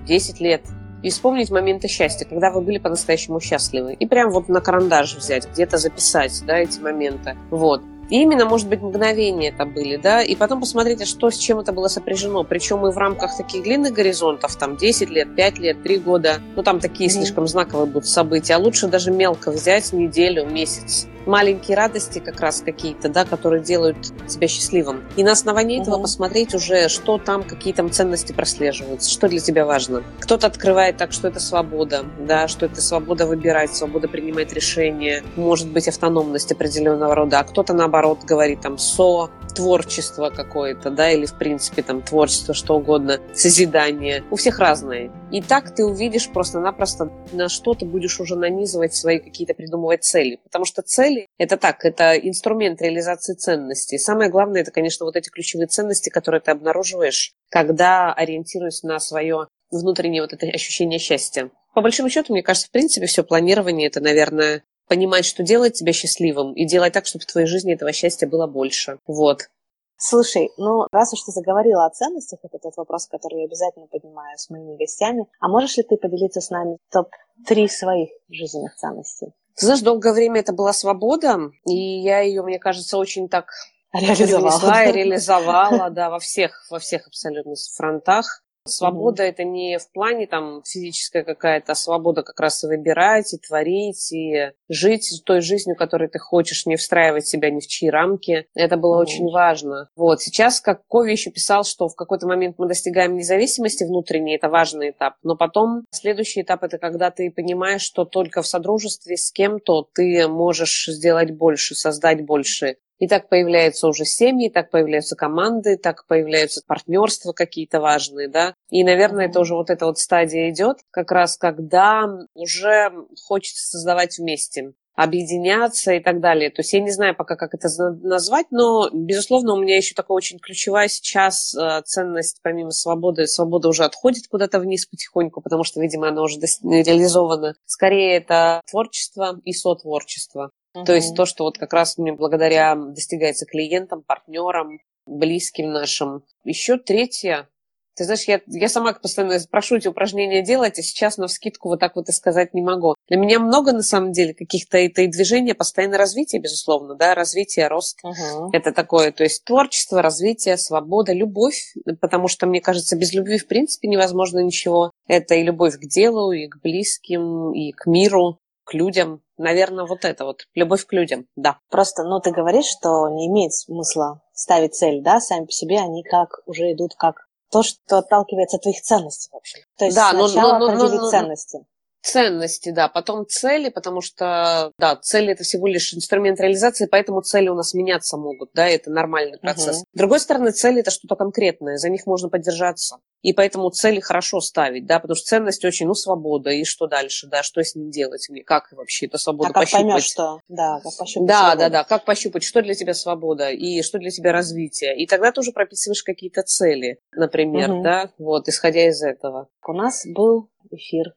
10 0.07 0.39
лет 0.39 0.61
и 1.05 1.11
вспомнить 1.11 1.51
моменты 1.51 1.87
счастья, 1.87 2.25
когда 2.25 2.49
вы 2.49 2.61
были 2.61 2.79
по-настоящему 2.79 3.39
счастливы. 3.39 3.93
И 3.93 4.07
прям 4.07 4.31
вот 4.31 4.49
на 4.49 4.59
карандаш 4.59 5.15
взять, 5.15 5.47
где-то 5.47 5.77
записать, 5.77 6.41
да, 6.47 6.57
эти 6.57 6.79
моменты. 6.79 7.37
Вот. 7.51 7.83
И 8.09 8.21
именно, 8.21 8.45
может 8.45 8.69
быть, 8.69 8.81
мгновения 8.81 9.49
это 9.49 9.65
были, 9.65 9.97
да, 9.97 10.21
и 10.21 10.35
потом 10.35 10.59
посмотрите, 10.59 11.05
что 11.05 11.29
с 11.29 11.37
чем 11.37 11.59
это 11.59 11.71
было 11.71 11.87
сопряжено. 11.87 12.43
Причем 12.43 12.85
и 12.85 12.91
в 12.91 12.97
рамках 12.97 13.35
таких 13.35 13.63
длинных 13.63 13.93
горизонтов, 13.93 14.55
там 14.55 14.77
10 14.77 15.09
лет, 15.09 15.35
5 15.35 15.57
лет, 15.59 15.83
3 15.83 15.97
года, 15.97 16.39
ну 16.55 16.63
там 16.63 16.79
такие 16.79 17.09
mm-hmm. 17.09 17.13
слишком 17.13 17.47
знаковые 17.47 17.87
будут 17.87 18.07
события, 18.07 18.55
а 18.55 18.59
лучше 18.59 18.87
даже 18.87 19.11
мелко 19.11 19.51
взять 19.51 19.91
неделю, 19.93 20.45
месяц. 20.45 21.07
Маленькие 21.25 21.75
радости 21.75 22.19
как 22.19 22.39
раз 22.39 22.61
какие-то, 22.61 23.09
да, 23.09 23.25
которые 23.25 23.63
делают 23.63 23.97
тебя 24.27 24.47
счастливым. 24.47 25.03
И 25.15 25.23
на 25.23 25.31
основании 25.31 25.79
mm-hmm. 25.79 25.81
этого 25.81 26.01
посмотреть 26.03 26.53
уже, 26.53 26.87
что 26.87 27.17
там, 27.17 27.41
какие 27.41 27.73
там 27.73 27.89
ценности 27.89 28.31
прослеживаются, 28.31 29.09
что 29.09 29.27
для 29.27 29.39
тебя 29.39 29.65
важно. 29.65 30.03
Кто-то 30.19 30.45
открывает 30.45 30.97
так, 30.97 31.11
что 31.11 31.27
это 31.27 31.39
свобода, 31.39 32.05
да, 32.19 32.47
что 32.47 32.67
это 32.67 32.79
свобода 32.79 33.25
выбирать, 33.25 33.75
свобода 33.75 34.07
принимать 34.07 34.53
решения, 34.53 35.23
может 35.35 35.67
быть, 35.71 35.87
автономность 35.87 36.51
определенного 36.51 37.15
рода, 37.15 37.39
а 37.39 37.43
кто-то 37.43 37.73
наоборот 37.73 37.94
наоборот 37.95 38.25
говорит 38.25 38.61
там 38.61 38.77
со 38.77 39.29
творчество 39.55 40.29
какое-то, 40.29 40.89
да, 40.89 41.11
или 41.11 41.25
в 41.25 41.37
принципе 41.37 41.81
там 41.81 42.01
творчество, 42.01 42.53
что 42.53 42.75
угодно, 42.75 43.21
созидание. 43.33 44.25
У 44.31 44.35
всех 44.35 44.59
разное. 44.59 45.11
И 45.31 45.41
так 45.41 45.73
ты 45.73 45.85
увидишь 45.85 46.29
просто-напросто, 46.29 47.09
на 47.31 47.47
что 47.47 47.73
ты 47.73 47.85
будешь 47.85 48.19
уже 48.19 48.35
нанизывать 48.35 48.93
свои 48.93 49.19
какие-то 49.19 49.53
придумывать 49.53 50.03
цели. 50.03 50.41
Потому 50.43 50.65
что 50.65 50.81
цели– 50.81 51.27
это 51.37 51.55
так, 51.55 51.85
это 51.85 52.17
инструмент 52.17 52.81
реализации 52.81 53.33
ценностей. 53.33 53.97
Самое 53.97 54.29
главное– 54.29 54.61
это, 54.63 54.71
конечно, 54.71 55.05
вот 55.05 55.15
эти 55.15 55.29
ключевые 55.29 55.67
ценности, 55.67 56.09
которые 56.09 56.41
ты 56.41 56.51
обнаруживаешь, 56.51 57.31
когда 57.49 58.11
ориентируясь 58.11 58.83
на 58.83 58.99
свое 58.99 59.47
внутреннее 59.71 60.21
вот 60.21 60.33
это 60.33 60.45
ощущение 60.47 60.99
счастья. 60.99 61.49
По 61.73 61.81
большому 61.81 62.09
счету, 62.09 62.33
мне 62.33 62.43
кажется, 62.43 62.67
в 62.67 62.71
принципе, 62.71 63.05
все 63.05 63.23
планирование– 63.23 63.87
это, 63.89 64.01
наверное, 64.01 64.63
понимать, 64.87 65.25
что 65.25 65.43
делает 65.43 65.73
тебя 65.73 65.93
счастливым, 65.93 66.53
и 66.53 66.65
делать 66.65 66.93
так, 66.93 67.05
чтобы 67.05 67.23
в 67.23 67.31
твоей 67.31 67.47
жизни 67.47 67.73
этого 67.73 67.91
счастья 67.91 68.27
было 68.27 68.47
больше. 68.47 68.99
Вот. 69.07 69.49
Слушай, 69.97 70.51
ну 70.57 70.87
раз 70.91 71.13
уж 71.13 71.21
ты 71.21 71.31
заговорила 71.31 71.85
о 71.85 71.89
ценностях, 71.89 72.39
это 72.43 72.59
тот 72.59 72.75
вопрос, 72.75 73.07
который 73.07 73.39
я 73.39 73.45
обязательно 73.45 73.87
поднимаю 73.87 74.37
с 74.37 74.49
моими 74.49 74.75
гостями. 74.77 75.25
А 75.39 75.47
можешь 75.47 75.77
ли 75.77 75.83
ты 75.83 75.95
поделиться 75.95 76.41
с 76.41 76.49
нами 76.49 76.77
топ-3 76.91 77.67
своих 77.69 78.09
жизненных 78.29 78.75
ценностей? 78.75 79.27
Ты 79.55 79.65
знаешь, 79.65 79.81
долгое 79.81 80.11
время 80.11 80.41
это 80.41 80.51
была 80.51 80.73
свобода, 80.73 81.39
и 81.65 82.01
я 82.01 82.19
ее, 82.19 82.43
мне 82.43 82.59
кажется, 82.59 82.97
очень 82.97 83.29
так 83.29 83.47
реализовала, 83.93 84.83
и 84.83 84.91
реализовала, 84.91 85.89
да, 85.91 86.09
во 86.09 86.19
всех, 86.19 86.65
во 86.69 86.79
всех 86.79 87.07
абсолютно 87.07 87.53
фронтах. 87.75 88.43
Свобода 88.67 89.23
mm-hmm. 89.23 89.29
это 89.29 89.43
не 89.43 89.77
в 89.77 89.91
плане 89.91 90.27
там 90.27 90.63
физическая 90.65 91.23
какая-то, 91.23 91.73
а 91.73 91.75
свобода 91.75 92.23
как 92.23 92.39
раз 92.39 92.63
и 92.63 92.67
выбирать, 92.67 93.33
и 93.33 93.37
творить, 93.37 94.11
и 94.11 94.51
жить 94.69 95.21
той 95.23 95.41
жизнью, 95.41 95.75
которой 95.75 96.09
ты 96.09 96.17
хочешь, 96.17 96.65
не 96.65 96.75
встраивать 96.75 97.27
себя 97.27 97.51
ни 97.51 97.59
в 97.59 97.67
чьи 97.67 97.89
рамки. 97.89 98.47
Это 98.55 98.77
было 98.77 98.95
mm-hmm. 98.95 99.01
очень 99.01 99.31
важно. 99.31 99.89
Вот 99.95 100.21
сейчас, 100.21 100.61
как 100.61 100.81
Кови 100.87 101.11
еще 101.11 101.29
писал, 101.29 101.63
что 101.63 101.87
в 101.87 101.95
какой-то 101.95 102.27
момент 102.27 102.55
мы 102.57 102.67
достигаем 102.67 103.15
независимости 103.15 103.83
внутренней, 103.83 104.35
это 104.35 104.49
важный 104.49 104.89
этап. 104.89 105.15
Но 105.21 105.35
потом 105.35 105.85
следующий 105.91 106.41
этап 106.41 106.63
это 106.63 106.77
когда 106.79 107.11
ты 107.11 107.29
понимаешь, 107.29 107.81
что 107.81 108.03
только 108.05 108.41
в 108.41 108.47
содружестве 108.47 109.15
с 109.15 109.31
кем-то 109.31 109.87
ты 109.93 110.27
можешь 110.27 110.87
сделать 110.87 111.31
больше, 111.31 111.75
создать 111.75 112.25
больше. 112.25 112.77
И 112.99 113.07
так 113.07 113.29
появляются 113.29 113.87
уже 113.87 114.05
семьи, 114.05 114.49
так 114.49 114.71
появляются 114.71 115.15
команды, 115.15 115.77
так 115.77 116.05
появляются 116.07 116.61
партнерства 116.65 117.33
какие-то 117.33 117.81
важные, 117.81 118.29
да. 118.29 118.53
И, 118.69 118.83
наверное, 118.83 119.27
это 119.27 119.39
уже 119.39 119.53
вот 119.53 119.69
эта 119.69 119.85
вот 119.85 119.97
стадия 119.99 120.49
идет, 120.49 120.77
как 120.91 121.11
раз 121.11 121.37
когда 121.37 122.07
уже 122.33 122.91
хочется 123.25 123.67
создавать 123.67 124.17
вместе 124.17 124.73
объединяться 124.95 125.93
и 125.93 125.99
так 125.99 126.21
далее. 126.21 126.49
То 126.49 126.61
есть 126.61 126.73
я 126.73 126.79
не 126.79 126.91
знаю 126.91 127.15
пока, 127.15 127.35
как 127.35 127.53
это 127.53 127.67
назвать, 128.01 128.47
но, 128.49 128.89
безусловно, 128.91 129.53
у 129.53 129.61
меня 129.61 129.75
еще 129.75 129.93
такая 129.93 130.15
очень 130.15 130.39
ключевая 130.39 130.87
сейчас 130.87 131.53
э, 131.53 131.81
ценность, 131.83 132.39
помимо 132.41 132.71
свободы, 132.71 133.27
свобода 133.27 133.67
уже 133.67 133.83
отходит 133.83 134.27
куда-то 134.27 134.59
вниз 134.59 134.85
потихоньку, 134.85 135.41
потому 135.41 135.63
что, 135.63 135.81
видимо, 135.81 136.07
она 136.07 136.21
уже 136.21 136.39
реализована. 136.39 137.55
Скорее, 137.65 138.15
это 138.15 138.61
творчество 138.69 139.39
и 139.43 139.51
сотворчество. 139.51 140.51
То 140.83 140.93
есть 140.93 141.15
то, 141.15 141.25
что 141.25 141.43
вот 141.43 141.57
как 141.57 141.73
раз 141.73 141.97
мне 141.97 142.13
благодаря 142.13 142.75
достигается 142.75 143.45
клиентам, 143.45 144.03
партнерам, 144.03 144.79
близким 145.05 145.71
нашим. 145.71 146.23
Еще 146.43 146.77
третье. 146.77 147.47
Ты 147.95 148.03
знаешь, 148.03 148.23
я, 148.23 148.41
я 148.47 148.67
сама 148.67 148.91
постоянно 148.91 149.39
прошу 149.49 149.77
эти 149.77 149.87
упражнения 149.87 150.43
делать, 150.43 150.77
а 150.77 150.81
сейчас 150.81 151.17
на 151.17 151.27
вскидку 151.27 151.69
вот 151.69 151.79
так 151.79 151.95
вот 151.95 152.09
и 152.09 152.11
сказать 152.11 152.53
не 152.53 152.61
могу. 152.61 152.93
Для 153.07 153.17
меня 153.17 153.39
много, 153.39 153.71
на 153.71 153.83
самом 153.83 154.11
деле, 154.11 154.33
каких-то 154.33 154.77
это 154.77 155.03
и 155.03 155.07
движения, 155.07 155.55
постоянное 155.55 155.97
развитие, 155.97 156.41
безусловно, 156.41 156.95
да, 156.95 157.15
развитие, 157.15 157.69
рост. 157.69 157.99
Uh-huh. 158.03 158.49
Это 158.51 158.73
такое, 158.73 159.13
то 159.13 159.23
есть 159.23 159.45
творчество, 159.45 160.01
развитие, 160.01 160.57
свобода, 160.57 161.13
любовь, 161.13 161.73
потому 162.01 162.27
что, 162.27 162.47
мне 162.47 162.59
кажется, 162.59 162.97
без 162.97 163.13
любви, 163.13 163.37
в 163.37 163.47
принципе, 163.47 163.87
невозможно 163.87 164.39
ничего. 164.39 164.91
Это 165.07 165.35
и 165.35 165.43
любовь 165.43 165.77
к 165.77 165.85
делу, 165.85 166.33
и 166.33 166.47
к 166.47 166.57
близким, 166.61 167.53
и 167.53 167.71
к 167.71 167.85
миру, 167.85 168.39
к 168.65 168.73
людям. 168.73 169.21
Наверное, 169.37 169.85
вот 169.85 170.03
это 170.03 170.25
вот. 170.25 170.47
Любовь 170.53 170.85
к 170.85 170.93
людям, 170.93 171.27
да. 171.35 171.59
Просто, 171.69 172.03
ну, 172.03 172.19
ты 172.19 172.31
говоришь, 172.31 172.65
что 172.65 173.07
не 173.09 173.27
имеет 173.27 173.53
смысла 173.53 174.21
ставить 174.33 174.75
цель, 174.75 175.01
да, 175.01 175.19
сами 175.19 175.45
по 175.45 175.51
себе 175.51 175.79
они 175.79 176.03
как 176.03 176.41
уже 176.45 176.73
идут 176.73 176.95
как 176.95 177.27
то, 177.51 177.63
что 177.63 177.99
отталкивается 177.99 178.57
от 178.57 178.63
твоих 178.63 178.81
ценностей, 178.81 179.29
в 179.31 179.35
общем. 179.37 179.59
То 179.77 179.85
есть 179.85 179.95
да, 179.95 180.09
сначала 180.09 180.59
но, 180.59 180.59
но, 180.59 180.65
определить 180.65 180.99
но, 180.99 181.05
но, 181.05 181.09
ценности. 181.09 181.65
Ценности, 182.05 182.69
да, 182.69 182.87
потом 182.87 183.25
цели, 183.27 183.69
потому 183.69 183.99
что, 184.01 184.71
да, 184.77 184.95
цели 184.95 185.31
это 185.31 185.43
всего 185.43 185.65
лишь 185.65 185.91
инструмент 185.95 186.39
реализации, 186.39 186.85
поэтому 186.85 187.21
цели 187.21 187.49
у 187.49 187.55
нас 187.55 187.73
меняться 187.73 188.15
могут, 188.15 188.51
да, 188.53 188.67
это 188.67 188.91
нормальный 188.91 189.39
процесс. 189.39 189.77
Угу. 189.77 189.85
С 189.91 189.97
другой 189.97 190.19
стороны, 190.19 190.51
цели 190.51 190.81
это 190.81 190.91
что-то 190.91 191.15
конкретное, 191.15 191.77
за 191.77 191.89
них 191.89 192.05
можно 192.05 192.29
поддержаться. 192.29 192.97
И 193.23 193.33
поэтому 193.33 193.71
цели 193.71 194.01
хорошо 194.01 194.39
ставить, 194.39 194.85
да, 194.85 194.99
потому 194.99 195.15
что 195.15 195.25
ценность 195.25 195.65
очень, 195.65 195.87
ну, 195.87 195.95
свобода, 195.95 196.51
и 196.51 196.63
что 196.63 196.85
дальше, 196.85 197.25
да, 197.25 197.41
что 197.41 197.63
с 197.63 197.73
ним 197.73 197.89
делать, 197.89 198.27
мне, 198.29 198.43
как 198.43 198.71
вообще 198.73 199.07
эту 199.07 199.17
свободу 199.17 199.49
а 199.49 199.53
как 199.53 199.63
пощупать. 199.63 199.85
Поймешь, 199.87 200.03
что, 200.03 200.39
да, 200.47 200.79
как 200.83 200.95
пощупать 200.95 201.27
Да, 201.27 201.39
свободу. 201.39 201.59
да, 201.59 201.69
да, 201.69 201.83
как 201.85 202.05
пощупать, 202.05 202.43
что 202.43 202.61
для 202.61 202.75
тебя 202.75 202.93
свобода, 202.93 203.49
и 203.49 203.81
что 203.81 203.97
для 203.97 204.11
тебя 204.11 204.31
развитие. 204.31 204.95
И 204.95 205.07
тогда 205.07 205.31
ты 205.31 205.39
уже 205.39 205.53
прописываешь 205.53 206.03
какие-то 206.03 206.43
цели, 206.43 206.99
например, 207.15 207.71
угу. 207.71 207.81
да, 207.81 208.11
вот, 208.19 208.47
исходя 208.47 208.87
из 208.87 209.01
этого. 209.01 209.47
У 209.67 209.73
нас 209.73 210.03
был 210.05 210.51
эфир 210.69 211.15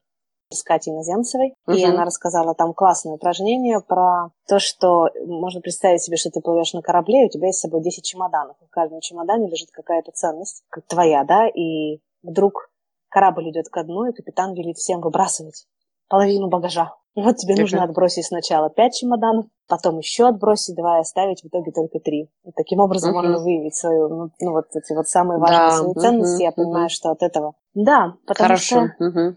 с 0.51 0.63
Катей 0.63 0.93
Наземцевой, 0.93 1.55
угу. 1.67 1.77
и 1.77 1.85
она 1.85 2.05
рассказала 2.05 2.55
там 2.55 2.73
классное 2.73 3.15
упражнение 3.15 3.81
про 3.81 4.31
то, 4.47 4.59
что 4.59 5.09
можно 5.27 5.61
представить 5.61 6.03
себе, 6.03 6.17
что 6.17 6.31
ты 6.31 6.41
плывешь 6.41 6.73
на 6.73 6.83
корабле, 6.83 7.23
и 7.23 7.27
у 7.27 7.31
тебя 7.31 7.49
есть 7.49 7.59
с 7.59 7.63
собой 7.63 7.83
10 7.83 8.05
чемоданов. 8.05 8.57
В 8.67 8.71
каждом 8.71 9.01
чемодане 9.01 9.49
лежит 9.49 9.71
какая-то 9.71 10.13
ценность, 10.13 10.63
как 10.71 10.87
твоя, 10.87 11.25
да, 11.25 11.49
и 11.49 12.01
вдруг 12.23 12.71
корабль 13.11 13.51
идет 13.51 13.69
ко 13.69 13.85
дну, 13.85 14.07
и 14.07 14.13
капитан 14.13 14.55
велит 14.55 14.77
всем 14.79 15.01
выбрасывать 15.01 15.67
половину 16.09 16.49
багажа. 16.49 16.95
Вот 17.15 17.37
тебе 17.37 17.55
это... 17.55 17.63
нужно 17.63 17.83
отбросить 17.83 18.27
сначала 18.27 18.71
5 18.71 18.95
чемоданов, 18.95 19.47
потом 19.69 19.99
еще 19.99 20.29
отбросить 20.29 20.77
два 20.77 20.99
и 20.99 21.01
оставить 21.01 21.43
в 21.43 21.49
итоге 21.49 21.73
только 21.73 21.99
три. 21.99 22.31
И 22.45 22.53
таким 22.55 22.81
образом 22.81 23.11
угу. 23.11 23.19
можно 23.19 23.43
выявить 23.43 23.75
свою, 23.75 24.09
ну, 24.09 24.31
ну, 24.41 24.53
вот 24.53 24.67
эти 24.75 24.95
вот 24.95 25.09
самые 25.09 25.39
важные 25.39 25.69
да. 25.69 25.77
свои 25.77 25.95
ценности. 25.95 26.37
Угу. 26.37 26.43
Я 26.45 26.53
понимаю, 26.53 26.85
угу. 26.87 26.91
что 26.91 27.11
от 27.11 27.23
этого. 27.23 27.55
Да, 27.75 28.15
потому 28.27 28.47
Хорошо. 28.47 28.89
что 28.89 29.05
угу. 29.05 29.37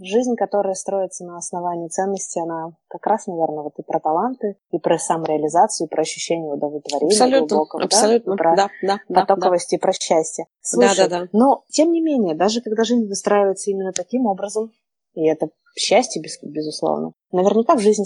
Жизнь, 0.00 0.36
которая 0.36 0.74
строится 0.74 1.24
на 1.24 1.38
основании 1.38 1.88
ценностей, 1.88 2.40
она 2.40 2.72
как 2.88 3.06
раз, 3.06 3.26
наверное, 3.26 3.62
вот 3.62 3.72
и 3.78 3.82
про 3.82 3.98
таланты, 4.00 4.56
и 4.70 4.78
про 4.78 4.98
самореализацию, 4.98 5.86
и 5.86 5.90
про 5.90 6.02
ощущение 6.02 6.52
удовлетворения 6.52 7.12
абсолютно, 7.12 7.46
глубокого, 7.46 7.84
абсолютно, 7.84 8.32
да? 8.32 8.34
И 8.34 8.38
про 8.38 8.56
да, 8.56 8.70
да, 8.82 8.98
потоковость 9.08 9.70
да. 9.70 9.76
и 9.76 9.80
про 9.80 9.92
счастье. 9.92 10.46
Слушай, 10.60 10.96
да, 10.96 11.08
да, 11.08 11.20
да. 11.20 11.28
но, 11.32 11.64
тем 11.68 11.92
не 11.92 12.00
менее, 12.00 12.34
даже 12.34 12.60
когда 12.60 12.84
жизнь 12.84 13.08
выстраивается 13.08 13.70
именно 13.70 13.92
таким 13.92 14.26
образом, 14.26 14.72
и 15.14 15.26
это 15.26 15.48
счастье, 15.78 16.22
безусловно. 16.42 17.12
Наверняка 17.32 17.76
в 17.76 17.80
жизни 17.80 18.04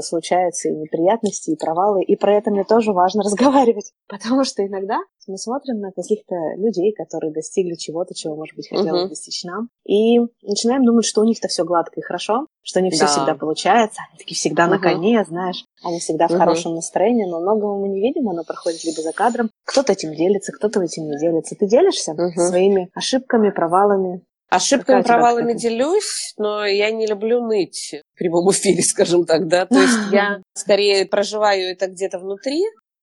случаются 0.00 0.68
и 0.68 0.74
неприятности, 0.74 1.50
и 1.50 1.56
провалы, 1.56 2.02
и 2.02 2.16
про 2.16 2.36
это 2.36 2.50
мне 2.50 2.64
тоже 2.64 2.92
важно 2.92 3.22
разговаривать, 3.24 3.92
потому 4.08 4.44
что 4.44 4.66
иногда 4.66 4.98
мы 5.28 5.38
смотрим 5.38 5.78
на 5.78 5.92
каких-то 5.92 6.34
людей, 6.56 6.92
которые 6.92 7.32
достигли 7.32 7.74
чего-то, 7.74 8.14
чего, 8.14 8.34
может 8.34 8.56
быть, 8.56 8.68
хотелось 8.68 9.04
uh-huh. 9.04 9.08
достичь 9.08 9.44
нам, 9.44 9.68
и 9.86 10.18
начинаем 10.42 10.84
думать, 10.84 11.04
что 11.04 11.20
у 11.20 11.24
них-то 11.24 11.48
все 11.48 11.64
гладко 11.64 12.00
и 12.00 12.02
хорошо, 12.02 12.46
что 12.62 12.80
не 12.80 12.90
все 12.90 13.04
да. 13.04 13.06
всегда 13.06 13.34
получается, 13.34 14.00
они 14.10 14.18
такие 14.18 14.36
всегда 14.36 14.64
uh-huh. 14.64 14.70
на 14.70 14.78
коне, 14.80 15.24
знаешь, 15.24 15.64
они 15.84 16.00
всегда 16.00 16.26
в 16.26 16.32
uh-huh. 16.32 16.38
хорошем 16.38 16.74
настроении, 16.74 17.24
но 17.24 17.40
многого 17.40 17.78
мы 17.78 17.88
не 17.88 18.00
видим, 18.00 18.28
оно 18.28 18.42
проходит 18.42 18.84
либо 18.84 19.00
за 19.00 19.12
кадром, 19.12 19.50
кто-то 19.64 19.92
этим 19.92 20.14
делится, 20.14 20.52
кто-то 20.52 20.82
этим 20.82 21.04
не 21.04 21.18
делится. 21.18 21.54
Ты 21.54 21.68
делишься 21.68 22.12
uh-huh. 22.12 22.48
своими 22.48 22.90
ошибками, 22.94 23.50
провалами, 23.50 24.22
Ошибками, 24.52 25.02
провалами 25.02 25.54
делюсь, 25.54 26.34
но 26.36 26.66
я 26.66 26.90
не 26.90 27.06
люблю 27.06 27.40
ныть 27.40 27.94
в 28.14 28.18
прямом 28.18 28.50
эфире, 28.50 28.82
скажем 28.82 29.24
так, 29.24 29.48
да. 29.48 29.66
То 29.66 29.80
есть 29.80 29.98
я 30.12 30.42
скорее 30.54 31.06
проживаю 31.06 31.72
это 31.72 31.86
где-то 31.86 32.18
внутри, 32.18 32.62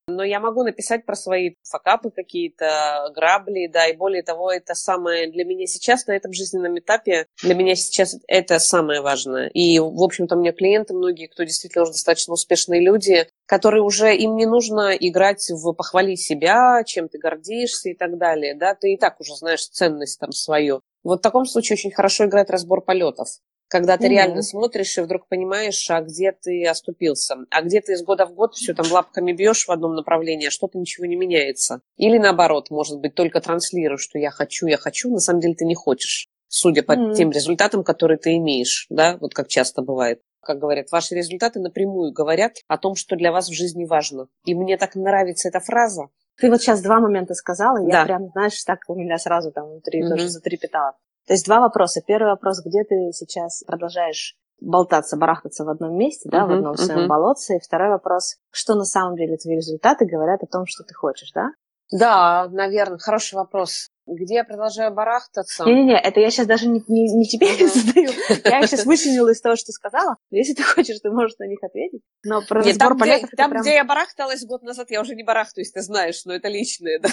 но 0.10 0.24
я 0.24 0.40
могу 0.40 0.64
написать 0.64 1.06
про 1.06 1.16
свои 1.16 1.56
факапы 1.64 2.12
какие-то, 2.12 3.12
грабли, 3.16 3.68
да, 3.68 3.88
и 3.88 3.96
более 3.96 4.24
того, 4.24 4.52
это 4.52 4.74
самое 4.76 5.32
для 5.32 5.46
меня 5.46 5.66
сейчас 5.68 6.08
на 6.08 6.12
этом 6.14 6.34
жизненном 6.34 6.78
этапе, 6.78 7.26
для 7.44 7.56
меня 7.56 7.76
сейчас 7.76 8.18
это 8.28 8.60
самое 8.60 9.02
важное. 9.02 9.48
И, 9.50 9.80
в 9.80 10.04
общем-то, 10.04 10.36
у 10.36 10.40
меня 10.40 10.52
клиенты 10.52 10.94
многие, 10.94 11.28
кто 11.28 11.44
действительно 11.44 11.84
уже 11.84 11.94
достаточно 11.94 12.34
успешные 12.34 12.82
люди, 12.82 13.28
которые 13.46 13.84
уже, 13.84 14.16
им 14.16 14.36
не 14.36 14.46
нужно 14.46 14.96
играть 14.96 15.50
в 15.50 15.74
похвали 15.74 16.16
себя, 16.16 16.84
чем 16.86 17.08
ты 17.08 17.18
гордишься 17.18 17.90
и 17.90 17.94
так 17.94 18.18
далее, 18.18 18.56
да, 18.56 18.76
ты 18.76 18.94
и 18.94 18.98
так 18.98 19.20
уже 19.20 19.36
знаешь 19.36 19.66
ценность 19.68 20.20
там 20.20 20.32
свою. 20.32 20.82
Вот 21.04 21.20
в 21.20 21.22
таком 21.22 21.46
случае 21.46 21.76
очень 21.76 21.92
хорошо 21.92 22.26
играет 22.26 22.50
разбор 22.50 22.82
полетов. 22.82 23.30
Когда 23.70 23.98
ты 23.98 24.06
mm-hmm. 24.06 24.10
реально 24.10 24.42
смотришь 24.42 24.98
и 24.98 25.02
вдруг 25.02 25.28
понимаешь, 25.28 25.90
а 25.92 26.02
где 26.02 26.32
ты 26.32 26.66
оступился, 26.66 27.38
а 27.52 27.62
где 27.62 27.82
ты 27.82 27.94
из 27.94 28.04
года 28.04 28.26
в 28.26 28.34
год 28.34 28.56
все 28.56 28.74
там 28.74 28.92
лапками 28.92 29.32
бьешь 29.32 29.68
в 29.68 29.72
одном 29.72 29.94
направлении, 29.94 30.48
а 30.48 30.52
что-то 30.52 30.80
ничего 30.80 31.06
не 31.06 31.16
меняется. 31.16 31.82
Или 31.96 32.18
наоборот, 32.18 32.72
может 32.72 33.00
быть, 33.00 33.14
только 33.14 33.42
транслируешь, 33.42 34.02
что 34.02 34.18
я 34.18 34.32
хочу, 34.32 34.66
я 34.66 34.78
хочу, 34.78 35.12
на 35.12 35.20
самом 35.20 35.42
деле 35.42 35.54
ты 35.54 35.66
не 35.66 35.76
хочешь, 35.76 36.30
судя 36.48 36.82
по 36.82 36.94
mm-hmm. 36.94 37.14
тем 37.14 37.30
результатам, 37.30 37.84
которые 37.84 38.18
ты 38.18 38.38
имеешь, 38.38 38.88
да, 38.90 39.18
вот 39.22 39.36
как 39.36 39.48
часто 39.48 39.84
бывает. 39.84 40.20
Как 40.42 40.58
говорят, 40.58 40.90
ваши 40.92 41.14
результаты 41.14 41.60
напрямую 41.60 42.12
говорят 42.12 42.54
о 42.68 42.80
том, 42.80 42.96
что 42.96 43.16
для 43.16 43.32
вас 43.32 43.50
в 43.50 43.54
жизни 43.54 43.86
важно. 43.86 44.30
И 44.46 44.56
мне 44.56 44.78
так 44.78 44.96
нравится 44.96 45.50
эта 45.50 45.60
фраза, 45.60 46.10
ты 46.40 46.50
вот 46.50 46.62
сейчас 46.62 46.82
два 46.82 47.00
момента 47.00 47.34
сказала, 47.34 47.80
да. 47.80 48.00
я 48.00 48.06
прям, 48.06 48.30
знаешь, 48.32 48.64
так 48.64 48.80
у 48.88 48.96
меня 48.96 49.18
сразу 49.18 49.52
там 49.52 49.70
внутри 49.70 50.04
mm-hmm. 50.04 50.10
тоже 50.10 50.30
затрепетало. 50.30 50.94
То 51.28 51.34
есть 51.34 51.46
два 51.46 51.60
вопроса. 51.60 52.02
Первый 52.06 52.32
вопрос, 52.32 52.62
где 52.66 52.84
ты 52.84 53.12
сейчас 53.14 53.64
продолжаешь 53.66 54.36
болтаться, 54.62 55.18
барахтаться 55.18 55.64
в 55.64 55.70
одном 55.70 55.96
месте, 55.98 56.30
да, 56.30 56.40
uh-huh, 56.40 56.48
в 56.48 56.52
одном 56.52 56.74
uh-huh. 56.74 56.78
своем 56.78 57.08
болотце. 57.08 57.58
И 57.58 57.60
второй 57.60 57.90
вопрос, 57.90 58.38
что 58.52 58.76
на 58.76 58.84
самом 58.84 59.16
деле 59.16 59.38
твои 59.38 59.56
результаты 59.56 60.06
говорят 60.06 60.44
о 60.44 60.48
том, 60.48 60.66
что 60.66 60.84
ты 60.84 60.94
хочешь, 60.94 61.32
да? 61.34 61.50
Да, 61.92 62.48
наверное, 62.50 62.98
хороший 63.00 63.36
вопрос. 63.36 63.90
Где 64.12 64.36
я 64.36 64.44
продолжаю 64.44 64.92
барахтаться? 64.92 65.66
Не-не-не, 65.66 66.00
это 66.00 66.20
я 66.20 66.32
сейчас 66.32 66.48
даже 66.48 66.68
не, 66.68 66.84
не, 66.88 67.14
не 67.14 67.26
тебе 67.28 67.48
uh-huh. 67.48 67.68
задаю. 67.68 68.10
Я 68.44 68.66
сейчас 68.66 68.86
вычленила 68.88 69.30
из 69.30 69.40
того, 69.40 69.56
что 69.56 69.72
сказала. 69.72 70.16
Если 70.32 70.54
ты 70.54 70.64
хочешь, 70.64 71.00
ты 71.00 71.12
можешь 71.12 71.38
на 71.38 71.48
них 71.48 71.60
ответить. 71.62 72.02
Но 72.24 72.42
про 72.42 72.64
Нет, 72.64 72.70
разбор 72.70 72.90
там, 72.90 72.98
полетов... 72.98 73.30
Где, 73.30 73.38
там, 73.38 73.52
прям... 73.52 73.62
где 73.62 73.74
я 73.76 73.84
барахталась 73.84 74.44
год 74.46 74.64
назад, 74.64 74.90
я 74.90 75.02
уже 75.02 75.16
не 75.16 75.24
барахтаюсь, 75.24 75.72
ты 75.72 75.82
знаешь, 75.82 76.26
но 76.26 76.34
это 76.34 76.48
личное, 76.48 77.00
да. 77.00 77.10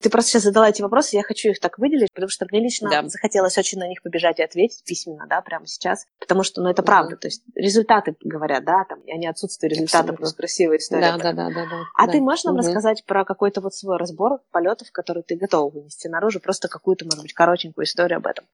Ты 0.00 0.10
просто 0.10 0.30
сейчас 0.30 0.44
задала 0.44 0.68
эти 0.68 0.80
вопросы, 0.80 1.16
я 1.16 1.22
хочу 1.22 1.50
их 1.50 1.58
так 1.58 1.78
выделить, 1.78 2.12
потому 2.12 2.30
что 2.30 2.46
мне 2.50 2.60
лично 2.60 2.88
да. 2.88 3.08
захотелось 3.08 3.58
очень 3.58 3.78
на 3.78 3.88
них 3.88 4.02
побежать 4.02 4.38
и 4.38 4.42
ответить 4.42 4.84
письменно, 4.84 5.26
да, 5.28 5.40
прямо 5.40 5.66
сейчас, 5.66 6.06
потому 6.20 6.44
что, 6.44 6.62
ну, 6.62 6.70
это 6.70 6.82
правда, 6.82 7.16
то 7.16 7.26
есть 7.26 7.42
результаты 7.54 8.14
говорят, 8.20 8.64
да, 8.64 8.84
там, 8.88 9.00
а 9.06 9.16
не 9.16 9.26
отсутствие 9.26 9.70
результатов, 9.70 10.16
просто 10.16 10.36
красивая 10.36 10.78
история. 10.78 11.12
Да, 11.12 11.18
да, 11.18 11.32
да, 11.32 11.48
да, 11.48 11.66
да. 11.66 11.82
А 11.96 12.06
да. 12.06 12.12
ты 12.12 12.20
можешь 12.20 12.44
нам 12.44 12.54
угу. 12.54 12.62
рассказать 12.62 13.04
про 13.04 13.24
какой-то 13.24 13.60
вот 13.60 13.74
свой 13.74 13.96
разбор 13.96 14.40
полетов, 14.52 14.92
который 14.92 15.22
ты 15.24 15.36
готова 15.36 15.70
вынести 15.70 16.06
наружу, 16.06 16.40
просто 16.40 16.68
какую-то, 16.68 17.04
может 17.04 17.22
быть, 17.22 17.32
коротенькую 17.32 17.84
историю 17.84 18.18
об 18.18 18.26
этом? 18.26 18.46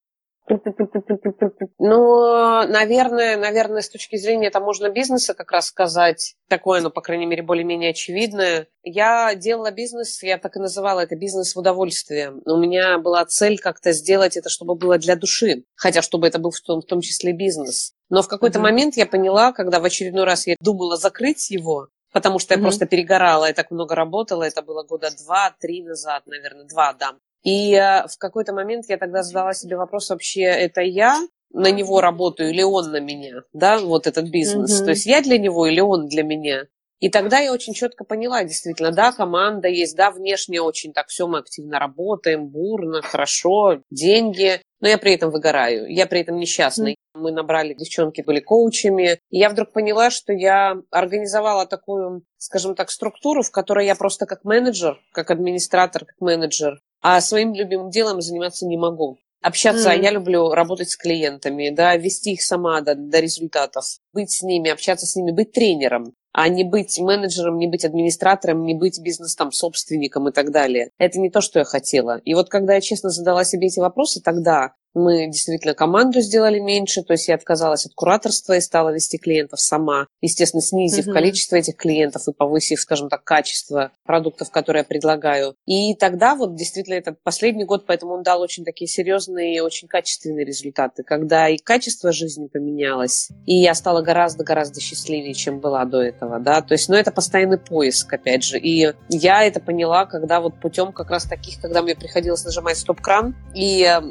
Ну, 1.79 2.67
наверное, 2.67 3.35
наверное, 3.37 3.81
с 3.81 3.89
точки 3.89 4.15
зрения 4.15 4.51
там 4.51 4.63
можно 4.63 4.89
бизнеса 4.89 5.33
как 5.33 5.51
раз 5.51 5.67
сказать, 5.67 6.35
такое, 6.47 6.81
ну, 6.81 6.91
по 6.91 7.01
крайней 7.01 7.25
мере, 7.25 7.41
более-менее 7.41 7.91
очевидное. 7.91 8.67
Я 8.83 9.33
делала 9.35 9.71
бизнес, 9.71 10.21
я 10.21 10.37
так 10.37 10.55
и 10.55 10.59
называла 10.59 10.99
это 10.99 11.15
бизнес 11.15 11.55
в 11.55 11.59
удовольствие. 11.59 12.33
У 12.45 12.57
меня 12.57 12.99
была 12.99 13.25
цель 13.25 13.57
как-то 13.57 13.91
сделать 13.91 14.37
это, 14.37 14.49
чтобы 14.49 14.75
было 14.75 14.99
для 14.99 15.15
души, 15.15 15.63
хотя 15.75 16.01
чтобы 16.01 16.27
это 16.27 16.37
был 16.37 16.51
в 16.51 16.61
том, 16.61 16.81
в 16.81 16.85
том 16.85 17.01
числе 17.01 17.33
бизнес. 17.33 17.93
Но 18.09 18.21
в 18.21 18.27
какой-то 18.27 18.59
mm-hmm. 18.59 18.61
момент 18.61 18.97
я 18.97 19.07
поняла, 19.07 19.51
когда 19.51 19.79
в 19.79 19.85
очередной 19.85 20.25
раз 20.25 20.45
я 20.45 20.55
думала 20.59 20.95
закрыть 20.97 21.49
его, 21.49 21.87
потому 22.13 22.37
что 22.37 22.53
я 22.53 22.59
mm-hmm. 22.59 22.63
просто 22.63 22.85
перегорала, 22.85 23.45
я 23.45 23.53
так 23.53 23.71
много 23.71 23.95
работала, 23.95 24.43
это 24.43 24.61
было 24.61 24.83
года 24.83 25.09
два-три 25.25 25.83
назад, 25.83 26.23
наверное, 26.27 26.65
два, 26.65 26.93
да. 26.93 27.15
И 27.45 27.73
э, 27.73 28.07
в 28.07 28.17
какой-то 28.17 28.53
момент 28.53 28.85
я 28.89 28.97
тогда 28.97 29.23
задала 29.23 29.53
себе 29.53 29.77
вопрос, 29.77 30.09
вообще 30.09 30.41
это 30.41 30.81
я 30.81 31.21
на 31.53 31.71
него 31.71 32.01
работаю 32.01 32.49
или 32.49 32.63
он 32.63 32.91
на 32.91 32.99
меня, 32.99 33.43
да, 33.53 33.79
вот 33.79 34.07
этот 34.07 34.29
бизнес. 34.29 34.81
Mm-hmm. 34.81 34.85
То 34.85 34.89
есть 34.89 35.05
я 35.05 35.21
для 35.21 35.37
него 35.37 35.67
или 35.67 35.79
он 35.79 36.07
для 36.07 36.23
меня. 36.23 36.65
И 36.99 37.09
тогда 37.09 37.39
я 37.39 37.53
очень 37.53 37.73
четко 37.73 38.03
поняла, 38.03 38.43
действительно, 38.43 38.91
да, 38.91 39.11
команда 39.11 39.67
есть, 39.67 39.95
да, 39.95 40.11
внешне 40.11 40.61
очень 40.61 40.91
так 40.91 41.07
все 41.07 41.27
мы 41.27 41.39
активно 41.39 41.77
работаем, 41.77 42.47
бурно, 42.47 43.01
хорошо, 43.01 43.81
деньги, 43.91 44.59
но 44.79 44.87
я 44.87 44.97
при 44.97 45.13
этом 45.13 45.29
выгораю, 45.29 45.87
я 45.87 46.07
при 46.07 46.21
этом 46.21 46.37
несчастный. 46.37 46.93
Mm. 46.93 47.21
Мы 47.21 47.31
набрали, 47.31 47.73
девчонки 47.73 48.21
были 48.21 48.39
коучами, 48.39 49.19
и 49.29 49.37
я 49.37 49.49
вдруг 49.49 49.71
поняла, 49.71 50.09
что 50.09 50.33
я 50.33 50.77
организовала 50.89 51.65
такую, 51.65 52.23
скажем 52.37 52.75
так, 52.75 52.89
структуру, 52.89 53.41
в 53.41 53.51
которой 53.51 53.85
я 53.85 53.95
просто 53.95 54.25
как 54.25 54.43
менеджер, 54.43 54.99
как 55.11 55.31
администратор, 55.31 56.05
как 56.05 56.19
менеджер 56.19 56.81
а 57.07 57.21
своим 57.21 57.53
любимым 57.53 57.91
делом 57.91 58.19
заниматься 58.19 58.65
не 58.65 58.77
могу. 58.77 59.19
Общаться, 59.43 59.93
mm. 59.93 60.01
я 60.01 60.09
люблю 60.09 60.49
работать 60.49 60.89
с 60.89 60.97
клиентами, 60.97 61.69
да, 61.69 61.95
вести 61.97 62.31
их 62.31 62.41
сама 62.41 62.81
до, 62.81 62.95
до 62.95 63.19
результатов, 63.19 63.85
быть 64.11 64.31
с 64.31 64.41
ними, 64.41 64.71
общаться 64.71 65.05
с 65.05 65.15
ними, 65.15 65.29
быть 65.29 65.51
тренером, 65.51 66.15
а 66.33 66.49
не 66.49 66.63
быть 66.63 66.97
менеджером, 66.97 67.59
не 67.59 67.67
быть 67.67 67.85
администратором, 67.85 68.63
не 68.63 68.73
быть 68.73 68.99
бизнес-там 68.99 69.51
собственником 69.51 70.29
и 70.29 70.31
так 70.31 70.49
далее. 70.49 70.89
Это 70.97 71.19
не 71.19 71.29
то, 71.29 71.41
что 71.41 71.59
я 71.59 71.65
хотела. 71.65 72.21
И 72.25 72.33
вот 72.33 72.49
когда 72.49 72.73
я 72.73 72.81
честно 72.81 73.11
задала 73.11 73.43
себе 73.43 73.67
эти 73.67 73.79
вопросы 73.79 74.19
тогда, 74.19 74.73
Мы 74.95 75.27
действительно 75.27 75.73
команду 75.73 76.21
сделали 76.21 76.59
меньше, 76.59 77.03
то 77.03 77.13
есть 77.13 77.27
я 77.27 77.35
отказалась 77.35 77.85
от 77.85 77.93
кураторства 77.93 78.53
и 78.53 78.61
стала 78.61 78.89
вести 78.89 79.17
клиентов 79.17 79.59
сама. 79.59 80.07
Естественно, 80.21 80.61
снизив 80.61 81.07
mm-hmm. 81.07 81.13
количество 81.13 81.55
этих 81.57 81.75
клиентов 81.75 82.27
и 82.27 82.33
повысив, 82.33 82.79
скажем 82.79 83.09
так, 83.09 83.23
качество 83.23 83.91
продуктов, 84.05 84.49
которые 84.51 84.81
я 84.81 84.85
предлагаю. 84.85 85.55
И 85.65 85.93
тогда 85.95 86.35
вот 86.35 86.55
действительно 86.55 86.95
этот 86.95 87.21
последний 87.21 87.65
год, 87.65 87.85
поэтому 87.85 88.13
он 88.13 88.23
дал 88.23 88.41
очень 88.41 88.63
такие 88.63 88.87
серьезные 88.87 89.57
и 89.57 89.59
очень 89.59 89.87
качественные 89.87 90.45
результаты, 90.45 91.03
когда 91.03 91.49
и 91.49 91.57
качество 91.57 92.11
жизни 92.11 92.47
поменялось, 92.47 93.29
и 93.45 93.55
я 93.55 93.73
стала 93.73 94.01
гораздо-гораздо 94.01 94.79
счастливее, 94.79 95.33
чем 95.33 95.59
была 95.59 95.85
до 95.85 96.01
этого, 96.01 96.39
да, 96.39 96.61
то 96.61 96.73
есть, 96.73 96.89
ну, 96.89 96.95
это 96.95 97.11
постоянный 97.11 97.57
поиск, 97.57 98.13
опять 98.13 98.43
же, 98.43 98.57
и 98.57 98.93
я 99.09 99.43
это 99.43 99.59
поняла, 99.59 100.05
когда 100.05 100.39
вот 100.39 100.59
путем 100.59 100.91
как 100.91 101.09
раз 101.09 101.25
таких, 101.25 101.59
когда 101.61 101.81
мне 101.81 101.95
приходилось 101.95 102.45
нажимать 102.45 102.77
стоп-кран 102.77 103.35
и 103.53 103.83
э, 103.83 104.01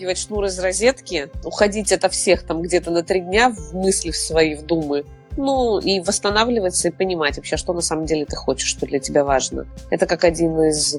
выдергивать 0.00 0.18
шнур 0.18 0.44
из 0.44 0.58
розетки, 0.58 1.28
уходить 1.44 1.92
от 1.92 2.10
всех 2.12 2.42
там 2.42 2.62
где-то 2.62 2.90
на 2.90 3.02
три 3.02 3.20
дня 3.20 3.50
в 3.50 3.74
мысли 3.74 4.10
в 4.10 4.16
свои, 4.16 4.54
в 4.54 4.64
думы, 4.64 5.04
ну, 5.36 5.78
и 5.78 6.00
восстанавливаться 6.00 6.88
и 6.88 6.90
понимать 6.90 7.36
вообще, 7.36 7.56
что 7.56 7.72
на 7.72 7.82
самом 7.82 8.06
деле 8.06 8.24
ты 8.24 8.34
хочешь, 8.36 8.68
что 8.68 8.86
для 8.86 8.98
тебя 8.98 9.24
важно. 9.24 9.66
Это 9.90 10.06
как 10.06 10.24
один 10.24 10.60
из 10.62 10.98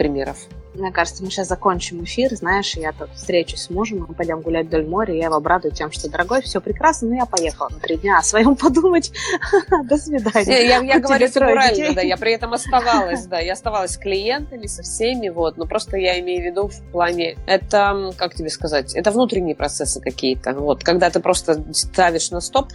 примеров. 0.00 0.38
Мне 0.72 0.90
кажется, 0.92 1.22
мы 1.22 1.30
сейчас 1.30 1.48
закончим 1.48 2.02
эфир, 2.04 2.34
знаешь, 2.34 2.74
я 2.74 2.92
тут 2.92 3.10
встречусь 3.14 3.64
с 3.64 3.70
мужем, 3.70 4.06
мы 4.08 4.14
пойдем 4.14 4.40
гулять 4.40 4.68
вдоль 4.68 4.86
моря, 4.86 5.12
я 5.12 5.24
его 5.24 5.34
обрадую 5.34 5.74
тем, 5.74 5.92
что, 5.92 6.08
дорогой, 6.08 6.40
все 6.40 6.62
прекрасно, 6.62 7.08
но 7.08 7.16
я 7.16 7.26
поехала 7.26 7.68
на 7.68 7.78
три 7.80 7.98
дня 7.98 8.16
о 8.18 8.22
своем 8.22 8.56
подумать. 8.56 9.12
До 9.84 9.98
свидания. 9.98 10.66
Я, 10.66 10.78
я 10.78 11.00
говорю 11.00 11.28
фигурально, 11.28 11.94
да, 11.94 12.00
я 12.00 12.16
при 12.16 12.32
этом 12.32 12.54
оставалась, 12.54 13.26
да, 13.26 13.40
я 13.40 13.52
оставалась 13.52 13.90
с 13.90 13.98
клиентами, 13.98 14.66
со 14.66 14.82
всеми, 14.82 15.28
вот, 15.28 15.58
но 15.58 15.66
просто 15.66 15.98
я 15.98 16.18
имею 16.20 16.40
в 16.40 16.46
виду 16.46 16.68
в 16.68 16.80
плане, 16.92 17.36
это, 17.46 18.14
как 18.16 18.34
тебе 18.34 18.48
сказать, 18.48 18.94
это 18.94 19.10
внутренние 19.10 19.54
процессы 19.54 20.00
какие-то, 20.00 20.54
вот, 20.54 20.82
когда 20.82 21.10
ты 21.10 21.20
просто 21.20 21.62
ставишь 21.74 22.30
на 22.30 22.40
стоп, 22.40 22.68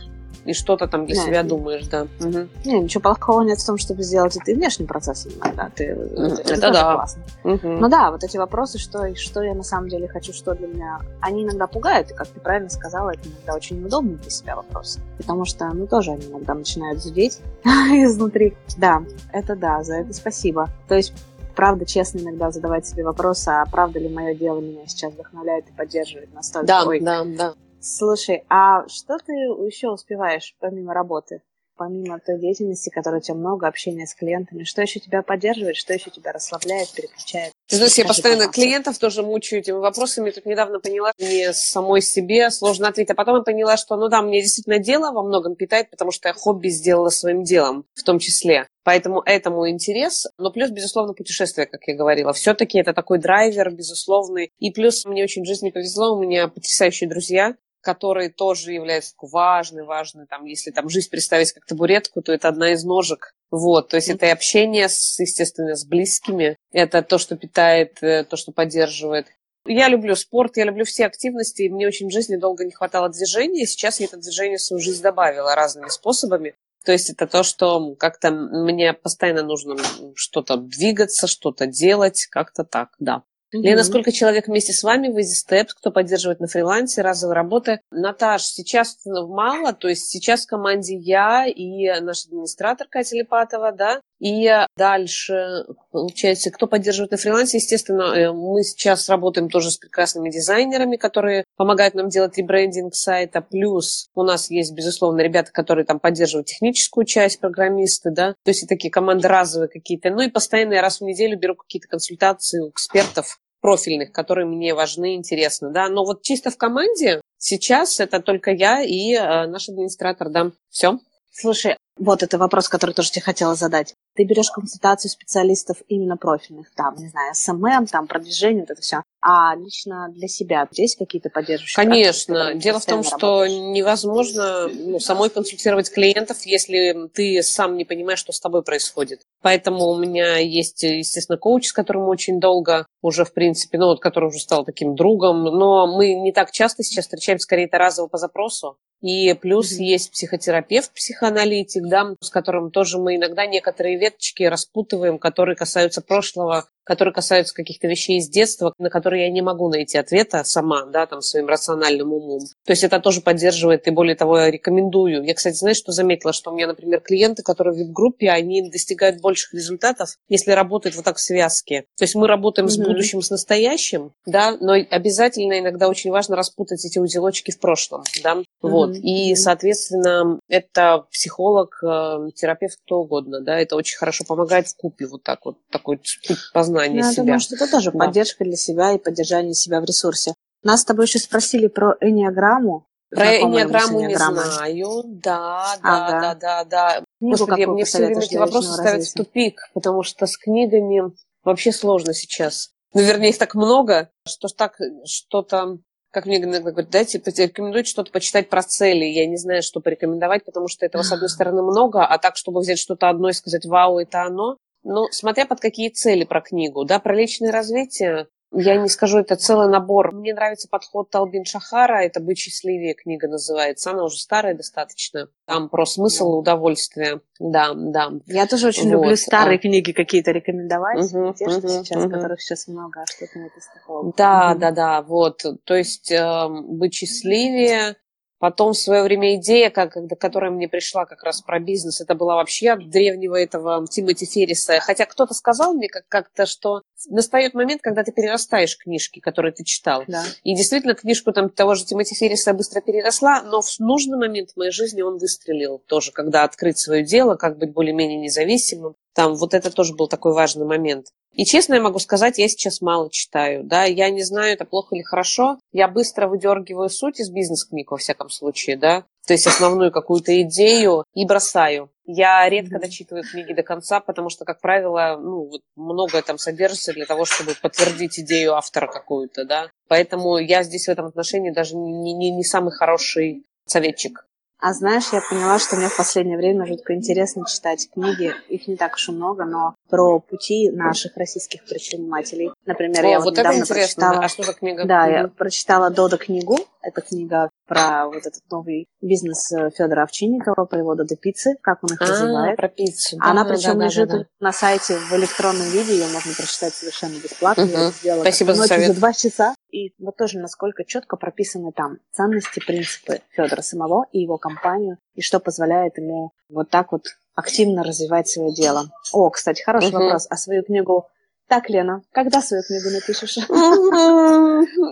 и 0.45 0.53
что-то 0.53 0.87
там 0.87 1.05
для 1.05 1.15
да. 1.15 1.21
себя 1.21 1.43
думаешь, 1.43 1.87
да. 1.87 2.07
Угу. 2.19 2.47
Не, 2.65 2.79
ничего 2.81 3.01
плохого 3.01 3.41
нет 3.41 3.59
в 3.59 3.65
том, 3.65 3.77
чтобы 3.77 4.03
сделать 4.03 4.37
это 4.37 4.51
и 4.51 4.53
внешним 4.53 4.87
процессом 4.87 5.33
иногда. 5.33 5.69
Ты, 5.75 5.85
это, 5.85 6.41
это, 6.41 6.53
это 6.53 6.71
да. 6.71 6.93
классно. 6.93 7.23
Угу. 7.43 7.67
Ну 7.67 7.89
да, 7.89 8.11
вот 8.11 8.23
эти 8.23 8.37
вопросы, 8.37 8.77
что, 8.77 9.15
что 9.15 9.41
я 9.41 9.53
на 9.53 9.63
самом 9.63 9.89
деле 9.89 10.07
хочу, 10.07 10.33
что 10.33 10.53
для 10.53 10.67
меня, 10.67 10.99
они 11.19 11.43
иногда 11.43 11.67
пугают, 11.67 12.11
и 12.11 12.13
как 12.13 12.27
ты 12.27 12.39
правильно 12.39 12.69
сказала, 12.69 13.11
это 13.11 13.27
иногда 13.27 13.55
очень 13.55 13.79
неудобные 13.79 14.17
для 14.17 14.29
себя 14.29 14.55
вопросы. 14.55 15.01
Потому 15.17 15.45
что, 15.45 15.67
ну, 15.73 15.87
тоже 15.87 16.11
они 16.11 16.27
иногда 16.27 16.53
начинают 16.53 17.01
зудеть 17.01 17.39
изнутри. 17.63 18.55
Да, 18.77 19.03
это 19.33 19.55
да, 19.55 19.83
за 19.83 19.95
это 19.95 20.13
спасибо. 20.13 20.69
То 20.87 20.95
есть 20.95 21.13
правда, 21.55 21.85
честно 21.85 22.19
иногда 22.19 22.51
задавать 22.51 22.85
себе 22.85 23.03
вопрос, 23.03 23.47
а 23.47 23.65
правда 23.65 23.99
ли 23.99 24.09
мое 24.09 24.35
дело 24.35 24.59
меня 24.59 24.85
сейчас 24.87 25.13
вдохновляет 25.13 25.67
и 25.69 25.71
поддерживает 25.71 26.33
настолько? 26.33 26.67
Да, 26.67 26.83
Ой, 26.85 26.99
да, 26.99 27.23
да. 27.23 27.53
Слушай, 27.87 28.43
а 28.49 28.87
что 28.87 29.19
ты 29.23 29.31
еще 29.31 29.89
успеваешь 29.89 30.55
помимо 30.59 30.91
работы? 30.95 31.43
Помимо 31.77 32.19
той 32.19 32.39
деятельности, 32.39 32.89
которой 32.89 33.17
у 33.17 33.21
тебя 33.21 33.35
много, 33.35 33.67
общения 33.67 34.07
с 34.07 34.15
клиентами, 34.15 34.63
что 34.63 34.81
еще 34.81 34.99
тебя 34.99 35.21
поддерживает, 35.21 35.75
что 35.75 35.93
еще 35.93 36.09
тебя 36.09 36.31
расслабляет, 36.31 36.89
переключает? 36.95 37.51
Ты 37.67 37.75
знаешь, 37.75 37.93
я 37.93 38.05
постоянно 38.05 38.47
клиентов 38.47 38.97
тоже 38.97 39.21
мучаю 39.21 39.61
этими 39.61 39.75
вопросами. 39.75 40.31
Тут 40.31 40.47
недавно 40.47 40.79
поняла, 40.79 41.11
мне 41.19 41.53
самой 41.53 42.01
себе 42.01 42.49
сложно 42.49 42.87
ответить. 42.87 43.11
А 43.11 43.15
потом 43.15 43.35
я 43.35 43.41
поняла, 43.43 43.77
что, 43.77 43.97
ну 43.97 44.07
да, 44.07 44.23
мне 44.23 44.41
действительно 44.41 44.79
дело 44.79 45.11
во 45.11 45.21
многом 45.21 45.55
питает, 45.55 45.91
потому 45.91 46.09
что 46.09 46.29
я 46.29 46.33
хобби 46.33 46.69
сделала 46.69 47.09
своим 47.09 47.43
делом 47.43 47.85
в 47.93 48.01
том 48.01 48.17
числе. 48.17 48.67
Поэтому 48.83 49.21
этому 49.23 49.69
интерес. 49.69 50.25
Но 50.39 50.51
плюс, 50.51 50.71
безусловно, 50.71 51.13
путешествие, 51.13 51.67
как 51.67 51.81
я 51.87 51.95
говорила. 51.95 52.33
Все-таки 52.33 52.79
это 52.79 52.93
такой 52.93 53.19
драйвер, 53.19 53.69
безусловный. 53.71 54.51
И 54.57 54.71
плюс 54.71 55.05
мне 55.05 55.23
очень 55.23 55.43
в 55.43 55.47
жизни 55.47 55.69
повезло. 55.69 56.15
У 56.15 56.21
меня 56.21 56.47
потрясающие 56.47 57.09
друзья, 57.09 57.55
который 57.85 58.29
тоже 58.29 58.73
является 58.73 59.11
такой 59.11 59.29
важный, 59.29 59.83
важный, 59.83 60.25
там, 60.25 60.45
если 60.45 60.71
там 60.71 60.89
жизнь 60.89 61.09
представить 61.09 61.53
как 61.53 61.65
табуретку, 61.65 62.23
то 62.23 62.33
это 62.33 62.47
одна 62.47 62.73
из 62.73 62.83
ножек. 62.83 63.35
Вот, 63.51 63.89
то 63.89 63.97
есть 63.97 64.09
это 64.09 64.25
и 64.25 64.29
общение, 64.29 64.89
с, 64.89 65.19
естественно, 65.19 65.75
с 65.75 65.85
близкими, 65.85 66.57
это 66.73 67.03
то, 67.03 67.19
что 67.19 67.37
питает, 67.37 68.01
э, 68.01 68.23
то, 68.23 68.37
что 68.37 68.51
поддерживает. 68.51 69.27
Я 69.67 69.87
люблю 69.87 70.15
спорт, 70.15 70.57
я 70.57 70.65
люблю 70.65 70.83
все 70.83 71.05
активности, 71.05 71.63
и 71.63 71.69
мне 71.69 71.87
очень 71.87 72.07
в 72.07 72.11
жизни 72.11 72.37
долго 72.37 72.65
не 72.65 72.71
хватало 72.71 73.09
движения, 73.09 73.63
и 73.63 73.67
сейчас 73.67 73.99
я 73.99 74.07
это 74.07 74.17
движение 74.17 74.57
в 74.57 74.61
свою 74.61 74.81
жизнь 74.81 75.03
добавила 75.03 75.55
разными 75.55 75.89
способами. 75.89 76.55
То 76.83 76.91
есть 76.91 77.09
это 77.09 77.27
то, 77.27 77.43
что 77.43 77.95
как-то 77.95 78.31
мне 78.31 78.93
постоянно 78.93 79.43
нужно 79.43 79.75
что-то 80.15 80.57
двигаться, 80.57 81.27
что-то 81.27 81.67
делать, 81.67 82.27
как-то 82.31 82.63
так, 82.63 82.89
да. 82.99 83.23
Mm-hmm. 83.55 83.61
Лена, 83.61 83.83
сколько 83.83 84.11
человек 84.11 84.47
вместе 84.47 84.73
с 84.73 84.83
вами 84.83 85.07
в 85.07 85.17
Easy 85.17 85.35
Steps, 85.47 85.69
кто 85.77 85.91
поддерживает 85.91 86.39
на 86.39 86.47
фрилансе, 86.47 87.01
разовой 87.01 87.35
работы? 87.35 87.79
Наташ, 87.89 88.43
сейчас 88.43 88.97
мало, 89.05 89.73
то 89.73 89.87
есть 89.87 90.07
сейчас 90.07 90.45
в 90.45 90.47
команде 90.47 90.95
я 90.95 91.45
и 91.47 91.99
наш 92.01 92.25
администратор 92.25 92.87
Катя 92.89 93.15
Липатова, 93.15 93.71
да, 93.71 94.01
и 94.19 94.49
дальше, 94.77 95.65
получается, 95.91 96.49
кто 96.51 96.67
поддерживает 96.67 97.11
на 97.11 97.17
фрилансе, 97.17 97.57
естественно, 97.57 98.13
э, 98.13 98.31
мы 98.31 98.63
сейчас 98.63 99.09
работаем 99.09 99.49
тоже 99.49 99.71
с 99.71 99.77
прекрасными 99.77 100.29
дизайнерами, 100.29 100.95
которые 100.95 101.43
помогают 101.57 101.95
нам 101.95 102.09
делать 102.09 102.37
ребрендинг 102.37 102.95
сайта, 102.95 103.41
плюс 103.41 104.07
у 104.15 104.23
нас 104.23 104.49
есть, 104.49 104.73
безусловно, 104.73 105.21
ребята, 105.21 105.51
которые 105.51 105.85
там 105.85 105.99
поддерживают 105.99 106.47
техническую 106.47 107.05
часть, 107.05 107.39
программисты, 107.39 108.09
да, 108.09 108.35
то 108.43 108.51
есть 108.51 108.63
и 108.63 108.67
такие 108.67 108.89
команды 108.89 109.27
разовые 109.27 109.69
какие-то, 109.69 110.09
ну 110.09 110.21
и 110.21 110.29
постоянно 110.29 110.73
я 110.73 110.81
раз 110.81 110.99
в 110.99 111.03
неделю 111.03 111.37
беру 111.37 111.55
какие-то 111.55 111.87
консультации 111.87 112.61
у 112.61 112.69
экспертов, 112.69 113.39
профильных, 113.65 114.11
которые 114.11 114.45
мне 114.45 114.75
важны, 114.75 115.15
интересны, 115.15 115.71
да. 115.71 115.89
Но 115.89 116.05
вот 116.05 116.21
чисто 116.21 116.51
в 116.51 116.57
команде 116.57 117.19
сейчас 117.39 117.99
это 117.99 118.19
только 118.19 118.51
я 118.51 118.83
и 118.83 119.15
э, 119.15 119.47
наш 119.47 119.69
администратор, 119.69 120.29
да. 120.29 120.51
Все. 120.69 120.99
Слушай, 121.31 121.75
вот 121.97 122.23
это 122.23 122.37
вопрос, 122.37 122.67
который 122.67 122.91
тоже 122.91 123.11
тебе 123.11 123.21
хотела 123.21 123.55
задать. 123.55 123.93
Ты 124.15 124.23
берешь 124.23 124.49
консультацию 124.49 125.11
специалистов 125.11 125.77
именно 125.87 126.17
профильных, 126.17 126.73
там, 126.73 126.95
не 126.97 127.07
знаю, 127.07 127.33
SMM, 127.33 127.87
там, 127.87 128.07
продвижение, 128.07 128.61
вот 128.61 128.71
это 128.71 128.81
все. 128.81 129.01
А 129.21 129.55
лично 129.55 130.09
для 130.13 130.27
себя 130.27 130.67
есть 130.73 130.97
какие-то 130.97 131.29
поддерживающие 131.29 131.83
Конечно. 131.83 132.35
Практики, 132.35 132.63
Дело 132.63 132.79
в 132.79 132.85
том, 132.85 133.03
что 133.03 133.41
работаешь? 133.41 133.59
невозможно 133.75 134.67
ну, 134.67 134.99
самой 134.99 135.29
консультировать 135.29 135.91
клиентов, 135.91 136.45
если 136.45 137.09
ты 137.13 137.41
сам 137.41 137.75
не 137.75 137.85
понимаешь, 137.85 138.19
что 138.19 138.33
с 138.33 138.39
тобой 138.39 138.61
происходит. 138.61 139.21
Поэтому 139.41 139.87
у 139.87 139.97
меня 139.97 140.37
есть, 140.37 140.83
естественно, 140.83 141.37
коуч, 141.37 141.67
с 141.67 141.73
которым 141.73 142.07
очень 142.07 142.39
долго 142.39 142.85
уже, 143.01 143.25
в 143.25 143.33
принципе, 143.33 143.77
ну, 143.77 143.87
вот, 143.87 143.99
который 143.99 144.29
уже 144.29 144.39
стал 144.39 144.63
таким 144.63 144.95
другом, 144.95 145.43
но 145.43 145.87
мы 145.87 146.13
не 146.13 146.31
так 146.31 146.51
часто 146.51 146.83
сейчас 146.83 147.05
встречаемся, 147.05 147.43
скорее, 147.43 147.65
это 147.65 147.77
разово 147.77 148.07
по 148.07 148.17
запросу. 148.17 148.77
И 149.01 149.33
плюс 149.33 149.71
mm-hmm. 149.71 149.83
есть 149.83 150.11
психотерапевт, 150.11 150.91
психоаналитик, 150.93 151.84
да, 151.89 152.15
с 152.21 152.29
которым 152.29 152.71
тоже 152.71 152.97
мы 152.97 153.15
иногда 153.15 153.45
некоторые 153.45 153.97
веточки 153.97 154.43
распутываем, 154.43 155.19
которые 155.19 155.55
касаются 155.55 156.01
прошлого, 156.01 156.67
которые 156.85 157.13
касаются 157.13 157.53
каких-то 157.53 157.87
вещей 157.87 158.19
из 158.19 158.29
детства, 158.29 158.73
на 158.77 158.89
которые 158.89 159.25
я 159.25 159.31
не 159.31 159.41
могу 159.41 159.69
найти 159.69 159.97
ответа 159.97 160.43
сама, 160.43 160.85
да, 160.85 161.05
там, 161.07 161.21
своим 161.21 161.47
рациональным 161.47 162.13
умом. 162.13 162.41
То 162.63 162.71
есть 162.71 162.83
это 162.83 162.99
тоже 162.99 163.21
поддерживает, 163.21 163.87
и 163.87 163.91
более 163.91 164.15
того, 164.15 164.37
я 164.37 164.51
рекомендую. 164.51 165.23
Я, 165.23 165.33
кстати, 165.33 165.55
знаешь, 165.55 165.77
что 165.77 165.91
заметила? 165.91 166.31
Что 166.31 166.51
у 166.51 166.55
меня, 166.55 166.67
например, 166.67 167.01
клиенты, 167.01 167.41
которые 167.41 167.73
в 167.73 167.77
вип-группе, 167.77 168.29
они 168.29 168.69
достигают 168.69 169.19
больших 169.19 169.53
результатов, 169.53 170.15
если 170.29 170.51
работают 170.51 170.95
вот 170.95 171.05
так 171.05 171.17
в 171.17 171.21
связке. 171.21 171.85
То 171.97 172.03
есть 172.03 172.15
мы 172.15 172.27
работаем 172.27 172.67
mm-hmm. 172.67 172.71
с 172.71 172.77
будущим, 172.77 173.21
с 173.21 173.31
настоящим, 173.31 174.11
да, 174.27 174.55
но 174.59 174.73
обязательно 174.73 175.59
иногда 175.59 175.89
очень 175.89 176.11
важно 176.11 176.35
распутать 176.35 176.85
эти 176.85 176.99
узелочки 176.99 177.49
в 177.49 177.59
прошлом, 177.59 178.03
да, 178.23 178.43
mm-hmm. 178.61 178.69
вот. 178.69 178.95
И, 178.95 179.35
соответственно, 179.35 180.39
это 180.47 181.05
психолог, 181.11 181.79
э, 181.83 182.31
терапевт, 182.35 182.79
кто 182.85 182.99
угодно, 182.99 183.41
да, 183.41 183.59
это 183.59 183.75
очень 183.75 183.97
хорошо 183.97 184.23
помогает 184.25 184.67
в 184.67 184.75
купе 184.75 185.07
вот 185.07 185.23
так 185.23 185.45
вот, 185.45 185.57
такой 185.71 185.97
путь 185.97 186.37
познания 186.53 186.97
Я 186.97 187.11
себя. 187.11 187.23
думаю, 187.23 187.39
что 187.39 187.55
это 187.55 187.69
тоже 187.69 187.91
да. 187.91 187.99
поддержка 187.99 188.43
для 188.43 188.55
себя 188.55 188.93
и 188.93 188.97
поддержание 188.97 189.53
себя 189.53 189.81
в 189.81 189.85
ресурсе. 189.85 190.33
Нас 190.63 190.81
с 190.81 190.85
тобой 190.85 191.05
еще 191.05 191.19
спросили 191.19 191.67
про 191.67 191.95
энеограмму. 192.01 192.87
Про 193.11 193.37
энеограмму 193.37 194.01
не 194.01 194.15
знаю. 194.15 195.03
Да, 195.05 195.77
да, 195.81 196.07
ага. 196.07 196.19
да, 196.21 196.35
да, 196.35 196.63
да. 196.63 197.03
Господи, 197.19 197.65
мне 197.65 197.85
все 197.85 197.99
время 197.99 198.21
эти 198.21 198.35
вопросы 198.35 198.73
ставят 198.73 199.05
в 199.05 199.13
тупик, 199.13 199.69
потому 199.73 200.03
что 200.03 200.25
с 200.25 200.37
книгами 200.37 201.13
вообще 201.43 201.71
сложно 201.71 202.13
сейчас. 202.13 202.71
Ну, 202.93 203.01
вернее, 203.01 203.29
их 203.29 203.37
так 203.37 203.55
много, 203.55 204.09
что 204.25 204.47
ж 204.47 204.53
так 204.53 204.77
что-то 205.05 205.79
как 206.15 206.25
мне 206.25 206.37
иногда 206.37 206.71
говорят, 206.71 206.89
дайте, 206.89 207.21
рекомендуйте 207.25 207.89
что-то 207.89 208.09
почитать 208.09 208.49
про 208.49 208.63
цели. 208.63 209.03
Я 209.03 209.25
не 209.25 209.35
знаю, 209.35 209.61
что 209.61 209.81
порекомендовать, 209.81 210.45
потому 210.45 210.69
что 210.69 210.85
этого, 210.85 211.01
с 211.01 211.11
одной 211.11 211.27
стороны, 211.35 211.61
много, 211.61 212.05
а 212.05 212.17
так, 212.17 212.37
чтобы 212.37 212.61
взять 212.61 212.79
что-то 212.79 213.09
одно 213.09 213.27
и 213.27 213.33
сказать, 213.33 213.65
вау, 213.65 213.99
это 213.99 214.23
оно, 214.23 214.55
ну, 214.83 215.07
смотря 215.11 215.45
под 215.45 215.59
какие 215.59 215.89
цели 215.89 216.23
про 216.23 216.39
книгу, 216.39 216.85
да, 216.85 216.99
про 216.99 217.13
личное 217.13 217.51
развитие, 217.51 218.27
я 218.51 218.77
не 218.77 218.89
скажу, 218.89 219.19
это 219.19 219.35
целый 219.35 219.69
набор. 219.69 220.13
Мне 220.13 220.33
нравится 220.33 220.67
подход 220.69 221.09
Талбин 221.09 221.45
Шахара, 221.45 222.03
это 222.03 222.19
«Быть 222.19 222.37
счастливее» 222.37 222.93
книга 222.93 223.27
называется. 223.27 223.91
Она 223.91 224.05
уже 224.05 224.17
старая 224.17 224.55
достаточно. 224.55 225.27
Там 225.45 225.69
про 225.69 225.85
смысл 225.85 226.35
и 226.35 226.37
удовольствие. 226.37 227.21
Да, 227.39 227.73
да. 227.73 228.11
Я 228.27 228.47
тоже 228.47 228.67
очень 228.67 228.85
вот. 228.85 228.91
люблю 228.91 229.15
старые 229.15 229.57
а. 229.57 229.61
книги 229.61 229.91
какие-то 229.91 230.31
рекомендовать. 230.31 231.13
Угу, 231.13 231.33
те, 231.33 231.49
что 231.49 231.59
угу, 231.59 231.67
сейчас, 231.67 232.03
угу. 232.03 232.11
которых 232.11 232.41
сейчас 232.41 232.67
много, 232.67 233.01
а 233.01 233.05
что-то 233.05 233.39
нет 233.39 233.51
из 233.57 233.67
такого. 233.67 234.13
Да, 234.15 234.51
угу. 234.51 234.59
да, 234.59 234.71
да, 234.71 235.01
вот. 235.01 235.43
То 235.63 235.75
есть 235.75 236.11
э, 236.11 236.47
«Быть 236.49 236.93
счастливее», 236.93 237.95
Потом 238.37 238.73
в 238.73 238.77
свое 238.77 239.01
время 239.01 239.35
идея, 239.37 239.69
как, 239.69 239.95
которая 240.19 240.51
мне 240.51 240.67
пришла 240.67 241.05
как 241.05 241.23
раз 241.23 241.41
про 241.41 241.59
бизнес, 241.59 242.01
это 242.01 242.15
была 242.15 242.35
вообще 242.35 242.71
от 242.71 242.89
древнего 242.89 243.35
этого 243.35 243.87
Тимоти 243.87 244.25
Ферриса. 244.25 244.79
Хотя 244.81 245.05
кто-то 245.05 245.33
сказал 245.33 245.73
мне 245.73 245.87
как- 245.87 246.07
как-то, 246.09 246.45
что 246.45 246.81
настает 247.07 247.53
момент, 247.53 247.81
когда 247.81 248.03
ты 248.03 248.11
перерастаешь 248.11 248.77
книжки, 248.77 249.19
которые 249.19 249.51
ты 249.51 249.63
читал. 249.63 250.03
Да. 250.07 250.23
И 250.43 250.55
действительно, 250.55 250.95
книжку 250.95 251.31
там 251.31 251.49
того 251.49 251.75
же 251.75 251.85
Тимоти 251.85 252.15
Ферриса 252.15 252.53
быстро 252.53 252.81
переросла, 252.81 253.41
но 253.41 253.61
в 253.61 253.79
нужный 253.79 254.17
момент 254.17 254.51
в 254.51 254.57
моей 254.57 254.71
жизни 254.71 255.01
он 255.01 255.17
выстрелил 255.17 255.81
тоже, 255.87 256.11
когда 256.11 256.43
открыть 256.43 256.79
свое 256.79 257.03
дело, 257.03 257.35
как 257.35 257.57
быть 257.57 257.73
более-менее 257.73 258.19
независимым. 258.19 258.95
Там 259.13 259.35
вот 259.35 259.53
это 259.53 259.71
тоже 259.71 259.93
был 259.93 260.07
такой 260.07 260.33
важный 260.33 260.65
момент. 260.65 261.07
И 261.31 261.45
честно 261.45 261.75
я 261.75 261.81
могу 261.81 261.99
сказать, 261.99 262.37
я 262.37 262.47
сейчас 262.47 262.81
мало 262.81 263.09
читаю. 263.09 263.63
Да? 263.63 263.83
Я 263.83 264.09
не 264.09 264.23
знаю, 264.23 264.53
это 264.53 264.65
плохо 264.65 264.95
или 264.95 265.03
хорошо. 265.03 265.57
Я 265.73 265.87
быстро 265.87 266.27
выдергиваю 266.27 266.89
суть 266.89 267.19
из 267.19 267.29
бизнес-книг, 267.29 267.91
во 267.91 267.97
всяком 267.97 268.29
случае. 268.29 268.77
Да? 268.77 269.05
То 269.25 269.33
есть 269.33 269.47
основную 269.47 269.91
какую-то 269.91 270.41
идею 270.43 271.03
и 271.13 271.25
бросаю. 271.25 271.89
Я 272.05 272.47
редко 272.47 272.79
дочитываю 272.79 273.23
книги 273.23 273.53
до 273.53 273.63
конца, 273.63 273.99
потому 273.99 274.29
что, 274.29 274.45
как 274.45 274.61
правило, 274.61 275.19
ну, 275.19 275.49
вот 275.49 275.61
многое 275.75 276.21
там 276.21 276.37
содержится 276.37 276.93
для 276.93 277.05
того, 277.05 277.25
чтобы 277.25 277.55
подтвердить 277.59 278.19
идею 278.19 278.55
автора 278.55 278.87
какую-то, 278.87 279.43
да. 279.45 279.69
Поэтому 279.87 280.37
я 280.37 280.61
здесь 280.61 280.85
в 280.85 280.91
этом 280.91 281.07
отношении 281.07 281.49
даже 281.49 281.75
не, 281.75 282.13
не, 282.13 282.29
не 282.29 282.43
самый 282.43 282.71
хороший 282.71 283.43
советчик. 283.65 284.27
А 284.65 284.73
знаешь, 284.73 285.03
я 285.13 285.21
поняла, 285.21 285.59
что 285.59 285.75
мне 285.75 285.89
в 285.89 285.95
последнее 285.95 286.37
время 286.39 286.65
жутко 286.65 286.95
интересно 286.95 287.45
читать 287.45 287.87
книги. 287.93 288.33
Их 288.49 288.67
не 288.67 288.75
так 288.75 288.95
уж 288.95 289.09
и 289.09 289.11
много, 289.11 289.45
но 289.45 289.75
про 289.91 290.19
пути 290.19 290.71
наших 290.71 291.15
российских 291.17 291.63
предпринимателей. 291.65 292.49
Например, 292.65 293.05
О, 293.05 293.07
я 293.07 293.19
вот, 293.19 293.25
вот 293.25 293.37
недавно 293.37 293.63
прочитала... 293.63 294.25
А 294.25 294.27
что 294.27 294.41
за 294.41 294.53
книга? 294.53 294.85
Да, 294.85 295.05
я 295.05 295.27
прочитала 295.27 295.91
Дода 295.91 296.17
книгу. 296.17 296.57
Это 296.81 297.01
книга 297.01 297.49
про 297.67 298.07
вот 298.07 298.25
этот 298.25 298.41
новый 298.49 298.87
бизнес 299.01 299.51
э, 299.51 299.69
Федора 299.75 300.03
Овчинникова, 300.03 300.65
про 300.65 300.79
его 300.79 300.95
Додо 300.95 301.15
пиццы, 301.15 301.55
как 301.61 301.83
он 301.83 301.93
их 301.93 302.01
а, 302.01 302.05
развивает. 302.05 302.57
про 302.57 302.67
пиццу. 302.67 303.17
Да, 303.17 303.31
Она 303.31 303.45
причем 303.45 303.79
да, 303.79 303.85
лежит 303.85 304.09
да, 304.09 304.17
да. 304.19 304.25
на 304.39 304.51
сайте 304.51 304.95
в 304.97 305.11
электронном 305.13 305.67
виде, 305.69 305.93
ее 305.93 306.07
можно 306.13 306.31
прочитать 306.35 306.75
совершенно 306.75 307.15
бесплатно. 307.15 307.63
Угу. 307.63 307.73
Я 307.73 307.89
сделала 307.89 308.21
Спасибо 308.21 308.53
за 308.53 308.67
совет. 308.67 308.87
за 308.89 308.93
два 308.95 309.13
часа. 309.13 309.54
И 309.75 309.93
вот 309.99 310.15
тоже 310.15 310.39
насколько 310.39 310.85
четко 310.85 311.17
прописаны 311.17 311.73
там 311.73 311.97
ценности, 312.11 312.61
принципы 312.65 313.19
Федора 313.31 313.61
самого 313.61 314.05
и 314.13 314.19
его 314.19 314.37
компанию, 314.37 314.97
и 315.15 315.21
что 315.21 315.41
позволяет 315.41 315.97
ему 315.97 316.31
вот 316.47 316.69
так 316.69 316.93
вот 316.93 317.03
активно 317.33 317.83
развивать 317.83 318.29
свое 318.29 318.53
дело. 318.53 318.85
О, 319.11 319.29
кстати, 319.29 319.61
хороший 319.61 319.89
угу. 319.89 319.97
вопрос. 319.97 320.27
А 320.29 320.37
свою 320.37 320.63
книгу 320.63 321.09
так, 321.49 321.69
Лена, 321.69 322.01
когда 322.11 322.41
свою 322.41 322.63
книгу 322.63 322.89
напишешь? 322.89 323.37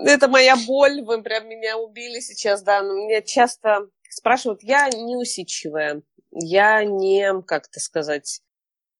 Это 0.05 0.27
моя 0.27 0.55
боль, 0.67 1.01
вы 1.01 1.23
прям 1.23 1.47
меня 1.47 1.77
убили 1.77 2.19
сейчас, 2.19 2.61
да. 2.61 2.81
Но 2.81 2.93
меня 2.93 3.21
часто 3.21 3.87
спрашивают, 4.09 4.63
я 4.63 4.89
не 4.89 5.15
усидчивая, 5.15 6.03
я 6.31 6.83
не, 6.83 7.41
как 7.43 7.67
это 7.69 7.79
сказать, 7.79 8.41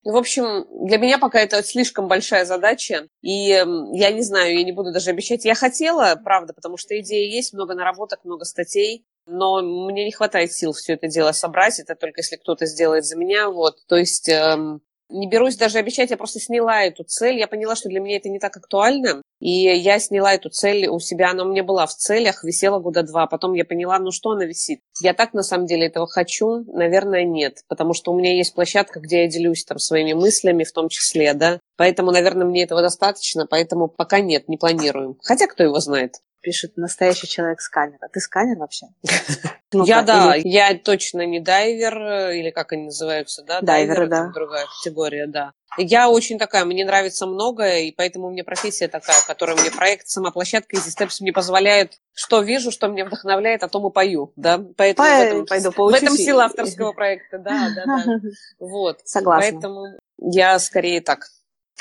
в 0.04 0.16
общем, 0.18 0.66
для 0.86 0.98
меня 0.98 1.18
пока 1.18 1.40
это 1.40 1.64
слишком 1.64 2.08
большая 2.08 2.46
задача, 2.46 3.08
и 3.22 3.50
я 3.50 4.12
не 4.12 4.22
знаю, 4.22 4.58
я 4.58 4.64
не 4.64 4.72
буду 4.72 4.92
даже 4.92 5.10
обещать. 5.10 5.46
Я 5.46 5.56
хотела, 5.56 6.20
правда, 6.24 6.54
потому 6.54 6.78
что 6.78 7.00
идеи 7.00 7.34
есть, 7.34 7.54
много 7.54 7.74
наработок, 7.74 8.24
много 8.24 8.44
статей, 8.46 9.06
но 9.26 9.62
мне 9.62 10.06
не 10.06 10.12
хватает 10.12 10.52
сил 10.52 10.74
все 10.74 10.94
это 10.94 11.08
дело 11.08 11.32
собрать, 11.32 11.80
это 11.80 11.96
только 11.96 12.20
если 12.20 12.36
кто-то 12.36 12.66
сделает 12.66 13.06
за 13.06 13.16
меня, 13.16 13.50
вот. 13.50 13.78
То 13.88 13.96
есть 13.96 14.28
эм, 14.28 14.82
не 15.10 15.28
берусь 15.28 15.56
даже 15.56 15.78
обещать, 15.78 16.12
я 16.12 16.18
просто 16.18 16.40
сняла 16.40 16.84
эту 16.84 17.04
цель. 17.04 17.38
Я 17.38 17.48
поняла, 17.48 17.76
что 17.76 17.90
для 17.90 18.00
меня 18.00 18.18
это 18.18 18.30
не 18.30 18.40
так 18.40 18.58
актуально. 18.58 19.22
И 19.40 19.50
я 19.50 20.00
сняла 20.00 20.34
эту 20.34 20.50
цель 20.50 20.88
у 20.88 21.00
себя, 21.00 21.32
она 21.32 21.44
у 21.44 21.52
меня 21.52 21.64
была 21.64 21.86
в 21.86 21.94
целях, 21.94 22.44
висела 22.44 22.80
года 22.80 23.04
два. 23.04 23.28
Потом 23.28 23.54
я 23.54 23.66
поняла, 23.66 24.00
ну 24.00 24.12
что 24.12 24.32
она 24.32 24.46
висит. 24.46 24.80
Я 25.02 25.14
так 25.14 25.34
на 25.34 25.44
самом 25.44 25.66
деле 25.66 25.88
этого 25.88 26.08
хочу? 26.08 26.64
Наверное, 26.74 27.24
нет. 27.24 27.60
Потому 27.68 27.94
что 27.94 28.12
у 28.12 28.18
меня 28.18 28.34
есть 28.36 28.54
площадка, 28.54 29.00
где 29.00 29.24
я 29.24 29.28
делюсь 29.28 29.66
там 29.66 29.80
своими 29.80 30.14
мыслями 30.14 30.64
в 30.64 30.72
том 30.72 30.90
числе, 30.90 31.34
да. 31.34 31.60
Поэтому, 31.78 32.12
наверное, 32.12 32.48
мне 32.48 32.64
этого 32.64 32.82
достаточно, 32.82 33.46
поэтому 33.46 33.88
пока 33.88 34.20
нет, 34.20 34.48
не 34.48 34.58
планируем. 34.58 35.18
Хотя 35.22 35.48
кто 35.48 35.64
его 35.64 35.80
знает 35.80 36.16
пишет 36.44 36.78
настоящий 36.78 37.28
человек 37.28 37.62
сканер. 37.62 37.98
А 38.02 38.10
ты 38.10 38.20
сканер 38.20 38.58
вообще? 38.58 38.88
Я 39.74 40.02
да, 40.02 40.36
я 40.36 40.78
точно 40.78 41.26
не 41.26 41.40
дайвер, 41.40 41.98
э, 41.98 42.40
или 42.40 42.50
как 42.50 42.72
они 42.74 42.86
называются, 42.86 43.44
да? 43.44 43.62
Дайверы, 43.62 44.08
да. 44.08 44.32
другая 44.34 44.66
категория, 44.66 45.28
да. 45.28 45.54
Я 45.78 46.10
очень 46.10 46.38
такая, 46.38 46.66
мне 46.66 46.86
нравится 46.86 47.26
многое, 47.26 47.82
и 47.82 47.92
поэтому 47.92 48.28
у 48.28 48.32
меня 48.32 48.44
профессия 48.44 48.88
такая, 48.88 49.18
которая 49.26 49.56
мне 49.56 49.72
проект, 49.72 50.08
сама 50.08 50.32
площадка 50.32 50.76
Easy 50.76 50.96
Steps 50.96 51.18
мне 51.20 51.34
позволяет, 51.34 52.00
что 52.14 52.42
вижу, 52.42 52.72
что 52.72 52.88
меня 52.88 53.06
вдохновляет, 53.06 53.64
а 53.64 53.68
то 53.68 53.80
мы 53.80 53.90
пою, 53.90 54.32
да, 54.36 54.64
поэтому 54.78 55.08
По... 55.08 55.14
в 55.16 55.22
этом, 55.22 55.46
пойду 55.48 55.72
в 55.72 55.94
этом 55.94 56.16
сила 56.16 56.46
авторского 56.46 56.92
проекта, 56.94 57.40
да, 57.40 57.70
да, 57.76 57.86
да, 57.86 58.04
вот. 58.60 59.00
Согласна. 59.04 59.52
Поэтому 59.52 59.86
я 60.20 60.60
скорее 60.60 61.02
так, 61.02 61.28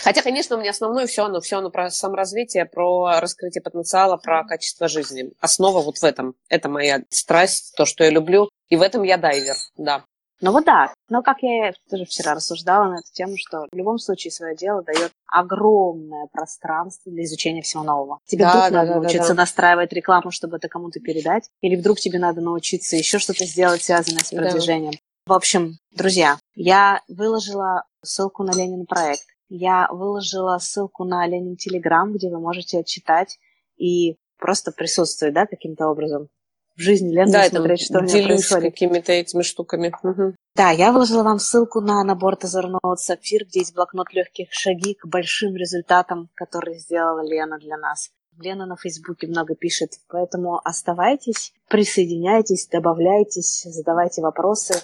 Хотя, 0.02 0.22
конечно, 0.22 0.56
у 0.56 0.60
меня 0.60 0.70
основное 0.70 1.06
все 1.06 1.24
оно, 1.24 1.40
все 1.40 1.58
оно 1.58 1.70
про 1.70 1.90
саморазвитие, 1.90 2.66
про 2.66 3.20
раскрытие 3.20 3.62
потенциала, 3.62 4.16
про 4.16 4.44
качество 4.44 4.88
жизни. 4.88 5.30
Основа 5.40 5.80
вот 5.80 5.98
в 5.98 6.04
этом. 6.04 6.34
Это 6.48 6.68
моя 6.68 7.02
страсть, 7.08 7.74
то, 7.76 7.84
что 7.84 8.02
я 8.04 8.10
люблю. 8.10 8.48
И 8.68 8.76
в 8.76 8.82
этом 8.82 9.02
я 9.04 9.16
дайвер, 9.16 9.54
да. 9.76 10.04
Ну 10.40 10.50
вот 10.50 10.64
да, 10.64 10.92
но 11.08 11.22
как 11.22 11.36
я 11.42 11.72
тоже 11.88 12.04
вчера 12.04 12.34
рассуждала 12.34 12.88
на 12.88 12.94
эту 12.94 13.12
тему, 13.12 13.34
что 13.36 13.68
в 13.70 13.76
любом 13.76 13.98
случае 13.98 14.32
свое 14.32 14.56
дело 14.56 14.82
дает 14.82 15.12
огромное 15.28 16.26
пространство 16.32 17.12
для 17.12 17.22
изучения 17.22 17.62
всего 17.62 17.84
нового. 17.84 18.18
Тебе 18.26 18.44
да, 18.44 18.50
вдруг 18.50 18.64
да, 18.64 18.70
надо 18.70 18.88
да, 18.88 18.94
научиться 18.96 19.28
да, 19.28 19.34
да. 19.34 19.42
настраивать 19.42 19.92
рекламу, 19.92 20.32
чтобы 20.32 20.56
это 20.56 20.68
кому-то 20.68 20.98
передать, 20.98 21.48
или 21.60 21.76
вдруг 21.76 22.00
тебе 22.00 22.18
надо 22.18 22.40
научиться 22.40 22.96
еще 22.96 23.20
что-то 23.20 23.44
сделать, 23.44 23.84
связанное 23.84 24.24
с 24.24 24.32
продвижением. 24.32 24.92
Да. 24.92 24.98
В 25.26 25.32
общем, 25.32 25.76
друзья, 25.92 26.38
я 26.56 27.02
выложила 27.06 27.84
ссылку 28.02 28.42
на 28.42 28.50
Ленин 28.50 28.84
проект 28.86 29.26
я 29.54 29.86
выложила 29.90 30.56
ссылку 30.58 31.04
на 31.04 31.26
Ленин 31.26 31.56
Телеграм, 31.56 32.12
где 32.12 32.30
вы 32.30 32.40
можете 32.40 32.82
читать 32.84 33.38
и 33.76 34.16
просто 34.38 34.72
присутствовать, 34.72 35.34
да, 35.34 35.46
каким-то 35.46 35.88
образом 35.88 36.28
в 36.74 36.80
жизни 36.80 37.12
Лены, 37.12 37.30
да, 37.30 37.44
смотреть, 37.44 37.82
что 37.82 37.98
у 37.98 38.02
меня 38.02 38.24
происходит. 38.24 38.72
какими-то 38.72 39.12
этими 39.12 39.42
штуками. 39.42 39.92
Угу. 40.02 40.34
Да, 40.56 40.70
я 40.70 40.90
выложила 40.90 41.22
вам 41.22 41.38
ссылку 41.38 41.82
на 41.82 42.02
набор 42.02 42.36
Тазерноут 42.36 42.98
Сапфир, 42.98 43.44
где 43.44 43.60
есть 43.60 43.74
блокнот 43.74 44.12
легких 44.14 44.48
шаги 44.52 44.94
к 44.94 45.06
большим 45.06 45.54
результатам, 45.54 46.30
которые 46.34 46.78
сделала 46.78 47.20
Лена 47.22 47.58
для 47.58 47.76
нас. 47.76 48.10
Лена 48.38 48.64
на 48.64 48.76
Фейсбуке 48.76 49.26
много 49.26 49.54
пишет, 49.54 49.90
поэтому 50.08 50.58
оставайтесь, 50.64 51.52
присоединяйтесь, 51.68 52.68
добавляйтесь, 52.68 53.64
задавайте 53.64 54.22
вопросы. 54.22 54.82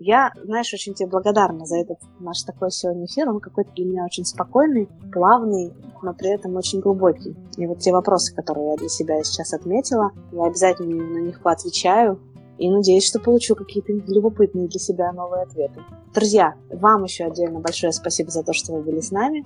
Я, 0.00 0.32
знаешь, 0.44 0.72
очень 0.72 0.94
тебе 0.94 1.08
благодарна 1.08 1.66
за 1.66 1.78
этот 1.78 1.98
наш 2.20 2.42
такой 2.42 2.70
сегодня 2.70 3.06
эфир. 3.06 3.28
Он 3.28 3.40
какой-то 3.40 3.72
для 3.72 3.84
меня 3.84 4.04
очень 4.04 4.24
спокойный, 4.24 4.88
плавный, 5.12 5.72
но 6.02 6.14
при 6.14 6.30
этом 6.30 6.54
очень 6.54 6.78
глубокий. 6.78 7.34
И 7.56 7.66
вот 7.66 7.80
те 7.80 7.90
вопросы, 7.90 8.32
которые 8.32 8.70
я 8.70 8.76
для 8.76 8.88
себя 8.88 9.24
сейчас 9.24 9.52
отметила, 9.54 10.12
я 10.30 10.44
обязательно 10.44 11.04
на 11.04 11.18
них 11.18 11.42
поотвечаю. 11.42 12.20
И 12.58 12.70
надеюсь, 12.70 13.06
что 13.06 13.18
получу 13.18 13.56
какие-то 13.56 13.92
любопытные 13.92 14.68
для 14.68 14.78
себя 14.78 15.12
новые 15.12 15.42
ответы. 15.42 15.80
Друзья, 16.14 16.54
вам 16.70 17.02
еще 17.02 17.24
отдельно 17.24 17.58
большое 17.58 17.92
спасибо 17.92 18.30
за 18.30 18.44
то, 18.44 18.52
что 18.52 18.74
вы 18.74 18.82
были 18.82 19.00
с 19.00 19.10
нами. 19.10 19.44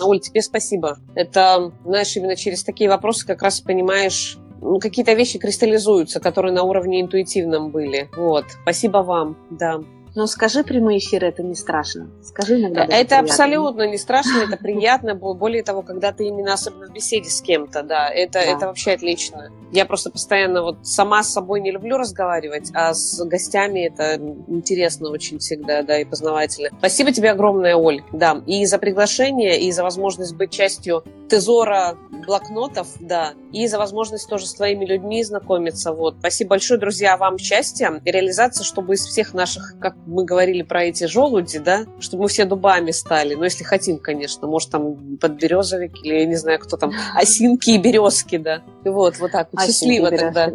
Оль, 0.00 0.20
тебе 0.20 0.42
спасибо. 0.42 0.98
Это, 1.16 1.72
знаешь, 1.84 2.16
именно 2.16 2.36
через 2.36 2.62
такие 2.62 2.88
вопросы 2.88 3.26
как 3.26 3.42
раз 3.42 3.60
понимаешь, 3.60 4.38
какие-то 4.80 5.12
вещи 5.14 5.38
кристаллизуются, 5.38 6.20
которые 6.20 6.52
на 6.52 6.62
уровне 6.62 7.00
интуитивном 7.00 7.70
были. 7.70 8.08
Вот. 8.16 8.44
Спасибо 8.62 8.98
вам, 8.98 9.36
да. 9.50 9.80
Но 10.18 10.26
скажи 10.26 10.64
прямые 10.64 10.98
эфиры, 10.98 11.28
это 11.28 11.44
не 11.44 11.54
страшно. 11.54 12.10
Скажи 12.24 12.58
иногда. 12.58 12.82
Это 12.82 12.90
приятно. 12.90 13.18
абсолютно 13.20 13.86
не 13.86 13.98
страшно, 13.98 14.38
это 14.38 14.56
приятно. 14.60 15.14
Более 15.14 15.62
того, 15.62 15.82
когда 15.82 16.10
ты 16.10 16.24
именно 16.26 16.54
особенно 16.54 16.88
в 16.88 16.92
беседе 16.92 17.30
с 17.30 17.40
кем-то, 17.40 17.84
да, 17.84 18.08
это, 18.08 18.32
да. 18.32 18.40
это 18.40 18.66
вообще 18.66 18.94
отлично. 18.94 19.52
Я 19.70 19.84
просто 19.86 20.10
постоянно 20.10 20.62
вот 20.62 20.78
сама 20.82 21.22
с 21.22 21.32
собой 21.32 21.60
не 21.60 21.70
люблю 21.70 21.98
разговаривать, 21.98 22.70
а 22.74 22.94
с 22.94 23.22
гостями 23.24 23.86
это 23.86 24.16
интересно 24.48 25.10
очень 25.10 25.38
всегда, 25.38 25.82
да, 25.82 26.00
и 26.00 26.04
познавательно. 26.04 26.70
Спасибо 26.78 27.12
тебе 27.12 27.30
огромное, 27.30 27.76
Оль, 27.76 28.02
да, 28.12 28.42
и 28.44 28.64
за 28.66 28.78
приглашение, 28.78 29.60
и 29.60 29.70
за 29.70 29.84
возможность 29.84 30.34
быть 30.34 30.50
частью 30.50 31.04
тезора 31.28 31.96
блокнотов, 32.26 32.88
да, 33.00 33.34
и 33.52 33.66
за 33.66 33.78
возможность 33.78 34.28
тоже 34.28 34.46
с 34.46 34.54
твоими 34.54 34.86
людьми 34.86 35.22
знакомиться, 35.22 35.92
вот. 35.92 36.16
Спасибо 36.18 36.50
большое, 36.50 36.80
друзья, 36.80 37.16
вам 37.16 37.38
счастья 37.38 38.00
и 38.04 38.10
реализации, 38.10 38.64
чтобы 38.64 38.94
из 38.94 39.04
всех 39.04 39.34
наших, 39.34 39.74
как 39.80 39.96
мы 40.08 40.24
говорили 40.24 40.62
про 40.62 40.84
эти 40.84 41.04
желуди, 41.04 41.58
да, 41.58 41.84
чтобы 42.00 42.22
мы 42.24 42.28
все 42.28 42.46
дубами 42.46 42.90
стали. 42.92 43.34
Ну, 43.34 43.44
если 43.44 43.62
хотим, 43.62 43.98
конечно. 43.98 44.48
Может, 44.48 44.70
там 44.70 45.18
подберезовик 45.18 46.02
или, 46.02 46.20
я 46.20 46.26
не 46.26 46.36
знаю, 46.36 46.58
кто 46.58 46.76
там, 46.76 46.92
осинки 47.14 47.70
и 47.70 47.78
березки, 47.78 48.38
да. 48.38 48.62
И 48.84 48.88
вот, 48.88 49.18
вот 49.18 49.32
так 49.32 49.48
вот. 49.52 49.64
Счастливо 49.64 50.10
тогда. 50.10 50.52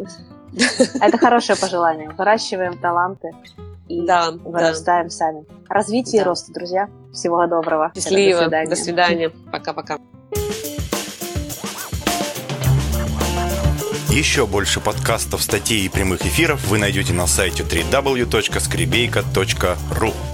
Это 1.00 1.18
хорошее 1.18 1.56
пожелание. 1.58 2.10
Выращиваем 2.10 2.78
таланты 2.78 3.30
и 3.88 4.00
да, 4.00 4.32
вырастаем 4.32 5.06
да. 5.06 5.10
сами. 5.10 5.44
Развитие 5.68 6.20
да. 6.20 6.24
и 6.24 6.28
рост, 6.28 6.52
друзья. 6.52 6.88
Всего 7.12 7.46
доброго. 7.46 7.92
Счастливо. 7.94 8.40
До 8.40 8.44
свидания. 8.44 8.70
До 8.70 8.76
свидания. 8.76 9.32
Пока-пока. 9.52 9.98
Еще 14.14 14.46
больше 14.46 14.78
подкастов, 14.78 15.42
статей 15.42 15.84
и 15.84 15.88
прямых 15.88 16.24
эфиров 16.24 16.68
вы 16.68 16.78
найдете 16.78 17.12
на 17.12 17.26
сайте 17.26 17.64
www.skribeyka.ru 17.64 20.33